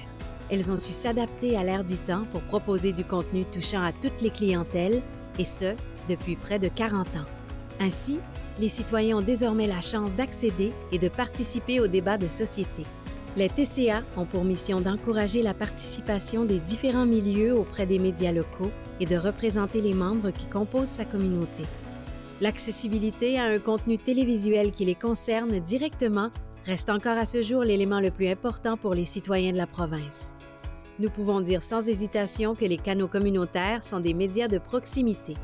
Elles 0.49 0.71
ont 0.71 0.77
su 0.77 0.91
s'adapter 0.91 1.55
à 1.55 1.63
l'ère 1.63 1.83
du 1.83 1.99
temps 1.99 2.25
pour 2.31 2.41
proposer 2.41 2.93
du 2.93 3.03
contenu 3.05 3.45
touchant 3.45 3.83
à 3.83 3.91
toutes 3.91 4.23
les 4.23 4.31
clientèles, 4.31 5.03
et 5.37 5.45
ce, 5.45 5.75
depuis 6.09 6.35
près 6.35 6.57
de 6.57 6.67
40 6.67 7.09
ans. 7.09 7.25
Ainsi, 7.79 8.17
les 8.59 8.69
citoyens 8.69 9.17
ont 9.17 9.21
désormais 9.21 9.67
la 9.67 9.81
chance 9.81 10.15
d'accéder 10.15 10.73
et 10.91 10.99
de 10.99 11.09
participer 11.09 11.79
aux 11.79 11.87
débats 11.87 12.17
de 12.17 12.27
société. 12.27 12.85
Les 13.35 13.49
TCA 13.49 14.01
ont 14.15 14.25
pour 14.25 14.43
mission 14.43 14.81
d'encourager 14.81 15.43
la 15.43 15.53
participation 15.53 16.43
des 16.43 16.59
différents 16.59 17.05
milieux 17.05 17.55
auprès 17.55 17.85
des 17.85 17.99
médias 17.99 18.31
locaux 18.31 18.71
et 18.99 19.05
de 19.05 19.15
représenter 19.15 19.79
les 19.79 19.93
membres 19.93 20.31
qui 20.31 20.47
composent 20.47 20.87
sa 20.87 21.05
communauté. 21.05 21.63
L'accessibilité 22.41 23.39
à 23.39 23.45
un 23.45 23.59
contenu 23.59 23.97
télévisuel 23.97 24.71
qui 24.71 24.85
les 24.85 24.95
concerne 24.95 25.59
directement 25.59 26.31
reste 26.65 26.89
encore 26.89 27.17
à 27.17 27.25
ce 27.25 27.43
jour 27.43 27.63
l'élément 27.63 27.99
le 27.99 28.11
plus 28.11 28.27
important 28.27 28.75
pour 28.75 28.95
les 28.95 29.05
citoyens 29.05 29.51
de 29.51 29.57
la 29.57 29.67
province. 29.67 30.35
Nous 30.99 31.11
pouvons 31.11 31.41
dire 31.41 31.61
sans 31.61 31.87
hésitation 31.87 32.55
que 32.55 32.65
les 32.65 32.77
canaux 32.77 33.07
communautaires 33.07 33.83
sont 33.83 33.99
des 33.99 34.15
médias 34.15 34.47
de 34.47 34.57
proximité. 34.57 35.35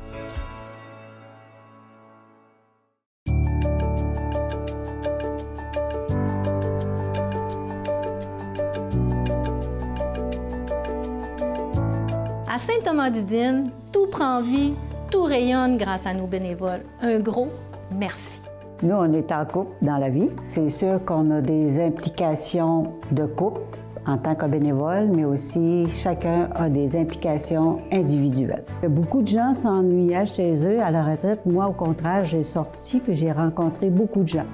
Tout 13.92 14.06
prend 14.10 14.40
vie, 14.40 14.72
tout 15.10 15.24
rayonne 15.24 15.76
grâce 15.76 16.06
à 16.06 16.14
nos 16.14 16.26
bénévoles. 16.26 16.80
Un 17.02 17.20
gros 17.20 17.48
merci. 17.94 18.40
Nous, 18.82 18.94
on 18.94 19.12
est 19.12 19.30
en 19.30 19.44
couple 19.44 19.72
dans 19.82 19.98
la 19.98 20.08
vie. 20.08 20.30
C'est 20.40 20.70
sûr 20.70 21.04
qu'on 21.04 21.30
a 21.30 21.42
des 21.42 21.84
implications 21.84 22.94
de 23.12 23.26
couple 23.26 23.60
en 24.06 24.16
tant 24.16 24.34
que 24.34 24.46
bénévole, 24.46 25.08
mais 25.14 25.26
aussi 25.26 25.86
chacun 25.88 26.48
a 26.54 26.70
des 26.70 26.96
implications 26.96 27.82
individuelles. 27.92 28.64
Beaucoup 28.88 29.20
de 29.20 29.28
gens 29.28 29.52
s'ennuyaient 29.52 30.24
chez 30.24 30.64
eux 30.64 30.80
à 30.80 30.90
la 30.90 31.04
retraite. 31.04 31.44
Moi, 31.44 31.66
au 31.66 31.72
contraire, 31.72 32.24
j'ai 32.24 32.42
sorti 32.42 33.00
puis 33.00 33.14
j'ai 33.14 33.32
rencontré 33.32 33.90
beaucoup 33.90 34.22
de 34.22 34.28
gens. 34.28 34.46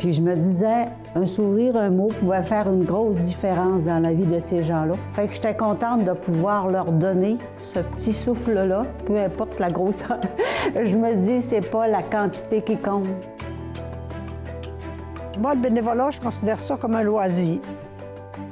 Puis 0.00 0.14
je 0.14 0.22
me 0.22 0.34
disais, 0.34 0.86
un 1.14 1.26
sourire, 1.26 1.76
un 1.76 1.90
mot 1.90 2.08
pouvait 2.08 2.42
faire 2.42 2.66
une 2.68 2.84
grosse 2.84 3.18
différence 3.18 3.82
dans 3.82 3.98
la 3.98 4.14
vie 4.14 4.24
de 4.24 4.40
ces 4.40 4.62
gens-là. 4.62 4.94
Fait 5.12 5.26
que 5.26 5.34
j'étais 5.34 5.54
contente 5.54 6.06
de 6.06 6.12
pouvoir 6.12 6.68
leur 6.68 6.90
donner 6.90 7.36
ce 7.58 7.80
petit 7.80 8.14
souffle-là, 8.14 8.84
peu 9.04 9.18
importe 9.18 9.60
la 9.60 9.70
grosseur. 9.70 10.18
je 10.74 10.96
me 10.96 11.16
dis, 11.16 11.42
c'est 11.42 11.70
pas 11.70 11.86
la 11.86 12.02
quantité 12.02 12.62
qui 12.62 12.78
compte. 12.78 13.08
Moi, 15.38 15.54
le 15.54 15.60
bénévolat, 15.60 16.12
je 16.12 16.20
considère 16.20 16.58
ça 16.58 16.78
comme 16.78 16.94
un 16.94 17.02
loisir 17.02 17.58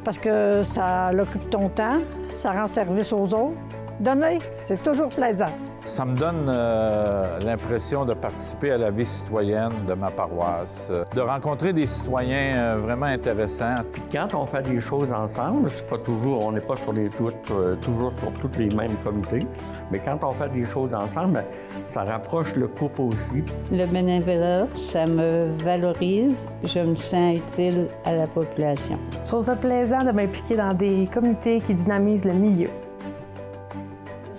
parce 0.04 0.18
que 0.18 0.62
ça 0.62 1.12
occupe 1.18 1.48
ton 1.48 1.70
temps, 1.70 2.00
ça 2.28 2.52
rend 2.52 2.66
service 2.66 3.10
aux 3.10 3.24
autres. 3.24 3.56
Donner, 4.00 4.36
c'est 4.66 4.82
toujours 4.82 5.08
plaisant. 5.08 5.46
Ça 5.88 6.04
me 6.04 6.14
donne 6.14 6.44
euh, 6.50 7.40
l'impression 7.40 8.04
de 8.04 8.12
participer 8.12 8.72
à 8.72 8.78
la 8.78 8.90
vie 8.90 9.06
citoyenne 9.06 9.72
de 9.88 9.94
ma 9.94 10.10
paroisse, 10.10 10.88
euh, 10.90 11.02
de 11.14 11.20
rencontrer 11.22 11.72
des 11.72 11.86
citoyens 11.86 12.56
euh, 12.56 12.76
vraiment 12.78 13.06
intéressants. 13.06 13.76
Puis 13.90 14.02
quand 14.12 14.34
on 14.34 14.44
fait 14.44 14.62
des 14.64 14.80
choses 14.80 15.08
ensemble, 15.10 15.70
c'est 15.74 15.86
pas 15.88 15.96
toujours, 15.96 16.44
on 16.44 16.52
n'est 16.52 16.60
pas 16.60 16.76
sur 16.76 16.92
les 16.92 17.08
toutes, 17.08 17.52
toujours 17.80 18.12
sur 18.18 18.30
tous 18.34 18.58
les 18.58 18.68
mêmes 18.68 18.96
comités, 19.02 19.46
mais 19.90 19.98
quand 19.98 20.18
on 20.22 20.32
fait 20.32 20.50
des 20.50 20.66
choses 20.66 20.90
ensemble, 20.92 21.42
ça 21.90 22.04
rapproche 22.04 22.54
le 22.54 22.68
couple 22.68 23.00
aussi. 23.00 23.42
Le 23.72 23.86
bénévolat, 23.86 24.66
ça 24.74 25.06
me 25.06 25.46
valorise, 25.64 26.50
je 26.64 26.80
me 26.80 26.94
sens 26.96 27.38
utile 27.38 27.86
à 28.04 28.14
la 28.14 28.26
population. 28.26 28.98
Je 29.24 29.28
trouve 29.30 29.44
ça 29.44 29.56
plaisant 29.56 30.04
de 30.04 30.10
m'impliquer 30.10 30.56
dans 30.56 30.74
des 30.74 31.08
comités 31.12 31.62
qui 31.62 31.72
dynamisent 31.72 32.26
le 32.26 32.34
milieu. 32.34 32.68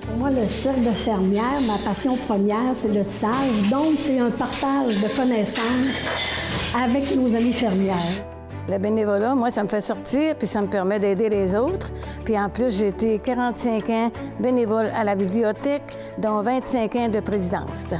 Pour 0.09 0.17
moi, 0.17 0.31
le 0.31 0.47
cercle 0.47 0.81
de 0.81 0.89
fermière, 0.89 1.61
ma 1.67 1.77
passion 1.87 2.17
première, 2.27 2.73
c'est 2.73 2.87
le 2.87 3.05
tissage. 3.05 3.69
Donc, 3.69 3.93
c'est 3.95 4.17
un 4.17 4.31
partage 4.31 4.97
de 5.03 5.07
connaissances 5.15 6.73
avec 6.75 7.15
nos 7.15 7.35
amis 7.35 7.53
fermières. 7.53 8.25
Le 8.67 8.79
bénévolat, 8.79 9.35
moi, 9.35 9.51
ça 9.51 9.61
me 9.61 9.67
fait 9.67 9.81
sortir, 9.81 10.35
puis 10.35 10.47
ça 10.47 10.61
me 10.61 10.67
permet 10.67 10.99
d'aider 10.99 11.29
les 11.29 11.55
autres. 11.55 11.91
Puis 12.25 12.39
en 12.39 12.49
plus, 12.49 12.79
j'ai 12.79 12.87
été 12.87 13.19
45 13.19 13.89
ans 13.91 14.11
bénévole 14.39 14.87
à 14.99 15.03
la 15.03 15.13
bibliothèque, 15.13 15.95
dont 16.17 16.41
25 16.41 16.95
ans 16.95 17.09
de 17.09 17.19
présidence. 17.19 17.93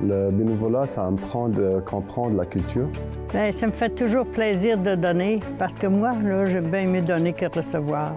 Le 0.00 0.30
bénévolat, 0.30 0.86
ça 0.86 1.10
me 1.10 1.16
prend 1.16 1.48
de 1.48 1.80
comprendre 1.84 2.36
la 2.36 2.46
culture. 2.46 2.86
Bien, 3.32 3.50
ça 3.50 3.66
me 3.66 3.72
fait 3.72 3.90
toujours 3.90 4.26
plaisir 4.26 4.78
de 4.78 4.94
donner, 4.94 5.40
parce 5.58 5.74
que 5.74 5.88
moi, 5.88 6.12
là, 6.22 6.44
j'aime 6.44 6.70
bien 6.70 6.86
mieux 6.86 7.02
donner 7.02 7.32
que 7.32 7.46
recevoir. 7.52 8.12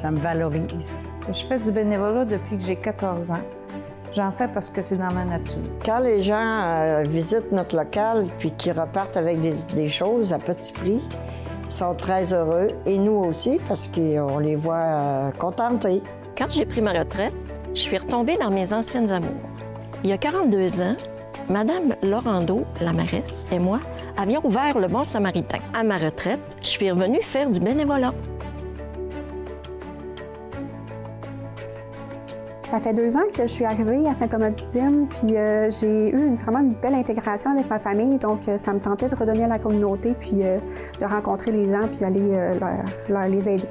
Ça 0.00 0.10
me 0.10 0.18
valorise. 0.18 1.10
Je 1.30 1.44
fais 1.44 1.58
du 1.58 1.70
bénévolat 1.70 2.24
depuis 2.24 2.56
que 2.56 2.62
j'ai 2.62 2.76
14 2.76 3.30
ans. 3.30 3.42
J'en 4.14 4.30
fais 4.32 4.48
parce 4.48 4.70
que 4.70 4.80
c'est 4.80 4.96
dans 4.96 5.12
ma 5.12 5.24
nature. 5.24 5.60
Quand 5.84 5.98
les 5.98 6.22
gens 6.22 6.40
euh, 6.40 7.02
visitent 7.06 7.52
notre 7.52 7.76
local 7.76 8.24
puis 8.38 8.50
qu'ils 8.52 8.72
repartent 8.72 9.18
avec 9.18 9.38
des, 9.40 9.88
choses 9.88 10.32
à 10.32 10.38
petit 10.38 10.72
prix, 10.72 11.02
ils 11.64 11.70
sont 11.70 11.94
très 11.94 12.32
heureux. 12.32 12.68
Et 12.86 12.98
nous 12.98 13.12
aussi, 13.12 13.60
parce 13.68 13.88
qu'on 13.88 14.38
les 14.38 14.56
voit 14.56 14.76
euh, 14.76 15.30
contentés. 15.32 16.02
Quand 16.38 16.48
j'ai 16.48 16.64
pris 16.64 16.80
ma 16.80 16.92
retraite, 16.92 17.34
je 17.74 17.80
suis 17.80 17.98
retombée 17.98 18.38
dans 18.38 18.50
mes 18.50 18.72
anciennes 18.72 19.10
amours. 19.10 19.28
Il 20.02 20.08
y 20.08 20.12
a 20.14 20.18
42 20.18 20.80
ans, 20.80 20.96
Madame 21.50 21.94
Laurando, 22.02 22.64
la 22.80 22.94
mairesse, 22.94 23.46
et 23.52 23.58
moi 23.58 23.80
avions 24.16 24.40
ouvert 24.44 24.78
le 24.78 24.88
Bon 24.88 25.04
Samaritain. 25.04 25.58
À 25.74 25.82
ma 25.82 25.98
retraite, 25.98 26.40
je 26.62 26.68
suis 26.68 26.90
revenue 26.90 27.20
faire 27.22 27.50
du 27.50 27.60
bénévolat. 27.60 28.14
Ça 32.70 32.80
fait 32.80 32.92
deux 32.92 33.16
ans 33.16 33.24
que 33.32 33.42
je 33.44 33.48
suis 33.48 33.64
arrivée 33.64 34.06
à 34.06 34.14
Saint-Thomas-du-Dîme, 34.14 35.06
puis 35.08 35.38
euh, 35.38 35.70
j'ai 35.70 36.10
eu 36.10 36.34
vraiment 36.34 36.58
une 36.58 36.74
belle 36.74 36.94
intégration 36.94 37.52
avec 37.52 37.70
ma 37.70 37.78
famille, 37.78 38.18
donc 38.18 38.46
euh, 38.46 38.58
ça 38.58 38.74
me 38.74 38.78
tentait 38.78 39.08
de 39.08 39.14
redonner 39.14 39.44
à 39.44 39.48
la 39.48 39.58
communauté, 39.58 40.14
puis 40.20 40.42
euh, 40.42 40.58
de 41.00 41.04
rencontrer 41.06 41.50
les 41.50 41.64
gens, 41.72 41.88
puis 41.88 41.98
d'aller 41.98 43.30
les 43.30 43.48
aider. 43.48 43.68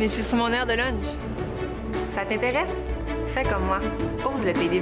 Mais 0.00 0.08
je 0.08 0.14
suis 0.14 0.24
sur 0.24 0.38
mon 0.38 0.50
heure 0.50 0.64
de 0.64 0.72
lunch. 0.72 1.04
Ça 2.14 2.24
t'intéresse? 2.24 2.70
Fais 3.34 3.42
comme 3.42 3.66
moi. 3.66 3.80
Ose 4.24 4.46
le 4.46 4.54
PD. 4.54 4.80